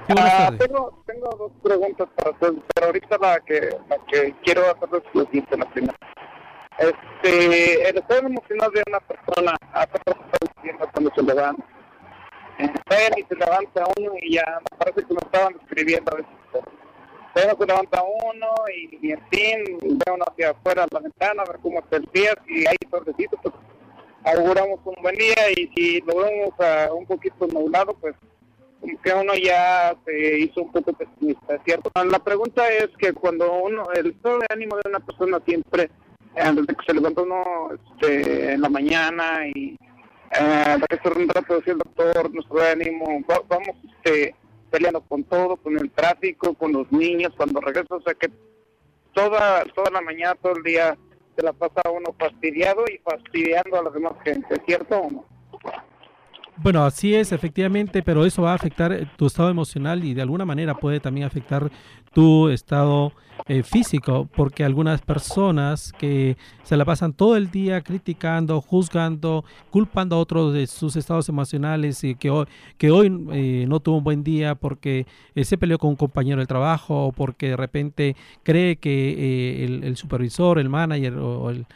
ah, 0.09 0.39
tardes. 0.39 0.61
tengo, 0.61 1.03
tengo, 1.05 1.31
dos 1.37 1.53
preguntas 1.65 2.09
para 2.17 2.31
hacer, 2.31 2.55
pero 2.73 2.87
ahorita 2.87 3.19
la 3.19 3.41
que, 3.41 3.77
la 3.89 3.97
que 4.07 4.33
quiero 4.45 4.63
hacer 4.63 5.03
es 5.33 5.59
la 5.59 5.71
primera. 5.71 5.97
Este, 6.79 7.89
el 7.89 7.97
estado 7.97 8.27
emocional 8.27 8.71
de 8.73 8.83
una 8.87 9.01
persona, 9.01 9.57
a 9.73 9.87
todos 9.87 10.19
diciendo 10.57 10.87
cuando 10.93 11.11
se 11.15 11.23
levanta. 11.23 11.65
Eh, 12.59 13.11
y 13.17 13.23
se 13.23 13.35
levanta 13.35 13.85
uno 13.99 14.13
y 14.23 14.35
ya 14.35 14.61
me 14.61 14.79
parece 14.79 15.07
que 15.07 15.15
me 15.15 15.21
estaban 15.21 15.55
escribiendo 15.61 16.13
a 16.13 16.17
veces. 16.17 16.33
Pero 17.35 17.57
se 17.59 17.67
levanta 17.67 18.03
uno 18.03 18.47
y, 18.75 19.11
en 19.11 19.21
fin, 19.29 19.79
ve 19.81 20.13
uno 20.13 20.25
hacia 20.27 20.51
afuera 20.51 20.83
de 20.83 20.89
la 20.93 21.01
ventana 21.01 21.43
a 21.43 21.51
ver 21.51 21.61
cómo 21.63 21.81
está 21.81 21.97
el 21.97 22.09
día 22.13 22.35
y 22.47 22.67
ahí 22.67 22.77
tordecito, 22.91 23.37
pues 23.43 23.55
auguramos 24.25 24.81
un 24.85 25.03
buen 25.03 25.17
día 25.17 25.51
y 25.55 25.71
si 25.75 26.01
lo 26.01 26.17
vemos 26.17 26.59
a 26.61 26.93
un 26.93 27.07
poquito 27.07 27.47
nublado, 27.47 27.95
pues 27.95 28.15
como 28.81 29.01
que 29.03 29.13
uno 29.13 29.35
ya 29.35 29.95
se 30.05 30.39
hizo 30.39 30.63
un 30.63 30.73
poco 30.73 30.93
pesimista, 30.95 31.59
¿cierto? 31.65 31.91
La 32.05 32.19
pregunta 32.19 32.67
es 32.71 32.89
que 32.99 33.13
cuando 33.13 33.53
uno, 33.53 33.85
el 33.95 34.09
estado 34.09 34.39
de 34.39 34.47
ánimo 34.51 34.77
de 34.77 34.91
una 34.91 35.01
persona 35.01 35.41
siempre 35.45 35.91
desde 36.37 36.67
que 36.67 36.85
se 36.87 36.95
levanta 36.95 37.23
uno 37.23 37.71
este, 37.73 38.53
en 38.53 38.61
la 38.61 38.69
mañana 38.69 39.47
y 39.55 39.77
eh, 40.39 40.77
un 41.17 41.29
rato 41.29 41.63
el 41.65 41.79
doctor, 41.79 42.35
nuestro 42.35 42.63
ánimo, 42.63 43.25
vamos 43.49 43.77
este, 43.85 44.35
peleando 44.71 45.01
con 45.01 45.25
todo, 45.25 45.57
con 45.57 45.79
el 45.79 45.91
tráfico, 45.91 46.55
con 46.55 46.73
los 46.73 46.91
niños, 46.93 47.33
cuando 47.37 47.61
regresa, 47.61 47.95
o 47.95 48.03
sea 48.03 48.15
que 48.15 48.31
toda, 49.15 49.65
toda 49.75 49.91
la 49.91 50.01
mañana, 50.03 50.35
todo 50.43 50.57
el 50.57 50.63
día 50.63 50.97
se 51.37 51.43
la 51.43 51.53
pasa 51.53 51.91
uno 51.91 52.15
fastidiado 52.19 52.85
y 52.93 52.99
fastidiando 52.99 53.79
a 53.79 53.85
la 53.85 53.91
demás 53.91 54.15
gente, 54.25 54.61
¿cierto 54.67 54.99
o 54.99 55.11
no? 55.11 55.36
Bueno, 56.59 56.85
así 56.85 57.15
es, 57.15 57.33
efectivamente, 57.33 58.03
pero 58.03 58.25
eso 58.25 58.41
va 58.41 58.53
a 58.53 58.55
afectar 58.55 58.91
eh, 58.91 59.07
tu 59.17 59.27
estado 59.27 59.51
emocional 59.51 60.03
y 60.05 60.15
de 60.15 60.23
alguna 60.23 60.47
manera 60.47 60.75
puede 60.75 61.01
también 61.01 61.27
afectar 61.27 61.71
tu 62.15 62.49
estado 62.49 63.13
eh, 63.47 63.63
físico, 63.63 64.27
porque 64.35 64.65
algunas 64.65 65.03
personas 65.03 65.93
que 65.99 66.39
se 66.63 66.79
la 66.79 66.87
pasan 66.87 67.13
todo 67.13 67.37
el 67.37 67.51
día 67.51 67.83
criticando, 67.83 68.63
juzgando, 68.63 69.45
culpando 69.71 70.17
a 70.17 70.19
otros 70.19 70.55
de 70.55 70.67
sus 70.67 70.97
estados 70.97 71.29
emocionales 71.29 72.03
y 72.05 72.15
que 72.15 72.31
hoy, 72.31 72.47
que 72.79 72.91
hoy 72.91 73.09
eh, 73.33 73.67
no 73.69 73.81
tuvo 73.81 73.99
un 73.99 74.05
buen 74.05 74.25
día 74.25 74.55
porque 74.55 75.07
se 75.43 75.59
peleó 75.59 75.77
con 75.79 75.91
un 75.91 75.97
compañero 75.97 76.39
del 76.39 76.49
trabajo 76.49 77.09
o 77.09 77.13
porque 77.13 77.51
de 77.51 77.57
repente 77.57 78.17
cree 78.43 78.77
que 78.77 79.63
el, 79.63 79.97
supervisor, 79.99 80.59
el 80.59 80.71
manager 80.71 81.19
o 81.19 81.51
el 81.51 81.67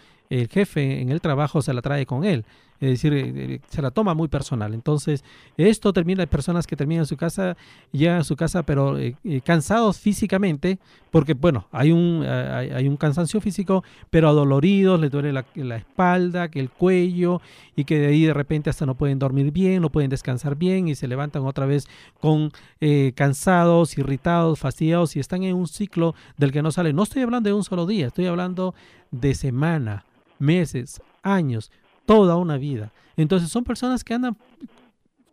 jefe 0.49 1.03
en 1.03 1.11
el 1.11 1.21
trabajo 1.21 1.61
se 1.61 1.75
la 1.75 1.83
trae 1.83 2.07
con 2.07 2.25
él 2.25 2.47
es 2.81 2.89
decir, 2.89 3.13
eh, 3.13 3.33
eh, 3.37 3.61
se 3.69 3.83
la 3.83 3.91
toma 3.91 4.15
muy 4.15 4.29
personal. 4.29 4.73
Entonces, 4.73 5.23
esto 5.59 5.93
termina, 5.93 6.23
hay 6.23 6.27
personas 6.27 6.67
que 6.67 6.77
terminan 6.77 7.05
su 7.05 7.17
casa, 7.17 7.57
llegan 7.93 8.21
a 8.21 8.25
su 8.25 8.37
casa, 8.37 8.63
pero 8.63 8.99
eh, 8.99 9.15
cansados 9.45 9.99
físicamente, 9.99 10.79
porque, 11.11 11.35
bueno, 11.35 11.67
hay 11.73 11.93
un, 11.93 12.25
hay, 12.25 12.89
un 12.89 12.97
cansancio 12.97 13.41
físico, 13.41 13.85
pero 14.09 14.29
adoloridos, 14.29 14.99
les 14.99 15.11
duele 15.11 15.33
la, 15.33 15.45
la, 15.57 15.77
espalda, 15.77 16.49
que 16.49 16.61
el 16.61 16.71
cuello, 16.71 17.43
y 17.77 17.85
que 17.85 17.99
de 17.99 18.07
ahí 18.07 18.25
de 18.25 18.33
repente 18.33 18.71
hasta 18.71 18.87
no 18.87 18.95
pueden 18.95 19.19
dormir 19.19 19.51
bien, 19.51 19.83
no 19.83 19.91
pueden 19.91 20.09
descansar 20.09 20.57
bien, 20.57 20.89
y 20.89 20.95
se 20.95 21.09
levantan 21.09 21.45
otra 21.45 21.67
vez 21.67 21.89
con 22.21 22.53
cansados, 23.15 23.99
irritados, 23.99 24.61
fastidiados, 24.61 25.17
y 25.17 25.21
están 25.21 25.43
en 25.43 25.57
un 25.57 25.67
ciclo 25.67 26.15
del 26.39 26.53
que 26.53 26.63
no 26.63 26.71
salen. 26.71 26.95
No 26.95 27.03
estoy 27.03 27.23
hablando 27.23 27.49
de 27.49 27.55
un 27.55 27.65
solo 27.65 27.87
día, 27.87 28.07
estoy 28.07 28.27
hablando 28.27 28.75
de 29.11 29.35
semana, 29.35 30.05
meses, 30.39 31.03
años 31.23 31.73
toda 32.07 32.37
una 32.37 32.57
vida. 32.57 32.93
Entonces 33.17 33.51
son 33.51 33.65
personas 33.65 34.05
que 34.05 34.15
andan 34.15 34.37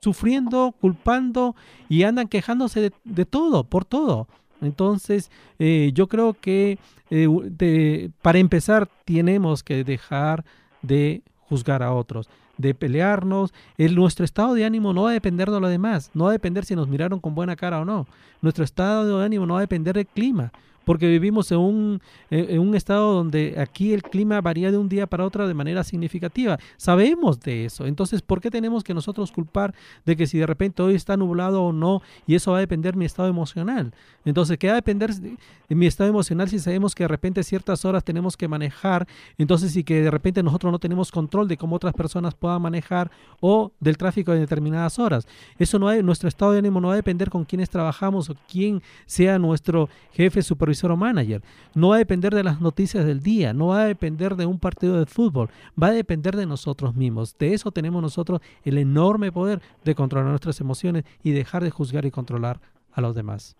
sufriendo, 0.01 0.73
culpando 0.79 1.55
y 1.89 2.03
andan 2.03 2.27
quejándose 2.27 2.91
de, 3.03 3.25
todo, 3.25 3.63
por 3.63 3.85
todo. 3.85 4.27
Entonces, 4.61 5.31
eh, 5.59 5.91
yo 5.93 6.07
creo 6.07 6.33
que 6.33 6.79
eh, 7.09 8.09
para 8.21 8.39
empezar 8.39 8.89
tenemos 9.05 9.63
que 9.63 9.83
dejar 9.83 10.45
de 10.81 11.21
juzgar 11.41 11.83
a 11.83 11.93
otros, 11.93 12.29
de 12.57 12.73
pelearnos. 12.73 13.53
El, 13.77 13.95
nuestro 13.95 14.25
estado 14.25 14.53
de 14.53 14.65
ánimo 14.65 14.93
no 14.93 15.03
va 15.03 15.11
a 15.11 15.13
depender 15.13 15.51
de 15.51 15.59
lo 15.59 15.67
demás, 15.67 16.11
no 16.13 16.25
va 16.25 16.31
a 16.31 16.33
depender 16.33 16.65
si 16.65 16.75
nos 16.75 16.87
miraron 16.87 17.19
con 17.19 17.35
buena 17.35 17.55
cara 17.55 17.79
o 17.79 17.85
no. 17.85 18.07
Nuestro 18.41 18.63
estado 18.63 19.19
de 19.19 19.25
ánimo 19.25 19.45
no 19.45 19.55
va 19.55 19.59
a 19.59 19.61
depender 19.61 19.95
del 19.95 20.07
clima 20.07 20.51
porque 20.87 21.05
vivimos 21.05 21.51
en 21.51 21.57
un, 21.57 22.01
en 22.29 22.61
un 22.61 22.73
estado 22.73 23.13
donde 23.13 23.55
aquí 23.57 23.91
el 23.91 24.03
clima 24.03 24.39
varía 24.39 24.71
de 24.71 24.77
un 24.77 24.87
día 24.87 25.05
para 25.05 25.25
otro 25.25 25.45
de 25.45 25.53
manera 25.53 25.83
significativa. 25.83 26.57
Sabemos 26.77 27.41
de 27.41 27.65
eso. 27.65 27.85
Entonces, 27.85 28.21
¿por 28.21 28.39
qué 28.39 28.49
tenemos 28.49 28.85
que 28.85 28.93
nosotros 28.93 29.33
culpar 29.33 29.75
de 30.05 30.15
que 30.15 30.25
si 30.27 30.37
de 30.37 30.45
repente 30.45 30.81
hoy 30.81 30.95
está 30.95 31.17
nublado 31.17 31.61
o 31.61 31.73
no? 31.73 32.01
Y 32.25 32.35
eso 32.35 32.53
va 32.53 32.59
a 32.59 32.61
depender 32.61 32.93
de 32.93 32.99
mi 32.99 33.05
estado 33.05 33.27
emocional. 33.27 33.93
Entonces, 34.23 34.57
¿qué 34.57 34.67
va 34.67 34.73
a 34.73 34.75
depender 34.77 35.13
de 35.13 35.75
mi 35.75 35.87
estado 35.87 36.09
emocional 36.09 36.47
si 36.47 36.57
sabemos 36.57 36.95
que 36.95 37.03
de 37.03 37.09
repente 37.09 37.43
ciertas 37.43 37.83
horas 37.83 38.05
tenemos 38.05 38.37
que 38.37 38.47
manejar? 38.47 39.09
Entonces, 39.37 39.73
si 39.73 39.83
que 39.83 40.01
de 40.01 40.09
repente 40.09 40.41
nosotros 40.41 40.71
no 40.71 40.79
tenemos 40.79 41.11
control 41.11 41.49
de 41.49 41.57
cómo 41.57 41.75
otras 41.75 41.95
personas 41.95 42.33
puedan 42.33 42.61
manejar 42.61 43.11
o 43.41 43.73
del 43.81 43.97
tráfico 43.97 44.31
en 44.31 44.39
determinadas 44.39 44.99
horas. 44.99 45.27
Eso 45.59 45.79
no 45.79 45.89
hay, 45.89 46.01
nuestro 46.01 46.29
estado 46.29 46.53
de 46.53 46.59
ánimo 46.59 46.79
no 46.79 46.87
va 46.87 46.93
a 46.93 46.95
depender 46.95 47.29
con 47.29 47.43
quiénes 47.43 47.69
trabajamos 47.69 48.29
o 48.29 48.35
quién 48.49 48.81
sea 49.05 49.37
nuestro 49.37 49.89
jefe, 50.13 50.41
supervisor 50.41 50.76
o 50.85 50.97
manager. 50.97 51.41
No 51.75 51.89
va 51.89 51.95
a 51.95 51.99
depender 51.99 52.33
de 52.33 52.43
las 52.43 52.61
noticias 52.61 53.05
del 53.05 53.21
día, 53.21 53.53
no 53.53 53.67
va 53.67 53.81
a 53.81 53.85
depender 53.85 54.35
de 54.35 54.45
un 54.45 54.59
partido 54.59 54.99
de 54.99 55.05
fútbol, 55.05 55.49
va 55.81 55.87
a 55.87 55.91
depender 55.91 56.35
de 56.35 56.45
nosotros 56.45 56.95
mismos. 56.95 57.37
De 57.37 57.53
eso 57.53 57.71
tenemos 57.71 58.01
nosotros 58.01 58.41
el 58.63 58.77
enorme 58.77 59.31
poder 59.31 59.61
de 59.83 59.95
controlar 59.95 60.29
nuestras 60.29 60.59
emociones 60.61 61.03
y 61.23 61.31
dejar 61.31 61.63
de 61.63 61.71
juzgar 61.71 62.05
y 62.05 62.11
controlar 62.11 62.59
a 62.91 63.01
los 63.01 63.15
demás. 63.15 63.55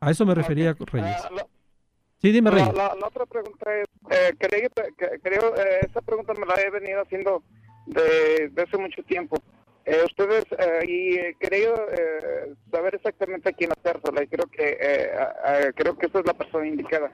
A 0.00 0.10
eso 0.10 0.26
me 0.26 0.34
refería, 0.34 0.74
Reyes. 0.78 1.16
Ah, 1.24 1.46
Sí, 2.20 2.32
dime, 2.32 2.50
Reyes. 2.50 2.74
La, 2.74 2.94
la, 2.94 3.06
otra 3.06 3.26
pregunta 3.26 3.66
es, 3.76 3.86
eh, 4.10 4.32
creo, 4.38 4.70
que- 4.96 5.20
creo 5.22 5.54
eh, 5.56 5.80
esa 5.88 6.00
pregunta 6.00 6.32
me 6.32 6.46
la 6.46 6.54
he 6.62 6.70
venido 6.70 7.02
haciendo 7.02 7.42
de, 7.86 8.48
de 8.50 8.62
hace 8.62 8.78
mucho 8.78 9.02
tiempo. 9.02 9.36
Eh, 9.84 10.00
ustedes, 10.06 10.44
eh, 10.58 10.84
y 10.88 11.14
eh, 11.18 11.36
quería 11.38 11.68
eh, 11.74 12.54
saber 12.70 12.94
exactamente 12.94 13.50
a 13.50 13.52
quién 13.52 13.70
hacérsela, 13.72 14.22
y 14.22 14.26
creo 14.28 14.46
que, 14.46 14.53
eh, 15.46 15.72
creo 15.74 15.96
que 15.96 16.06
esa 16.06 16.20
es 16.20 16.26
la 16.26 16.34
persona 16.34 16.66
indicada. 16.66 17.10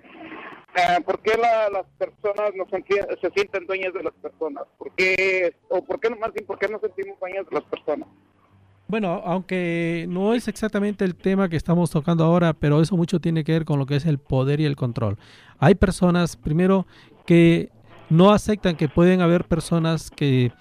Eh, 0.76 1.00
¿Por 1.04 1.20
qué 1.20 1.36
la- 1.36 1.68
las 1.70 1.86
personas 1.98 2.52
no 2.56 2.64
se 2.70 3.30
sienten 3.30 3.66
dueñas 3.66 3.92
de 3.92 4.04
las 4.04 4.14
personas? 4.14 4.64
¿Por 4.78 4.92
qué, 4.92 5.54
o 5.68 5.84
por 5.84 5.98
qué, 5.98 6.10
más 6.10 6.32
bien, 6.32 6.46
por 6.46 6.58
qué 6.58 6.68
no 6.68 6.78
sentimos 6.78 7.18
dueñas 7.18 7.44
de 7.50 7.56
las 7.56 7.64
personas? 7.64 8.08
Bueno, 8.86 9.22
aunque 9.24 10.06
no 10.08 10.34
es 10.34 10.48
exactamente 10.48 11.04
el 11.04 11.14
tema 11.14 11.48
que 11.48 11.56
estamos 11.56 11.90
tocando 11.90 12.24
ahora, 12.24 12.52
pero 12.54 12.80
eso 12.80 12.96
mucho 12.96 13.20
tiene 13.20 13.44
que 13.44 13.52
ver 13.52 13.64
con 13.64 13.78
lo 13.78 13.86
que 13.86 13.96
es 13.96 14.04
el 14.06 14.18
poder 14.18 14.60
y 14.60 14.64
el 14.64 14.74
control. 14.74 15.16
Hay 15.58 15.76
personas, 15.76 16.36
primero, 16.36 16.86
que 17.24 17.70
no 18.08 18.32
aceptan 18.32 18.76
que 18.76 18.88
pueden 18.88 19.20
haber 19.20 19.44
personas 19.44 20.10
que 20.10 20.52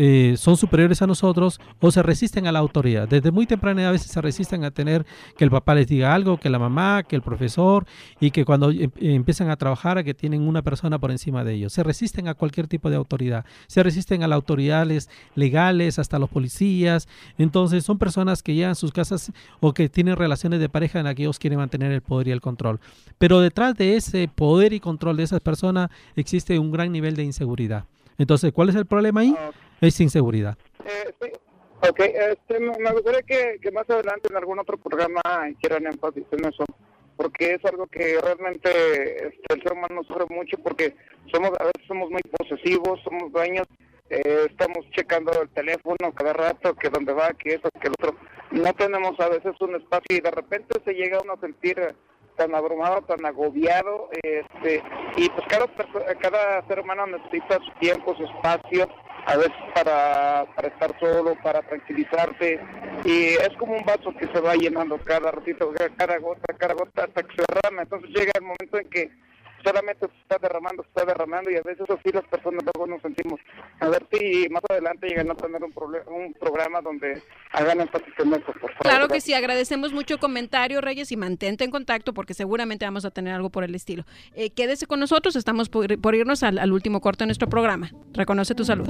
eh, 0.00 0.36
son 0.36 0.56
superiores 0.56 1.02
a 1.02 1.08
nosotros 1.08 1.60
o 1.80 1.90
se 1.90 2.04
resisten 2.04 2.46
a 2.46 2.52
la 2.52 2.60
autoridad. 2.60 3.08
Desde 3.08 3.32
muy 3.32 3.46
temprana 3.46 3.80
edad 3.80 3.88
a 3.88 3.92
veces 3.92 4.12
se 4.12 4.20
resisten 4.20 4.62
a 4.62 4.70
tener 4.70 5.04
que 5.36 5.42
el 5.42 5.50
papá 5.50 5.74
les 5.74 5.88
diga 5.88 6.14
algo, 6.14 6.38
que 6.38 6.50
la 6.50 6.60
mamá, 6.60 7.02
que 7.02 7.16
el 7.16 7.22
profesor 7.22 7.84
y 8.20 8.30
que 8.30 8.44
cuando 8.44 8.70
em- 8.70 8.92
empiezan 9.00 9.50
a 9.50 9.56
trabajar 9.56 9.98
a 9.98 10.04
que 10.04 10.14
tienen 10.14 10.42
una 10.42 10.62
persona 10.62 11.00
por 11.00 11.10
encima 11.10 11.42
de 11.42 11.54
ellos. 11.54 11.72
Se 11.72 11.82
resisten 11.82 12.28
a 12.28 12.34
cualquier 12.34 12.68
tipo 12.68 12.90
de 12.90 12.94
autoridad. 12.94 13.44
Se 13.66 13.82
resisten 13.82 14.22
a 14.22 14.28
las 14.28 14.36
autoridades 14.36 15.10
legales, 15.34 15.98
hasta 15.98 16.20
los 16.20 16.30
policías. 16.30 17.08
Entonces 17.36 17.84
son 17.84 17.98
personas 17.98 18.44
que 18.44 18.54
llegan 18.54 18.70
a 18.70 18.76
sus 18.76 18.92
casas 18.92 19.32
o 19.58 19.74
que 19.74 19.88
tienen 19.88 20.14
relaciones 20.14 20.60
de 20.60 20.68
pareja 20.68 21.00
en 21.00 21.06
las 21.06 21.16
que 21.16 21.22
ellos 21.22 21.40
quieren 21.40 21.58
mantener 21.58 21.90
el 21.90 22.02
poder 22.02 22.28
y 22.28 22.30
el 22.30 22.40
control. 22.40 22.78
Pero 23.18 23.40
detrás 23.40 23.74
de 23.74 23.96
ese 23.96 24.28
poder 24.32 24.72
y 24.72 24.78
control 24.78 25.16
de 25.16 25.24
esas 25.24 25.40
personas 25.40 25.90
existe 26.14 26.56
un 26.60 26.70
gran 26.70 26.92
nivel 26.92 27.16
de 27.16 27.24
inseguridad. 27.24 27.84
Entonces, 28.16 28.52
¿cuál 28.52 28.68
es 28.68 28.74
el 28.76 28.86
problema 28.86 29.20
ahí? 29.20 29.34
Ah, 29.36 29.50
Es 29.80 30.00
inseguridad. 30.00 30.56
Eh, 30.84 31.12
sí. 31.20 31.30
Ok, 31.88 32.00
este, 32.00 32.58
me 32.58 32.90
gustaría 32.90 33.22
que, 33.22 33.58
que 33.62 33.70
más 33.70 33.88
adelante 33.88 34.28
en 34.28 34.36
algún 34.36 34.58
otro 34.58 34.76
programa 34.78 35.22
hicieran 35.48 35.86
énfasis 35.86 36.24
en 36.32 36.46
eso, 36.46 36.64
porque 37.16 37.54
es 37.54 37.64
algo 37.64 37.86
que 37.86 38.18
realmente 38.20 39.28
este, 39.28 39.54
el 39.54 39.62
ser 39.62 39.72
humano 39.74 40.02
sufre 40.02 40.24
mucho 40.28 40.58
porque 40.58 40.96
somos 41.32 41.50
a 41.60 41.64
veces 41.64 41.86
somos 41.86 42.10
muy 42.10 42.20
posesivos, 42.22 43.00
somos 43.04 43.30
dueños, 43.30 43.66
eh, 44.10 44.46
estamos 44.50 44.90
checando 44.90 45.30
el 45.40 45.48
teléfono 45.50 46.12
cada 46.14 46.32
rato, 46.32 46.74
que 46.74 46.90
dónde 46.90 47.12
va, 47.12 47.30
que 47.34 47.54
eso, 47.54 47.68
que 47.80 47.86
el 47.86 47.92
otro. 47.92 48.16
No 48.50 48.72
tenemos 48.72 49.18
a 49.20 49.28
veces 49.28 49.52
un 49.60 49.76
espacio 49.76 50.16
y 50.16 50.20
de 50.20 50.30
repente 50.32 50.80
se 50.84 50.94
llega 50.94 51.20
uno 51.22 51.34
a 51.34 51.40
sentir 51.40 51.94
tan 52.36 52.54
abrumado, 52.54 53.02
tan 53.02 53.24
agobiado, 53.24 54.10
este, 54.22 54.82
y 55.16 55.28
pues 55.28 55.46
cada, 55.48 55.66
cada 56.20 56.66
ser 56.66 56.80
humano 56.80 57.06
necesita 57.06 57.58
su 57.58 57.70
tiempo, 57.80 58.16
su 58.16 58.24
espacio, 58.24 58.88
a 59.26 59.36
veces 59.36 59.52
para, 59.74 60.46
para 60.54 60.68
estar 60.68 60.98
solo, 60.98 61.36
para 61.42 61.62
tranquilizarse, 61.62 62.60
y 63.04 63.34
es 63.34 63.50
como 63.58 63.74
un 63.76 63.84
vaso 63.84 64.12
que 64.18 64.26
se 64.26 64.40
va 64.40 64.54
llenando 64.54 64.98
cada 64.98 65.30
ratito, 65.30 65.72
cada 65.96 66.18
gota, 66.18 66.52
cada 66.54 66.74
gota 66.74 67.04
hasta 67.04 67.22
que 67.22 67.36
se 67.36 67.42
derrama, 67.48 67.82
entonces 67.82 68.10
llega 68.10 68.32
el 68.34 68.42
momento 68.42 68.78
en 68.78 68.88
que 68.88 69.10
solamente 69.64 70.06
se 70.06 70.20
está 70.22 70.38
derramando, 70.38 70.82
se 70.82 70.88
está 70.88 71.04
derramando 71.04 71.50
y 71.50 71.56
a 71.56 71.62
veces 71.62 71.88
así 71.88 72.10
las 72.12 72.24
personas 72.24 72.62
luego 72.64 72.86
nos 72.86 73.02
sentimos. 73.02 73.40
A 73.80 73.88
ver 73.88 74.06
si 74.12 74.48
más 74.48 74.62
adelante 74.68 75.08
llegan 75.08 75.30
a 75.30 75.34
tener 75.34 75.62
un, 75.62 75.72
un 76.06 76.32
programa 76.34 76.80
donde 76.80 77.22
hagan 77.52 77.80
énfasis 77.80 78.14
en 78.18 78.34
eso, 78.34 78.46
por 78.46 78.72
favor. 78.72 78.76
Claro 78.80 79.08
que 79.08 79.20
sí, 79.20 79.34
agradecemos 79.34 79.92
mucho 79.92 80.14
el 80.14 80.20
comentario, 80.20 80.80
Reyes, 80.80 81.12
y 81.12 81.16
mantente 81.16 81.64
en 81.64 81.70
contacto 81.70 82.14
porque 82.14 82.34
seguramente 82.34 82.84
vamos 82.84 83.04
a 83.04 83.10
tener 83.10 83.34
algo 83.34 83.50
por 83.50 83.64
el 83.64 83.74
estilo. 83.74 84.04
Eh, 84.34 84.50
quédese 84.50 84.86
con 84.86 85.00
nosotros, 85.00 85.36
estamos 85.36 85.68
por, 85.68 86.00
por 86.00 86.14
irnos 86.14 86.42
al, 86.42 86.58
al 86.58 86.72
último 86.72 87.00
corte 87.00 87.24
de 87.24 87.28
nuestro 87.28 87.48
programa. 87.48 87.90
Reconoce 88.12 88.54
tu 88.54 88.64
salud. 88.64 88.88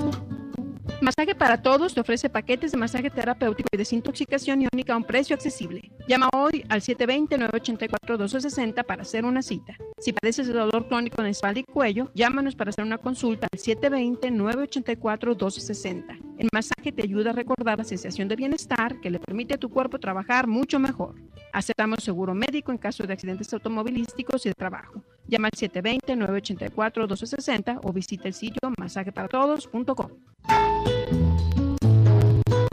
Masaje 1.00 1.36
para 1.36 1.62
Todos 1.62 1.94
te 1.94 2.00
ofrece 2.00 2.28
paquetes 2.28 2.72
de 2.72 2.78
masaje 2.78 3.08
terapéutico 3.08 3.68
y 3.72 3.76
desintoxicación 3.76 4.62
iónica 4.62 4.94
a 4.94 4.96
un 4.96 5.04
precio 5.04 5.36
accesible. 5.36 5.92
Llama 6.08 6.28
hoy 6.34 6.64
al 6.68 6.80
720-984-1260 6.80 8.84
para 8.84 9.02
hacer 9.02 9.24
una 9.24 9.42
cita. 9.42 9.76
Si 9.98 10.12
padeces 10.12 10.48
de 10.48 10.54
dolor 10.54 10.88
crónico 10.88 11.22
en 11.22 11.28
espalda 11.28 11.60
y 11.60 11.64
cuello, 11.64 12.10
llámanos 12.14 12.56
para 12.56 12.70
hacer 12.70 12.84
una 12.84 12.98
consulta 12.98 13.46
al 13.52 13.60
720-984-1260. 13.60 16.27
El 16.38 16.48
masaje 16.52 16.92
te 16.92 17.02
ayuda 17.02 17.30
a 17.30 17.32
recordar 17.32 17.78
la 17.78 17.84
sensación 17.84 18.28
de 18.28 18.36
bienestar 18.36 19.00
que 19.00 19.10
le 19.10 19.18
permite 19.18 19.54
a 19.54 19.58
tu 19.58 19.70
cuerpo 19.70 19.98
trabajar 19.98 20.46
mucho 20.46 20.78
mejor. 20.78 21.16
Aceptamos 21.52 22.04
seguro 22.04 22.32
médico 22.32 22.70
en 22.70 22.78
caso 22.78 23.04
de 23.04 23.12
accidentes 23.12 23.52
automovilísticos 23.52 24.46
y 24.46 24.50
de 24.50 24.54
trabajo. 24.54 25.02
Llama 25.26 25.48
al 25.48 25.58
720-984-1260 25.58 27.80
o 27.82 27.92
visita 27.92 28.28
el 28.28 28.34
sitio 28.34 28.72
masajeparatodos.com. 28.78 30.10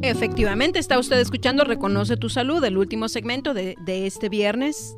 Efectivamente, 0.00 0.78
está 0.78 0.98
usted 0.98 1.18
escuchando 1.20 1.64
Reconoce 1.64 2.16
tu 2.16 2.28
Salud, 2.28 2.64
el 2.64 2.78
último 2.78 3.08
segmento 3.08 3.54
de, 3.54 3.76
de 3.84 4.06
este 4.06 4.28
viernes 4.28 4.96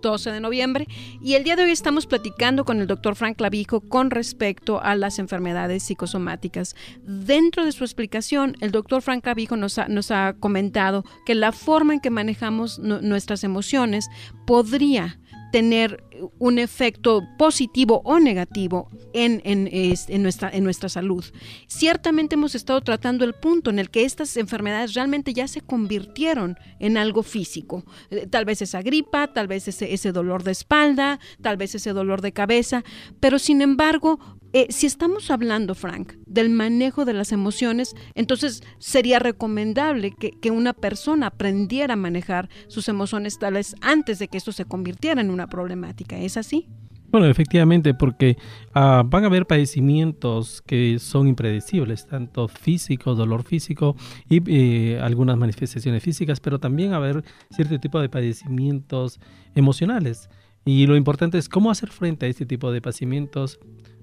12 0.00 0.30
de 0.32 0.40
noviembre. 0.40 0.86
Y 1.20 1.34
el 1.34 1.44
día 1.44 1.56
de 1.56 1.64
hoy 1.64 1.70
estamos 1.70 2.06
platicando 2.06 2.64
con 2.64 2.80
el 2.80 2.86
doctor 2.86 3.16
Frank 3.16 3.36
Clavijo 3.36 3.80
con 3.80 4.10
respecto 4.10 4.80
a 4.82 4.94
las 4.94 5.18
enfermedades 5.18 5.82
psicosomáticas. 5.82 6.74
Dentro 7.02 7.64
de 7.64 7.72
su 7.72 7.84
explicación, 7.84 8.56
el 8.60 8.70
doctor 8.70 9.02
Frank 9.02 9.22
Clavijo 9.22 9.56
nos 9.56 9.78
ha, 9.78 10.34
comentado 10.40 11.04
que 11.26 11.34
la 11.34 11.52
forma 11.52 11.94
en 11.94 12.00
que 12.00 12.10
manejamos 12.10 12.78
nu- 12.78 13.00
nuestras 13.02 13.44
emociones 13.44 14.08
podría 14.46 15.18
tener 15.52 16.04
un 16.38 16.58
efecto 16.58 17.22
positivo 17.38 18.02
o 18.04 18.18
negativo 18.18 18.90
en, 19.12 19.40
en, 19.44 19.68
en 19.70 20.22
nuestra, 20.22 20.50
en 20.50 20.64
nuestra 20.64 20.88
salud. 20.88 21.24
Ciertamente 21.66 22.34
hemos 22.34 22.54
estado 22.54 22.80
tratando 22.80 23.24
el 23.24 23.34
punto 23.34 23.70
en 23.70 23.78
el 23.78 23.90
que 23.90 24.04
estas 24.04 24.36
enfermedades 24.36 24.94
realmente 24.94 25.32
ya 25.32 25.48
se 25.48 25.60
convirtieron 25.60 26.56
en 26.80 26.96
algo 26.96 27.22
físico. 27.22 27.84
Eh, 28.10 28.26
Tal 28.26 28.44
vez 28.44 28.62
esa 28.62 28.82
gripa, 28.82 29.32
tal 29.32 29.46
vez 29.46 29.68
ese, 29.68 29.92
ese 29.92 30.12
dolor 30.12 30.42
de 30.42 30.52
espalda, 30.52 31.18
tal 31.40 31.56
vez 31.56 31.74
ese 31.74 31.92
dolor 31.92 32.20
de 32.20 32.32
cabeza, 32.32 32.84
pero 33.20 33.38
sin 33.38 33.62
embargo, 33.62 34.18
eh, 34.52 34.66
si 34.70 34.86
estamos 34.86 35.30
hablando, 35.30 35.74
Frank, 35.74 36.14
del 36.26 36.50
manejo 36.50 37.04
de 37.04 37.12
las 37.12 37.32
emociones, 37.32 37.94
entonces 38.14 38.62
sería 38.78 39.18
recomendable 39.18 40.12
que, 40.12 40.30
que 40.30 40.50
una 40.50 40.72
persona 40.72 41.28
aprendiera 41.28 41.94
a 41.94 41.96
manejar 41.96 42.48
sus 42.68 42.88
emociones 42.88 43.38
tales 43.38 43.74
antes 43.80 44.18
de 44.18 44.28
que 44.28 44.38
esto 44.38 44.52
se 44.52 44.64
convirtiera 44.64 45.20
en 45.20 45.30
una 45.30 45.48
problemática. 45.48 46.18
¿Es 46.18 46.36
así? 46.36 46.68
Bueno, 47.10 47.26
efectivamente, 47.26 47.94
porque 47.94 48.36
ah, 48.74 49.02
van 49.06 49.24
a 49.24 49.28
haber 49.28 49.46
padecimientos 49.46 50.60
que 50.60 50.98
son 50.98 51.26
impredecibles, 51.26 52.06
tanto 52.06 52.48
físico, 52.48 53.14
dolor 53.14 53.44
físico 53.44 53.96
y 54.28 54.42
eh, 54.46 55.00
algunas 55.00 55.38
manifestaciones 55.38 56.02
físicas, 56.02 56.38
pero 56.38 56.58
también 56.58 56.90
va 56.90 56.96
a 56.96 56.98
haber 56.98 57.24
cierto 57.50 57.80
tipo 57.80 57.98
de 57.98 58.10
padecimientos 58.10 59.20
emocionales. 59.54 60.28
Y 60.66 60.86
lo 60.86 60.96
importante 60.96 61.38
es 61.38 61.48
cómo 61.48 61.70
hacer 61.70 61.88
frente 61.88 62.26
a 62.26 62.28
este 62.28 62.44
tipo 62.44 62.70
de 62.70 62.82
padecimientos 62.82 63.58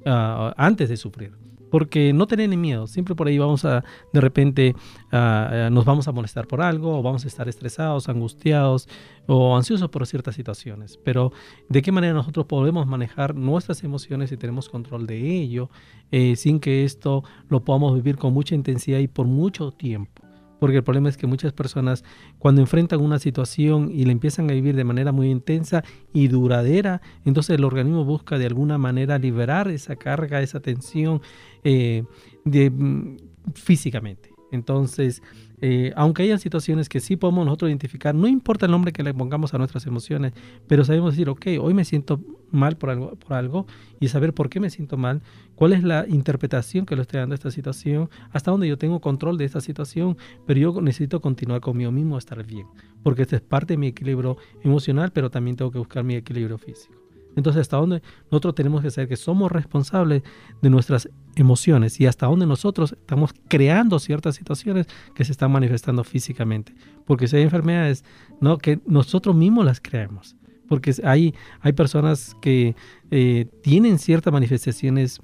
ah, 0.06 0.53
antes 0.58 0.89
de 0.89 0.97
sufrir. 0.97 1.34
Porque 1.72 2.14
no 2.14 2.26
tener 2.26 2.47
miedo, 2.56 2.88
siempre 2.88 3.16
por 3.16 3.28
ahí 3.28 3.38
vamos 3.38 3.66
a, 3.66 3.84
de 4.14 4.22
repente, 4.22 4.76
nos 5.12 5.84
vamos 5.84 6.08
a 6.08 6.14
molestar 6.14 6.47
por 6.47 6.62
algo, 6.62 6.99
o 6.99 7.01
vamos 7.01 7.26
a 7.26 7.28
estar 7.28 7.49
estresados, 7.49 8.08
angustiados 8.08 8.88
o 9.28 9.58
ansiosos 9.58 9.89
por 9.89 10.06
ciertas 10.08 10.36
situaciones, 10.36 10.97
pero 11.03 11.34
de 11.68 11.82
qué 11.82 11.91
manera 11.91 12.14
nosotros 12.14 12.45
podemos 12.45 12.88
manejar 12.88 13.36
nuestras 13.36 13.84
emociones 13.84 14.32
y 14.32 14.38
tenemos 14.38 14.70
control 14.70 15.06
de 15.06 15.18
ello, 15.18 15.70
eh, 16.12 16.38
sin 16.38 16.60
que 16.62 16.86
esto 16.86 17.24
lo 17.49 17.66
podamos 17.66 17.93
vivir 17.95 18.16
con 18.18 18.32
mucha 18.32 18.56
intensidad 18.56 18.99
y 18.99 19.10
por 19.10 19.26
mucho 19.26 19.72
tiempo 19.72 20.24
porque 20.66 20.78
el 20.78 20.84
problema 20.84 21.09
es 21.09 21.16
que 21.16 21.28
muchas 21.28 21.53
personas 21.53 22.03
cuando 22.39 22.59
enfrentan 22.59 22.99
una 22.99 23.20
situación 23.20 23.91
y 23.91 24.03
la 24.03 24.13
empiezan 24.13 24.49
a 24.49 24.53
vivir 24.55 24.76
de 24.76 24.84
manera 24.84 25.11
muy 25.11 25.30
intensa 25.30 25.84
y 26.11 26.28
duradera, 26.28 27.03
entonces 27.24 27.55
el 27.55 27.63
organismo 27.66 28.03
busca 28.03 28.39
de 28.39 28.47
alguna 28.47 28.80
manera 28.80 29.20
liberar 29.20 29.68
esa 29.68 29.95
carga, 29.95 30.41
esa 30.41 30.61
tensión 30.61 31.22
eh, 31.63 32.03
de, 32.45 32.72
mm, 32.72 33.18
físicamente. 33.53 34.35
Entonces, 34.52 35.22
eh, 35.62 35.91
aunque 35.96 36.24
hayan 36.24 36.39
situaciones 36.39 36.89
que 36.89 37.00
sí 37.00 37.16
podemos 37.16 37.46
nosotros 37.46 37.70
identificar, 37.70 38.14
no 38.14 38.28
importa 38.28 38.66
el 38.66 38.72
nombre 38.72 38.93
que 38.93 39.04
le 39.04 39.14
pongamos 39.14 39.54
a 39.54 39.58
nuestras 39.58 39.86
emociones, 39.86 40.34
pero 40.68 40.84
sabemos 40.84 41.14
decir, 41.14 41.30
ok, 41.30 41.48
hoy 41.60 41.74
me 41.74 41.86
siento 41.86 42.22
mal 42.52 42.78
por 42.78 42.89
algo, 42.89 43.16
por 43.16 43.34
algo 43.34 43.66
y 44.00 44.08
saber 44.08 44.34
por 44.34 44.50
qué 44.50 44.60
me 44.60 44.70
siento 44.70 44.98
mal, 44.98 45.22
cuál 45.56 45.74
es 45.74 45.84
la 45.84 46.06
interpretación 46.08 46.86
que 46.86 46.96
le 46.96 47.02
estoy 47.02 47.20
dando 47.20 47.34
a 47.34 47.36
esta 47.38 47.52
situación, 47.52 48.10
hasta 48.32 48.52
dónde 48.52 48.68
yo 48.68 48.78
tengo 48.78 49.02
control 49.02 49.38
de 49.38 49.46
esta 49.46 49.62
situación, 49.62 50.18
pero 50.46 50.60
yo 50.60 50.82
necesito 50.82 51.22
continuar 51.22 51.62
conmigo 51.62 51.91
mismo, 51.91 52.18
estar 52.18 52.46
bien, 52.46 52.68
porque 53.04 53.24
esta 53.24 53.38
es 53.38 53.41
parte 53.41 53.74
de 53.74 53.78
mi 53.78 53.88
equilibrio 53.88 54.38
emocional, 54.64 55.12
pero 55.12 55.30
también 55.30 55.56
tengo 55.56 55.72
que 55.72 55.80
buscar 55.80 56.04
mi 56.04 56.16
equilibrio 56.16 56.58
físico. 56.58 57.05
Entonces, 57.36 57.62
hasta 57.62 57.78
dónde 57.78 58.02
nosotros 58.32 58.56
tenemos 58.56 58.82
que 58.82 58.92
saber 58.92 59.10
que 59.10 59.18
somos 59.18 59.52
responsables 59.52 60.24
de 60.62 60.70
nuestras 60.70 61.10
emociones 61.36 62.00
y 62.00 62.06
hasta 62.06 62.28
dónde 62.28 62.46
nosotros 62.46 62.94
estamos 62.94 63.34
creando 63.48 64.00
ciertas 64.00 64.36
situaciones 64.36 64.88
que 65.14 65.26
se 65.26 65.32
están 65.32 65.52
manifestando 65.52 66.04
físicamente. 66.04 66.74
Porque 67.06 67.28
si 67.28 67.38
hay 67.38 67.44
enfermedades, 67.44 68.04
¿no? 68.40 68.58
que 68.58 68.80
nosotros 68.86 69.36
mismos 69.36 69.66
las 69.66 69.82
creamos. 69.82 70.36
Porque 70.68 70.96
hay, 71.04 71.36
hay 71.60 71.74
personas 71.74 72.36
que 72.42 72.76
eh, 73.12 73.48
tienen 73.62 74.00
ciertas 74.00 74.34
manifestaciones 74.34 75.20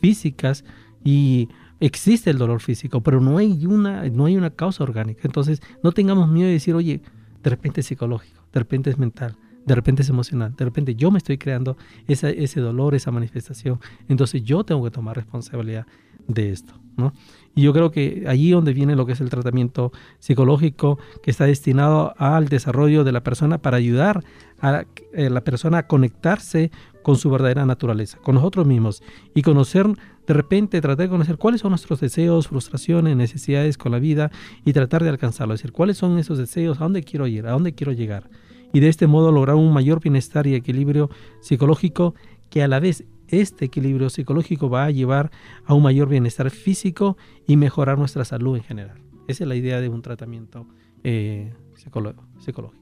físicas 0.00 0.64
y 1.04 1.48
existe 1.78 2.30
el 2.30 2.38
dolor 2.38 2.60
físico, 2.60 3.02
pero 3.02 3.20
no 3.20 3.38
hay, 3.38 3.66
una, 3.66 4.08
no 4.08 4.24
hay 4.24 4.36
una 4.36 4.50
causa 4.50 4.82
orgánica. 4.82 5.22
Entonces, 5.24 5.60
no 5.84 5.92
tengamos 5.92 6.28
miedo 6.28 6.48
de 6.48 6.54
decir, 6.54 6.74
oye, 6.74 7.02
de 7.42 7.50
repente 7.50 7.82
es 7.82 7.86
psicológico, 7.86 8.42
de 8.52 8.60
repente 8.60 8.90
es 8.90 8.98
mental 8.98 9.36
de 9.64 9.74
repente 9.74 10.02
es 10.02 10.08
emocional, 10.08 10.54
de 10.56 10.64
repente 10.64 10.94
yo 10.94 11.10
me 11.10 11.18
estoy 11.18 11.38
creando 11.38 11.76
ese 12.06 12.60
dolor, 12.60 12.94
esa 12.94 13.10
manifestación, 13.10 13.80
entonces 14.08 14.42
yo 14.42 14.64
tengo 14.64 14.82
que 14.84 14.90
tomar 14.90 15.16
responsabilidad 15.16 15.86
de 16.28 16.50
esto, 16.50 16.74
¿no? 16.96 17.12
Y 17.54 17.62
yo 17.62 17.72
creo 17.72 17.90
que 17.90 18.24
allí 18.28 18.50
donde 18.50 18.72
viene 18.72 18.96
lo 18.96 19.04
que 19.04 19.12
es 19.12 19.20
el 19.20 19.28
tratamiento 19.28 19.92
psicológico 20.18 20.98
que 21.22 21.30
está 21.30 21.44
destinado 21.44 22.14
al 22.16 22.48
desarrollo 22.48 23.04
de 23.04 23.12
la 23.12 23.22
persona 23.22 23.58
para 23.58 23.76
ayudar 23.76 24.24
a 24.60 24.84
eh, 25.12 25.28
la 25.28 25.42
persona 25.42 25.78
a 25.78 25.86
conectarse 25.86 26.70
con 27.02 27.16
su 27.16 27.30
verdadera 27.30 27.66
naturaleza, 27.66 28.18
con 28.22 28.36
nosotros 28.36 28.66
mismos 28.66 29.02
y 29.34 29.42
conocer, 29.42 29.86
de 30.26 30.34
repente 30.34 30.80
tratar 30.80 31.04
de 31.04 31.10
conocer 31.10 31.36
cuáles 31.36 31.60
son 31.60 31.70
nuestros 31.70 32.00
deseos, 32.00 32.48
frustraciones, 32.48 33.16
necesidades 33.16 33.76
con 33.76 33.92
la 33.92 33.98
vida 33.98 34.30
y 34.64 34.72
tratar 34.72 35.02
de 35.02 35.10
alcanzarlo, 35.10 35.54
es 35.54 35.60
decir, 35.60 35.72
cuáles 35.72 35.98
son 35.98 36.18
esos 36.18 36.38
deseos, 36.38 36.80
a 36.80 36.84
dónde 36.84 37.02
quiero 37.02 37.26
ir, 37.26 37.46
a 37.46 37.50
dónde 37.50 37.74
quiero 37.74 37.92
llegar 37.92 38.30
y 38.72 38.80
de 38.80 38.88
este 38.88 39.06
modo 39.06 39.32
lograr 39.32 39.56
un 39.56 39.72
mayor 39.72 40.00
bienestar 40.00 40.46
y 40.46 40.54
equilibrio 40.54 41.10
psicológico 41.40 42.14
que 42.50 42.62
a 42.62 42.68
la 42.68 42.80
vez 42.80 43.04
este 43.28 43.64
equilibrio 43.64 44.10
psicológico 44.10 44.68
va 44.68 44.84
a 44.84 44.90
llevar 44.90 45.30
a 45.64 45.74
un 45.74 45.82
mayor 45.82 46.08
bienestar 46.08 46.50
físico 46.50 47.16
y 47.46 47.56
mejorar 47.56 47.98
nuestra 47.98 48.24
salud 48.24 48.56
en 48.56 48.62
general. 48.62 48.98
Esa 49.26 49.44
es 49.44 49.48
la 49.48 49.54
idea 49.54 49.80
de 49.80 49.88
un 49.88 50.02
tratamiento 50.02 50.66
eh, 51.02 51.52
psicológico. 51.74 52.81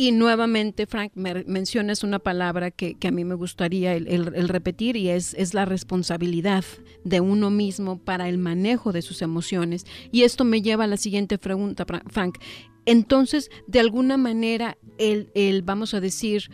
Y 0.00 0.12
nuevamente, 0.12 0.86
Frank, 0.86 1.10
mencionas 1.16 2.04
una 2.04 2.20
palabra 2.20 2.70
que, 2.70 2.96
a 3.04 3.10
mí 3.10 3.24
me 3.24 3.34
gustaría 3.34 3.94
el, 3.94 4.48
repetir 4.48 4.96
y 4.96 5.08
es, 5.08 5.34
es, 5.34 5.54
la 5.54 5.64
responsabilidad 5.64 6.64
de 7.02 7.20
uno 7.20 7.50
mismo 7.50 7.98
para 7.98 8.28
el 8.28 8.38
manejo 8.38 8.92
de 8.92 9.02
sus 9.02 9.22
emociones. 9.22 9.86
Y 10.12 10.22
esto 10.22 10.44
me 10.44 10.62
lleva 10.62 10.84
a 10.84 10.86
la 10.86 10.98
siguiente 10.98 11.36
pregunta, 11.36 11.84
Frank. 11.84 12.38
Entonces, 12.86 13.50
de 13.66 13.80
alguna 13.80 14.16
manera, 14.16 14.78
el, 14.98 15.32
el, 15.34 15.62
vamos 15.62 15.94
a 15.94 16.00
decir, 16.00 16.48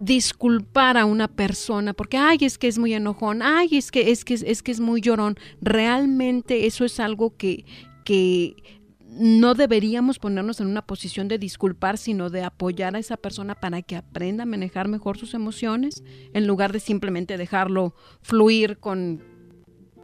disculpar 0.00 0.96
a 0.96 1.04
una 1.04 1.28
persona 1.28 1.92
porque 1.92 2.16
ay 2.16 2.38
es 2.40 2.56
que 2.56 2.68
es 2.68 2.78
muy 2.78 2.94
enojón 2.94 3.42
ay 3.42 3.76
es 3.76 3.90
que 3.90 4.12
es 4.12 4.24
que 4.24 4.34
es 4.34 4.62
que 4.62 4.70
es 4.70 4.78
muy 4.78 5.00
llorón 5.00 5.36
realmente 5.60 6.66
eso 6.66 6.84
es 6.84 7.00
algo 7.00 7.36
que 7.36 7.64
que 8.04 8.77
no 9.18 9.54
deberíamos 9.54 10.18
ponernos 10.18 10.60
en 10.60 10.68
una 10.68 10.82
posición 10.82 11.28
de 11.28 11.38
disculpar, 11.38 11.98
sino 11.98 12.30
de 12.30 12.44
apoyar 12.44 12.94
a 12.94 12.98
esa 12.98 13.16
persona 13.16 13.54
para 13.54 13.82
que 13.82 13.96
aprenda 13.96 14.44
a 14.44 14.46
manejar 14.46 14.88
mejor 14.88 15.18
sus 15.18 15.34
emociones, 15.34 16.04
en 16.32 16.46
lugar 16.46 16.72
de 16.72 16.80
simplemente 16.80 17.36
dejarlo 17.36 17.94
fluir 18.22 18.78
con 18.78 19.22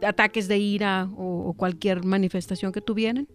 ataques 0.05 0.47
de 0.47 0.57
ira 0.57 1.09
o, 1.15 1.53
cualquier 1.57 2.03
manifestación 2.03 2.71
que 2.71 2.81
tuvieran. 2.81 3.27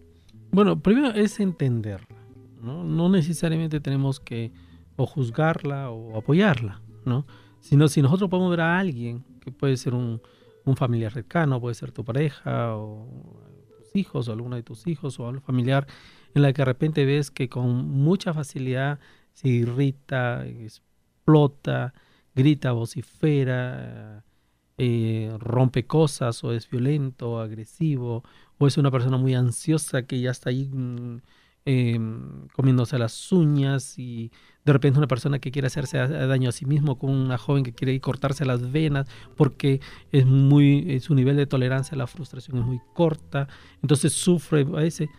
Bueno, 0.51 0.79
primero 0.79 1.09
es 1.09 1.39
entenderla, 1.39 2.17
¿no? 2.61 2.83
No 2.83 3.09
necesariamente 3.09 3.79
tenemos 3.79 4.19
que 4.19 4.51
o 4.97 5.05
juzgarla 5.07 5.89
o 5.89 6.17
apoyarla, 6.17 6.81
¿no? 7.05 7.25
Sino 7.59 7.87
si 7.87 8.01
nosotros 8.01 8.29
podemos 8.29 8.51
ver 8.51 8.61
a 8.61 8.77
alguien, 8.77 9.23
que 9.39 9.51
puede 9.51 9.77
ser 9.77 9.95
un, 9.95 10.21
un 10.65 10.75
familiar 10.75 11.11
cercano, 11.11 11.59
puede 11.59 11.73
ser 11.73 11.91
tu 11.91 12.03
pareja 12.03 12.75
o 12.75 13.40
hijos 13.93 14.27
o 14.27 14.31
alguno 14.31 14.55
de 14.55 14.63
tus 14.63 14.87
hijos 14.87 15.19
o 15.19 15.27
algo 15.27 15.41
familiar, 15.41 15.87
en 16.33 16.41
la 16.41 16.53
que 16.53 16.61
de 16.61 16.65
repente 16.65 17.05
ves 17.05 17.31
que 17.31 17.49
con 17.49 17.89
mucha 17.89 18.33
facilidad 18.33 18.99
se 19.33 19.49
irrita, 19.49 20.45
explota, 20.45 21.93
grita, 22.35 22.71
vocifera, 22.71 24.23
eh, 24.77 25.35
rompe 25.39 25.85
cosas 25.85 26.43
o 26.43 26.53
es 26.53 26.69
violento, 26.69 27.39
agresivo 27.39 28.23
o 28.57 28.67
es 28.67 28.77
una 28.77 28.91
persona 28.91 29.17
muy 29.17 29.35
ansiosa 29.35 30.03
que 30.03 30.19
ya 30.21 30.31
está 30.31 30.49
ahí 30.49 30.69
em, 31.65 32.47
comiéndose 32.55 32.97
las 32.97 33.31
uñas 33.31 33.97
y 33.99 34.31
de 34.65 34.73
repente 34.73 34.97
una 34.97 35.07
persona 35.07 35.39
que 35.39 35.51
quiere 35.51 35.67
hacerse 35.67 35.97
daño 35.97 36.49
a 36.49 36.51
sí 36.51 36.65
mismo 36.65 36.97
con 36.97 37.11
una 37.11 37.37
joven 37.37 37.63
que 37.63 37.73
quiere 37.73 37.99
cortarse 37.99 38.45
las 38.45 38.71
venas 38.71 39.07
porque 39.35 39.79
es 40.11 40.25
muy 40.25 40.99
su 41.01 41.15
nivel 41.15 41.35
de 41.35 41.47
tolerancia 41.47 41.95
a 41.95 41.97
la 41.97 42.07
frustración 42.07 42.57
es 42.57 42.65
muy 42.65 42.79
corta 42.93 43.47
entonces 43.81 44.13
sufre 44.13 44.65
a 44.75 44.83
ese 44.83 45.09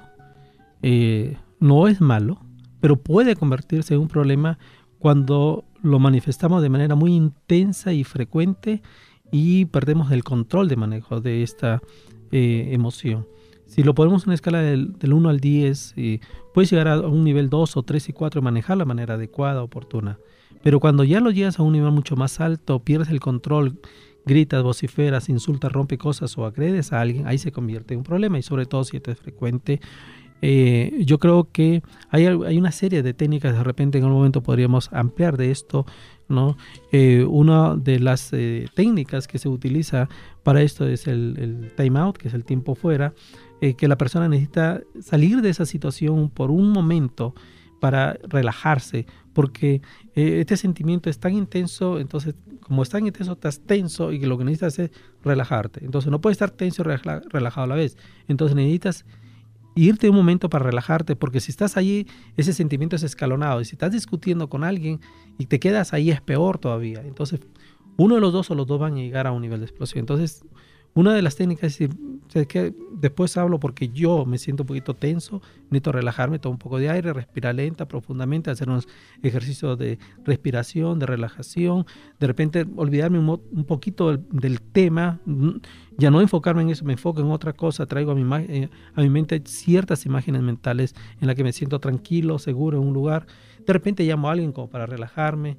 eh, 0.82 1.38
no 1.60 1.88
es 1.88 2.00
malo, 2.00 2.40
pero 2.80 2.96
puede 2.96 3.36
convertirse 3.36 3.96
en 3.96 4.02
un 4.02 4.08
problema 4.08 4.60
cuando 5.00 5.66
lo 5.82 6.00
manifestamos 6.00 6.62
de 6.62 6.70
manera 6.70 6.96
muy 6.96 7.14
intensa 7.14 7.92
y 7.92 8.04
frecuente 8.04 8.82
y 9.32 9.66
perdemos 9.66 10.12
el 10.12 10.24
control 10.24 10.68
de 10.68 10.76
manejo 10.76 11.22
de 11.22 11.44
esta 11.44 11.82
eh, 12.32 12.70
emoción. 12.72 13.28
Si 13.66 13.84
lo 13.84 13.94
ponemos 13.94 14.24
en 14.24 14.30
una 14.30 14.36
escala 14.36 14.62
del, 14.62 14.96
1 15.02 15.30
al 15.30 15.40
10, 15.40 15.94
eh, 15.98 16.20
puedes 16.54 16.72
llegar 16.72 16.88
a 16.88 17.00
un 17.00 17.24
nivel 17.24 17.50
2 17.50 17.78
o 17.78 17.84
3 17.84 18.10
y 18.10 18.14
4 18.14 18.42
y 18.42 18.44
manejar 18.44 18.78
la 18.78 18.86
manera 18.86 19.16
adecuada, 19.16 19.64
oportuna. 19.64 20.20
Pero 20.64 20.80
cuando 20.80 21.04
ya 21.04 21.20
lo 21.20 21.32
llegas 21.32 21.60
a 21.60 21.64
un 21.64 21.74
nivel 21.74 21.92
mucho 21.92 22.16
más 22.16 22.40
alto, 22.40 22.80
pierdes 22.80 23.10
el 23.10 23.20
control, 23.20 23.80
gritas, 24.30 24.64
vociferas, 24.64 25.28
insultas, 25.28 25.72
rompe 25.72 25.98
cosas 25.98 26.38
o 26.38 26.46
agredes 26.46 26.94
a 26.94 27.02
alguien, 27.02 27.28
ahí 27.28 27.40
se 27.40 27.52
convierte 27.52 27.96
en 27.96 28.02
un 28.02 28.04
problema 28.04 28.38
y 28.38 28.44
sobre 28.44 28.66
todo 28.66 28.84
si 28.84 28.98
esto 28.98 29.12
es 29.12 29.20
frecuente. 29.20 29.82
Eh, 30.42 31.04
yo 31.06 31.18
creo 31.20 31.50
que 31.52 31.84
hay, 32.10 32.28
hay, 32.28 32.58
una 32.58 32.72
serie 32.72 33.04
de 33.04 33.14
técnicas, 33.14 33.54
de 33.58 33.64
repente 33.64 33.98
en 33.98 34.06
algún 34.06 34.20
momento 34.20 34.42
podríamos 34.42 34.90
ampliar 34.94 35.36
de 35.36 35.52
esto, 35.52 35.86
¿no? 36.30 36.56
Eh, 36.94 37.26
una 37.28 37.76
de 37.76 38.00
las 38.00 38.32
eh, 38.32 38.68
técnicas 38.74 39.28
que 39.28 39.38
se 39.38 39.50
utiliza 39.50 40.08
para 40.44 40.62
esto 40.62 40.88
es 40.88 41.08
el, 41.08 41.36
el 41.38 41.72
time 41.76 42.00
out, 42.00 42.18
que 42.18 42.30
es 42.30 42.34
el 42.34 42.46
tiempo 42.46 42.76
fuera, 42.76 43.14
que 43.60 43.90
la 43.90 43.98
persona 43.98 44.30
necesita 44.30 44.80
salir 45.02 45.42
de 45.42 45.50
esa 45.50 45.66
situación 45.66 46.30
por 46.30 46.50
un 46.50 46.72
momento 46.72 47.34
para 47.82 48.18
relajarse, 48.30 49.06
porque 49.34 49.82
este 50.16 50.58
sentimiento 50.58 51.10
es 51.10 51.20
tan 51.20 51.34
intenso, 51.34 52.00
entonces 52.00 52.36
como 52.62 52.84
es 52.84 52.90
tan 52.90 53.08
intenso, 53.08 53.34
estás 53.34 53.62
tenso 53.62 54.12
y 54.12 54.20
lo 54.20 54.38
que 54.38 54.44
necesitas 54.44 54.78
es 54.80 54.92
relajarte. 55.24 55.84
Entonces 55.84 56.12
no 56.12 56.22
puedes 56.22 56.36
estar 56.36 56.52
tenso 56.52 56.84
y 56.84 56.86
relajado 56.86 57.64
a 57.64 57.68
la 57.68 57.76
vez. 57.76 57.98
Entonces 58.28 58.56
necesitas 58.56 59.06
irte 59.76 60.10
un 60.10 60.16
momento 60.16 60.50
para 60.50 60.66
relajarte, 60.66 61.16
porque 61.16 61.40
si 61.40 61.52
estás 61.52 61.78
allí, 61.78 62.06
ese 62.38 62.54
sentimiento 62.54 62.96
es 62.96 63.04
escalonado. 63.04 63.62
Y 63.62 63.66
si 63.66 63.74
estás 63.76 63.92
discutiendo 63.92 64.50
con 64.50 64.64
alguien 64.64 65.00
y 65.38 65.46
te 65.46 65.60
quedas 65.60 65.94
ahí, 65.94 66.12
es 66.12 66.22
peor 66.22 66.60
todavía. 66.60 67.02
Entonces, 67.02 67.40
uno 67.98 68.16
de 68.16 68.22
los 68.22 68.34
dos 68.34 68.52
o 68.52 68.56
los 68.56 68.68
dos 68.68 68.80
van 68.80 68.94
a 68.94 68.98
llegar 68.98 69.26
a 69.28 69.32
un 69.32 69.42
nivel 69.42 69.60
de 69.60 69.66
explosión. 69.66 70.02
Entonces, 70.02 70.44
una 70.94 71.14
de 71.14 71.22
las 71.22 71.36
técnicas 71.36 71.80
es 71.82 72.48
que 72.48 72.74
después 72.94 73.38
hablo 73.38 73.60
porque 73.60 73.90
yo 73.90 74.26
me 74.26 74.38
siento 74.38 74.64
un 74.64 74.68
poquito 74.68 74.94
tenso, 74.94 75.42
necesito 75.70 75.92
relajarme, 75.92 76.40
tomo 76.40 76.54
un 76.54 76.60
poco 76.60 76.78
de 76.78 76.90
aire, 76.90 77.14
respirar 77.14 77.56
lenta, 77.56 77.88
profundamente, 77.88 78.52
hacer 78.52 78.70
unos 78.70 78.88
ejercicios 79.24 79.78
de 79.78 79.98
respiración, 80.26 81.00
de 81.00 81.06
relajación, 81.06 81.86
de 82.20 82.28
repente 82.28 82.66
olvidarme 82.76 83.20
un, 83.20 83.66
poquito 83.66 84.18
del, 84.18 84.62
tema, 84.62 85.20
ya 85.98 86.12
no 86.12 86.22
enfocarme 86.22 86.62
en 86.64 86.70
eso, 86.70 86.86
me 86.86 86.94
enfoco 86.94 87.22
en 87.22 87.32
otra 87.32 87.54
cosa, 87.54 87.86
traigo 87.86 88.12
a 88.12 88.16
mi, 88.16 88.24
eh, 88.48 88.70
a 88.94 89.02
mi 89.02 89.10
mente 89.10 89.42
ciertas 89.46 90.06
imágenes 90.06 90.42
mentales 90.42 90.96
en 91.22 91.28
las 91.28 91.36
que 91.36 91.44
me 91.44 91.54
siento 91.54 91.80
tranquilo, 91.80 92.40
seguro 92.40 92.80
en 92.80 92.88
un 92.88 92.94
lugar, 92.94 93.26
de 93.66 93.74
repente 93.74 94.04
llamo 94.04 94.30
a 94.30 94.32
alguien 94.34 94.52
como 94.52 94.70
para 94.70 94.86
relajarme, 94.86 95.58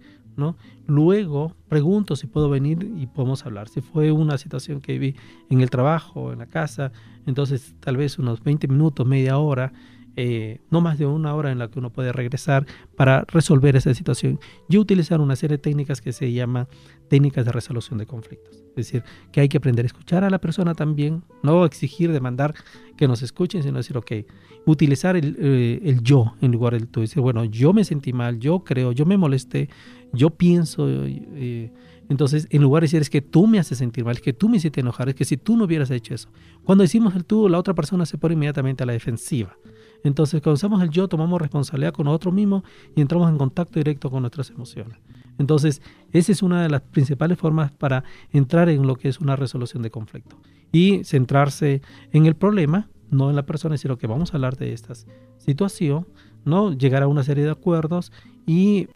Luego 0.86 1.54
pregunto 1.68 2.16
si 2.16 2.26
puedo 2.26 2.48
venir 2.48 2.90
y 2.96 3.06
podemos 3.06 3.44
hablar. 3.46 3.68
Si 3.68 3.80
fue 3.80 4.10
una 4.10 4.38
situación 4.38 4.80
que 4.80 4.98
vi 4.98 5.14
en 5.50 5.60
el 5.60 5.70
trabajo, 5.70 6.32
en 6.32 6.40
la 6.40 6.46
casa, 6.46 6.92
entonces 7.26 7.74
tal 7.80 7.96
vez 7.96 8.18
unos 8.18 8.42
20 8.42 8.66
minutos, 8.68 9.06
media 9.06 9.38
hora, 9.38 9.72
eh, 10.16 10.60
no 10.70 10.80
más 10.80 10.98
de 10.98 11.06
una 11.06 11.34
hora 11.34 11.52
en 11.52 11.58
la 11.58 11.68
que 11.68 11.78
uno 11.78 11.90
puede 11.90 12.12
regresar 12.12 12.66
para 12.96 13.24
resolver 13.28 13.76
esa 13.76 13.94
situación. 13.94 14.40
Yo 14.68 14.80
utilizar 14.80 15.20
una 15.20 15.36
serie 15.36 15.56
de 15.56 15.62
técnicas 15.62 16.00
que 16.00 16.12
se 16.12 16.32
llaman 16.32 16.66
técnicas 17.08 17.44
de 17.44 17.52
resolución 17.52 17.98
de 17.98 18.06
conflictos. 18.06 18.56
Es 18.70 18.74
decir, 18.76 19.04
que 19.32 19.40
hay 19.40 19.48
que 19.48 19.58
aprender 19.58 19.84
a 19.84 19.86
escuchar 19.86 20.24
a 20.24 20.30
la 20.30 20.40
persona 20.40 20.74
también, 20.74 21.22
no 21.42 21.64
exigir, 21.64 22.12
demandar 22.12 22.54
que 22.96 23.08
nos 23.08 23.22
escuchen, 23.22 23.62
sino 23.62 23.78
decir, 23.78 23.96
ok, 23.96 24.12
utilizar 24.66 25.16
el, 25.16 25.36
eh, 25.38 25.98
yo 26.02 26.34
en 26.40 26.52
lugar 26.52 26.74
del 26.74 26.88
tú. 26.88 27.00
Decir, 27.00 27.22
bueno, 27.22 27.44
yo 27.44 27.72
me 27.72 27.84
sentí 27.84 28.12
mal, 28.12 28.38
yo 28.38 28.60
creo, 28.60 28.92
yo 28.92 29.06
me 29.06 29.16
molesté, 29.16 29.68
yo 30.12 30.30
pienso. 30.30 30.86
Eh, 30.88 31.72
entonces, 32.08 32.48
en 32.50 32.62
lugar 32.62 32.82
de 32.82 32.86
decir 32.86 33.00
es 33.00 33.10
que 33.10 33.22
tú 33.22 33.46
me 33.46 33.58
haces 33.58 33.78
sentir 33.78 34.04
mal, 34.04 34.16
es 34.16 34.22
que 34.22 34.32
tú 34.32 34.48
me 34.48 34.56
hiciste 34.56 34.80
enojar, 34.80 35.08
es 35.08 35.14
que 35.14 35.24
si 35.24 35.36
tú 35.36 35.56
no 35.56 35.64
hubieras 35.64 35.90
hecho 35.90 36.14
eso. 36.14 36.28
Cuando 36.64 36.82
decimos 36.82 37.14
el 37.14 37.24
tú, 37.24 37.48
la 37.48 37.58
otra 37.58 37.74
persona 37.74 38.04
se 38.04 38.18
pone 38.18 38.34
inmediatamente 38.34 38.82
a 38.82 38.86
la 38.86 38.92
defensiva. 38.92 39.56
Entonces, 40.02 40.40
cuando 40.42 40.54
usamos 40.54 40.82
el 40.82 40.90
yo, 40.90 41.08
tomamos 41.08 41.40
responsabilidad 41.40 41.92
con 41.92 42.06
nosotros 42.06 42.34
mismos 42.34 42.62
y 42.96 43.00
entramos 43.00 43.30
en 43.30 43.38
contacto 43.38 43.78
directo 43.78 44.10
con 44.10 44.22
nuestras 44.22 44.50
emociones. 44.50 44.98
Entonces, 45.38 45.80
esa 46.12 46.32
es 46.32 46.42
una 46.42 46.62
de 46.62 46.68
las 46.68 46.82
principales 46.82 47.38
formas 47.38 47.70
para 47.72 48.04
entrar 48.32 48.68
en 48.68 48.86
lo 48.86 48.96
que 48.96 49.08
es 49.08 49.20
una 49.20 49.36
resolución 49.36 49.82
de 49.82 49.90
conflicto. 49.90 50.36
Y 50.72 51.04
centrarse 51.04 51.80
en 52.12 52.26
el 52.26 52.34
problema, 52.34 52.88
no 53.10 53.30
en 53.30 53.36
la 53.36 53.46
persona, 53.46 53.76
sino 53.76 53.98
que 53.98 54.06
vamos 54.06 54.32
a 54.32 54.36
hablar 54.36 54.56
de 54.56 54.72
esta 54.72 54.94
situación, 55.38 56.06
¿no? 56.44 56.72
llegar 56.72 57.02
a 57.02 57.08
una 57.08 57.22
serie 57.24 57.44
de 57.44 57.50
acuerdos 57.50 58.12
y 58.46 58.88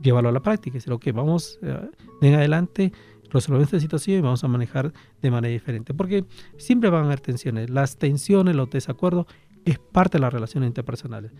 llevarlo 0.00 0.30
a 0.30 0.32
la 0.32 0.40
práctica. 0.40 0.78
Es 0.78 0.84
decir, 0.84 0.98
que 1.00 1.12
vamos 1.12 1.58
eh, 1.62 1.90
en 2.22 2.34
adelante, 2.34 2.92
resolver 3.30 3.62
esta 3.62 3.80
situación 3.80 4.18
y 4.18 4.20
vamos 4.20 4.42
a 4.44 4.48
manejar 4.48 4.92
de 5.20 5.30
manera 5.30 5.52
diferente. 5.52 5.94
Porque 5.94 6.24
siempre 6.56 6.90
van 6.90 7.02
a 7.02 7.06
haber 7.06 7.20
tensiones. 7.20 7.70
Las 7.70 7.96
tensiones, 7.96 8.56
los 8.56 8.70
desacuerdos, 8.70 9.26
es 9.64 9.78
parte 9.78 10.18
de 10.18 10.22
las 10.22 10.32
relaciones 10.32 10.68
interpersonales. 10.68 11.32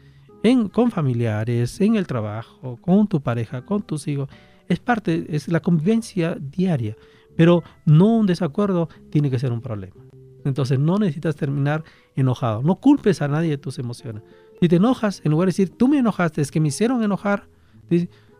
En, 0.43 0.69
con 0.69 0.91
familiares, 0.91 1.81
en 1.81 1.97
el 1.97 2.07
trabajo, 2.07 2.77
con 2.81 3.09
tu 3.09 3.21
pareja, 3.21 3.65
con 3.65 3.83
tus 3.83 4.07
hijos. 4.09 4.29
Es 4.69 4.79
parte, 4.79 5.27
es 5.31 5.49
la 5.49 5.61
convivencia 5.61 6.37
diaria. 6.39 6.97
Pero 7.37 7.63
no 7.87 8.19
un 8.19 8.27
desacuerdo 8.27 8.89
tiene 9.11 9.31
que 9.31 9.39
ser 9.39 9.53
un 9.53 9.61
problema. 9.61 9.97
Entonces 10.45 10.79
no 10.79 10.99
necesitas 10.99 11.37
terminar 11.37 11.85
enojado. 12.15 12.63
No 12.63 12.77
culpes 12.77 13.23
a 13.23 13.29
nadie 13.29 13.51
de 13.51 13.59
tus 13.59 13.79
emociones. 13.79 14.23
Si 14.61 14.69
te 14.69 14.77
enojas, 14.77 15.21
en 15.25 15.31
lugar 15.31 15.47
de 15.47 15.51
decir, 15.51 15.71
tú 15.71 15.89
me 15.89 15.99
enojaste, 15.99 16.41
es 16.41 16.51
que 16.51 16.61
me 16.61 16.69
hicieron 16.69 17.03
enojar, 17.03 17.49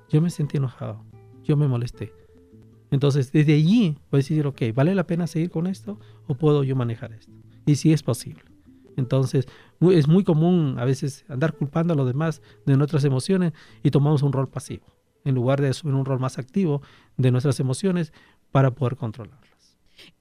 yo 0.09 0.21
me 0.21 0.31
sentí 0.31 0.57
enojado, 0.57 1.05
yo 1.45 1.57
me 1.57 1.69
molesté. 1.69 2.13
Entonces, 2.91 3.33
desde 3.33 3.55
allí 3.55 3.99
puedes 4.11 4.29
decir, 4.29 4.47
ok, 4.47 4.63
¿vale 4.75 4.95
la 4.95 5.07
pena 5.07 5.27
seguir 5.27 5.51
con 5.51 5.67
esto 5.67 5.99
o 6.27 6.35
puedo 6.35 6.65
yo 6.65 6.75
manejar 6.75 7.13
esto? 7.13 7.33
Y 7.67 7.77
si 7.77 7.93
es 7.93 8.03
posible. 8.03 8.43
Entonces, 8.97 9.47
es 9.81 10.09
muy 10.09 10.25
común 10.25 10.77
a 10.79 10.85
veces 10.85 11.25
andar 11.29 11.55
culpando 11.55 11.93
a 11.93 11.97
los 11.97 12.07
demás 12.07 12.43
de 12.67 12.77
nuestras 12.77 13.05
emociones 13.05 13.53
y 13.83 13.91
tomamos 13.91 14.23
un 14.23 14.33
rol 14.33 14.49
pasivo, 14.49 14.87
en 15.25 15.35
lugar 15.35 15.61
de 15.61 15.69
asumir 15.69 15.95
un 15.95 16.05
rol 16.05 16.19
más 16.19 16.39
activo 16.39 16.83
de 17.17 17.31
nuestras 17.31 17.61
emociones 17.61 18.13
para 18.51 18.73
poder 18.73 18.97
controlarlas. 18.97 19.49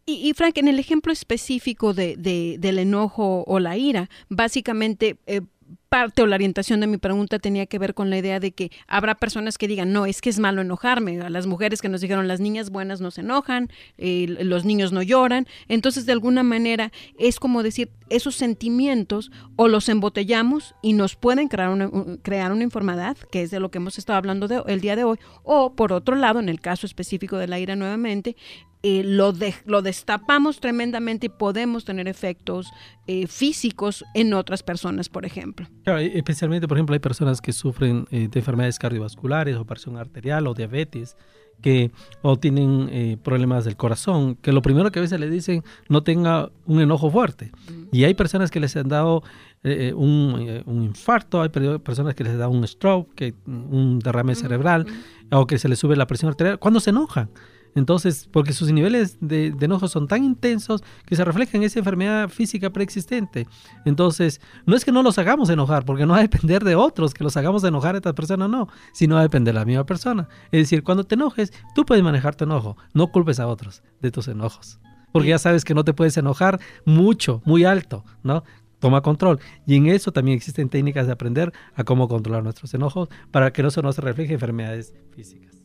Y, 0.05 0.31
Frank, 0.35 0.57
en 0.57 0.67
el 0.67 0.79
ejemplo 0.79 1.11
específico 1.11 1.93
de, 1.93 2.15
del 2.59 2.79
enojo 2.79 3.43
o 3.45 3.59
la 3.59 3.77
ira, 3.77 4.09
básicamente 4.29 5.17
eh, 5.25 5.41
parte 5.89 6.21
o 6.21 6.27
la 6.27 6.35
orientación 6.35 6.79
de 6.79 6.87
mi 6.87 6.97
pregunta 6.97 7.39
tenía 7.39 7.65
que 7.65 7.79
ver 7.79 7.93
con 7.93 8.09
la 8.09 8.17
idea 8.17 8.39
de 8.39 8.51
que 8.51 8.71
habrá 8.87 9.15
personas 9.15 9.57
que 9.57 9.67
digan, 9.67 9.93
no, 9.93 10.05
es 10.05 10.21
que 10.21 10.29
es 10.29 10.39
malo 10.39 10.61
enojarme. 10.61 11.21
A 11.21 11.29
las 11.29 11.47
mujeres 11.47 11.81
que 11.81 11.89
nos 11.89 12.01
dijeron, 12.01 12.27
las 12.27 12.39
niñas 12.39 12.69
buenas 12.69 13.01
no 13.01 13.11
se 13.11 13.21
enojan, 13.21 13.69
eh, 13.97 14.25
los 14.41 14.65
niños 14.65 14.91
no 14.91 15.01
lloran. 15.01 15.47
Entonces, 15.67 16.05
de 16.05 16.11
alguna 16.11 16.43
manera, 16.43 16.91
es 17.17 17.39
como 17.39 17.63
decir, 17.63 17.89
esos 18.09 18.35
sentimientos 18.35 19.31
o 19.55 19.67
los 19.67 19.89
embotellamos 19.89 20.75
y 20.81 20.93
nos 20.93 21.15
pueden 21.15 21.47
crear 21.47 21.69
una, 21.69 21.89
crear 22.21 22.51
una 22.51 22.63
enfermedad, 22.63 23.17
que 23.31 23.41
es 23.41 23.51
de 23.51 23.59
lo 23.59 23.71
que 23.71 23.79
hemos 23.79 23.97
estado 23.97 24.17
hablando 24.17 24.65
el 24.67 24.81
día 24.81 24.95
de 24.95 25.03
hoy. 25.03 25.17
O, 25.43 25.75
por 25.75 25.93
otro 25.93 26.15
lado, 26.15 26.39
en 26.39 26.49
el 26.49 26.61
caso 26.61 26.85
específico 26.85 27.37
de 27.37 27.47
la 27.47 27.59
ira 27.59 27.75
nuevamente, 27.75 28.35
eh, 28.83 29.01
lo, 29.03 29.33
lo 29.65 29.81
destapamos 29.81 30.59
tremendamente 30.59 31.25
y 31.25 31.29
podemos 31.29 31.83
tener 31.83 32.07
efectos 32.07 32.71
eh, 33.07 33.25
físicos 33.27 34.05
en 34.13 34.33
otras 34.33 34.61
personas, 34.63 35.09
por 35.09 35.25
ejemplo. 35.25 35.67
Claro, 35.87 36.01
especialmente, 36.01 36.67
por 36.67 36.77
ejemplo, 36.77 36.95
hay 36.95 36.99
personas 36.99 37.39
que 37.39 37.53
sufren 37.53 38.09
eh, 38.11 38.27
de 38.29 38.39
enfermedades 38.39 38.77
cardiovasculares 38.77 39.55
o 39.55 39.63
presión 39.63 39.95
arterial 39.95 40.45
o 40.47 40.53
diabetes 40.53 41.15
que 41.61 41.91
o 42.21 42.37
tienen 42.37 43.17
problemas 43.23 43.63
del 43.63 43.77
corazón, 43.77 44.35
que 44.35 44.51
lo 44.51 44.61
primero 44.61 44.91
que 44.91 44.99
a 44.99 45.01
veces 45.01 45.17
le 45.17 45.29
dicen 45.29 45.63
no 45.87 46.03
tenga 46.03 46.51
un 46.65 46.81
enojo 46.81 47.09
fuerte. 47.09 47.53
Y 47.93 48.03
hay 48.03 48.15
personas 48.15 48.51
que 48.51 48.59
les 48.59 48.75
han 48.75 48.89
dado 48.89 49.23
un, 49.63 50.61
un, 50.65 50.83
infarto, 50.83 51.41
hay 51.41 51.49
personas 51.49 52.15
que 52.15 52.25
les 52.25 52.33
han 52.33 52.39
dado 52.39 52.51
un 52.51 52.67
stroke, 52.67 53.15
que, 53.15 53.33
un 53.47 53.97
derrame 53.99 54.35
cerebral, 54.35 54.85
o 55.31 55.47
que 55.47 55.57
se 55.57 55.69
les 55.69 55.79
sube 55.79 55.95
la 55.95 56.05
presión 56.05 56.29
arterial 56.29 56.59
cuando 56.59 56.81
se 56.81 56.89
enojan. 56.89 57.29
Entonces, 57.77 58.27
porque 58.31 58.53
sus 58.53 58.71
niveles 58.71 59.17
de, 59.21 59.53
enojo 59.61 59.87
son 59.87 60.07
tan 60.07 60.23
intensos 60.23 60.83
que 61.05 61.15
se 61.15 61.23
reflejan 61.23 61.57
en 61.57 61.67
esa 61.67 61.77
enfermedad 61.77 62.27
física 62.27 62.71
preexistente. 62.71 63.47
Entonces, 63.85 64.41
no 64.65 64.75
es 64.75 64.83
que 64.83 64.91
no 64.91 65.03
los 65.03 65.19
hagamos 65.19 65.51
enojar, 65.51 65.85
porque 65.85 66.07
no 66.07 66.13
va 66.13 66.19
a 66.19 66.23
depender 66.23 66.63
de 66.63 66.73
otros 66.73 67.13
que 67.13 67.23
los 67.23 67.37
hagamos 67.37 67.63
enojar 67.63 67.93
a 67.93 67.99
esta 67.99 68.15
persona, 68.15 68.47
no, 68.47 68.67
sino 68.93 69.13
va 69.13 69.21
a 69.21 69.23
depender 69.23 69.53
de 69.53 69.59
la 69.59 69.65
misma 69.65 69.85
persona. 69.85 70.27
Es 70.51 70.61
decir, 70.61 70.81
cuando 70.81 71.03
te 71.03 71.13
enojes, 71.13 71.53
tú 71.75 71.85
puedes 71.85 72.03
manejar 72.03 72.35
tu 72.35 72.45
enojo, 72.45 72.77
no 72.95 73.11
culpes 73.11 73.39
a 73.39 73.45
otros 73.45 73.83
de 74.01 74.09
tus 74.09 74.27
enojos. 74.27 74.79
porque 75.11 75.29
ya 75.29 75.37
sabes 75.37 75.63
que 75.63 75.75
no 75.75 75.83
te 75.83 75.93
puedes 75.93 76.17
enojar 76.17 76.59
mucho, 76.83 77.43
muy 77.45 77.63
alto, 77.63 78.03
¿no? 78.23 78.43
Toma 78.79 79.01
control. 79.01 79.39
Y 79.67 79.75
en 79.75 79.85
eso 79.85 80.11
también 80.11 80.35
existen 80.35 80.69
técnicas 80.69 81.05
de 81.05 81.13
aprender 81.13 81.53
a 81.75 81.83
cómo 81.83 82.07
controlar 82.07 82.43
nuestros 82.43 82.73
enojos 82.73 83.09
para 83.29 83.53
que 83.53 83.61
no 83.61 83.69
se 83.69 83.83
nos 83.83 83.99
refleje 83.99 84.33
enfermedades 84.33 84.93
físicas. 85.11 85.56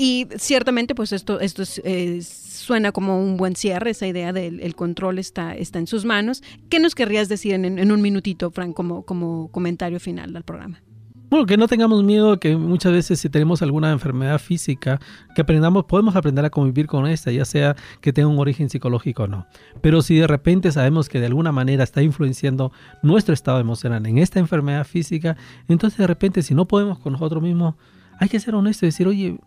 Y 0.00 0.28
ciertamente, 0.36 0.94
pues 0.94 1.12
esto, 1.12 1.40
esto 1.40 1.64
suena 1.64 2.92
como 2.92 3.20
un 3.20 3.36
buen 3.36 3.56
cierre, 3.56 3.90
esa 3.90 4.06
idea 4.06 4.32
del 4.32 4.76
control 4.76 5.18
está, 5.18 5.54
está 5.56 5.80
en 5.80 5.88
sus 5.88 6.04
manos. 6.04 6.42
¿Qué 6.70 6.78
nos 6.78 6.94
querrías 6.94 7.28
decir 7.28 7.54
en, 7.54 7.64
en 7.78 7.92
un 7.92 8.00
minutito, 8.00 8.52
Frank, 8.52 8.74
como, 8.74 9.04
como 9.04 9.48
comentario 9.50 9.98
final 9.98 10.32
del 10.32 10.44
programa? 10.44 10.80
Bueno, 11.30 11.44
que 11.44 11.58
no 11.58 11.68
tengamos 11.68 12.02
miedo 12.04 12.40
que 12.40 12.56
muchas 12.56 12.92
veces 12.92 13.20
si 13.20 13.28
tenemos 13.28 13.60
alguna 13.60 13.90
enfermedad 13.92 14.38
física, 14.38 14.98
que 15.34 15.42
aprendamos, 15.42 15.84
podemos 15.84 16.16
aprender 16.16 16.42
a 16.42 16.48
convivir 16.48 16.86
con 16.86 17.06
esta, 17.06 17.30
ya 17.30 17.44
sea 17.44 17.76
que 18.00 18.14
tenga 18.14 18.28
un 18.28 18.38
origen 18.38 18.70
psicológico 18.70 19.24
o 19.24 19.26
no. 19.26 19.46
Pero 19.82 20.00
si 20.00 20.16
de 20.16 20.26
repente 20.26 20.72
sabemos 20.72 21.10
que 21.10 21.20
de 21.20 21.26
alguna 21.26 21.52
manera 21.52 21.84
está 21.84 22.02
influenciando 22.02 22.72
nuestro 23.02 23.34
estado 23.34 23.60
emocional 23.60 24.06
en 24.06 24.16
esta 24.16 24.38
enfermedad 24.38 24.86
física, 24.86 25.36
entonces 25.68 25.98
de 25.98 26.06
repente 26.06 26.42
si 26.42 26.54
no 26.54 26.66
podemos 26.66 26.98
con 26.98 27.12
nosotros 27.12 27.42
mismos, 27.42 27.74
hay 28.18 28.30
que 28.30 28.40
ser 28.40 28.54
honesto 28.54 28.86
y 28.86 28.88
decir, 28.88 29.06
oye, 29.06 29.38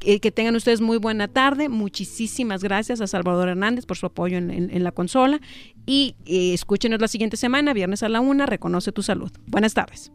que 0.01 0.31
tengan 0.31 0.55
ustedes 0.55 0.81
muy 0.81 0.97
buena 0.97 1.27
tarde. 1.27 1.69
Muchísimas 1.69 2.63
gracias 2.63 3.01
a 3.01 3.07
Salvador 3.07 3.49
Hernández 3.49 3.85
por 3.85 3.97
su 3.97 4.07
apoyo 4.07 4.37
en, 4.37 4.83
la 4.83 4.91
consola. 4.91 5.39
Y, 5.85 6.15
y 6.25 6.53
escúchenos 6.53 6.99
la 6.99 7.07
siguiente 7.07 7.37
semana, 7.37 7.73
viernes 7.73 8.03
a 8.03 8.09
la 8.09 8.19
una, 8.19 8.45
Reconoce 8.45 8.91
tu 8.91 9.03
salud. 9.03 9.31
Buenas 9.47 9.73
tardes. 9.73 10.11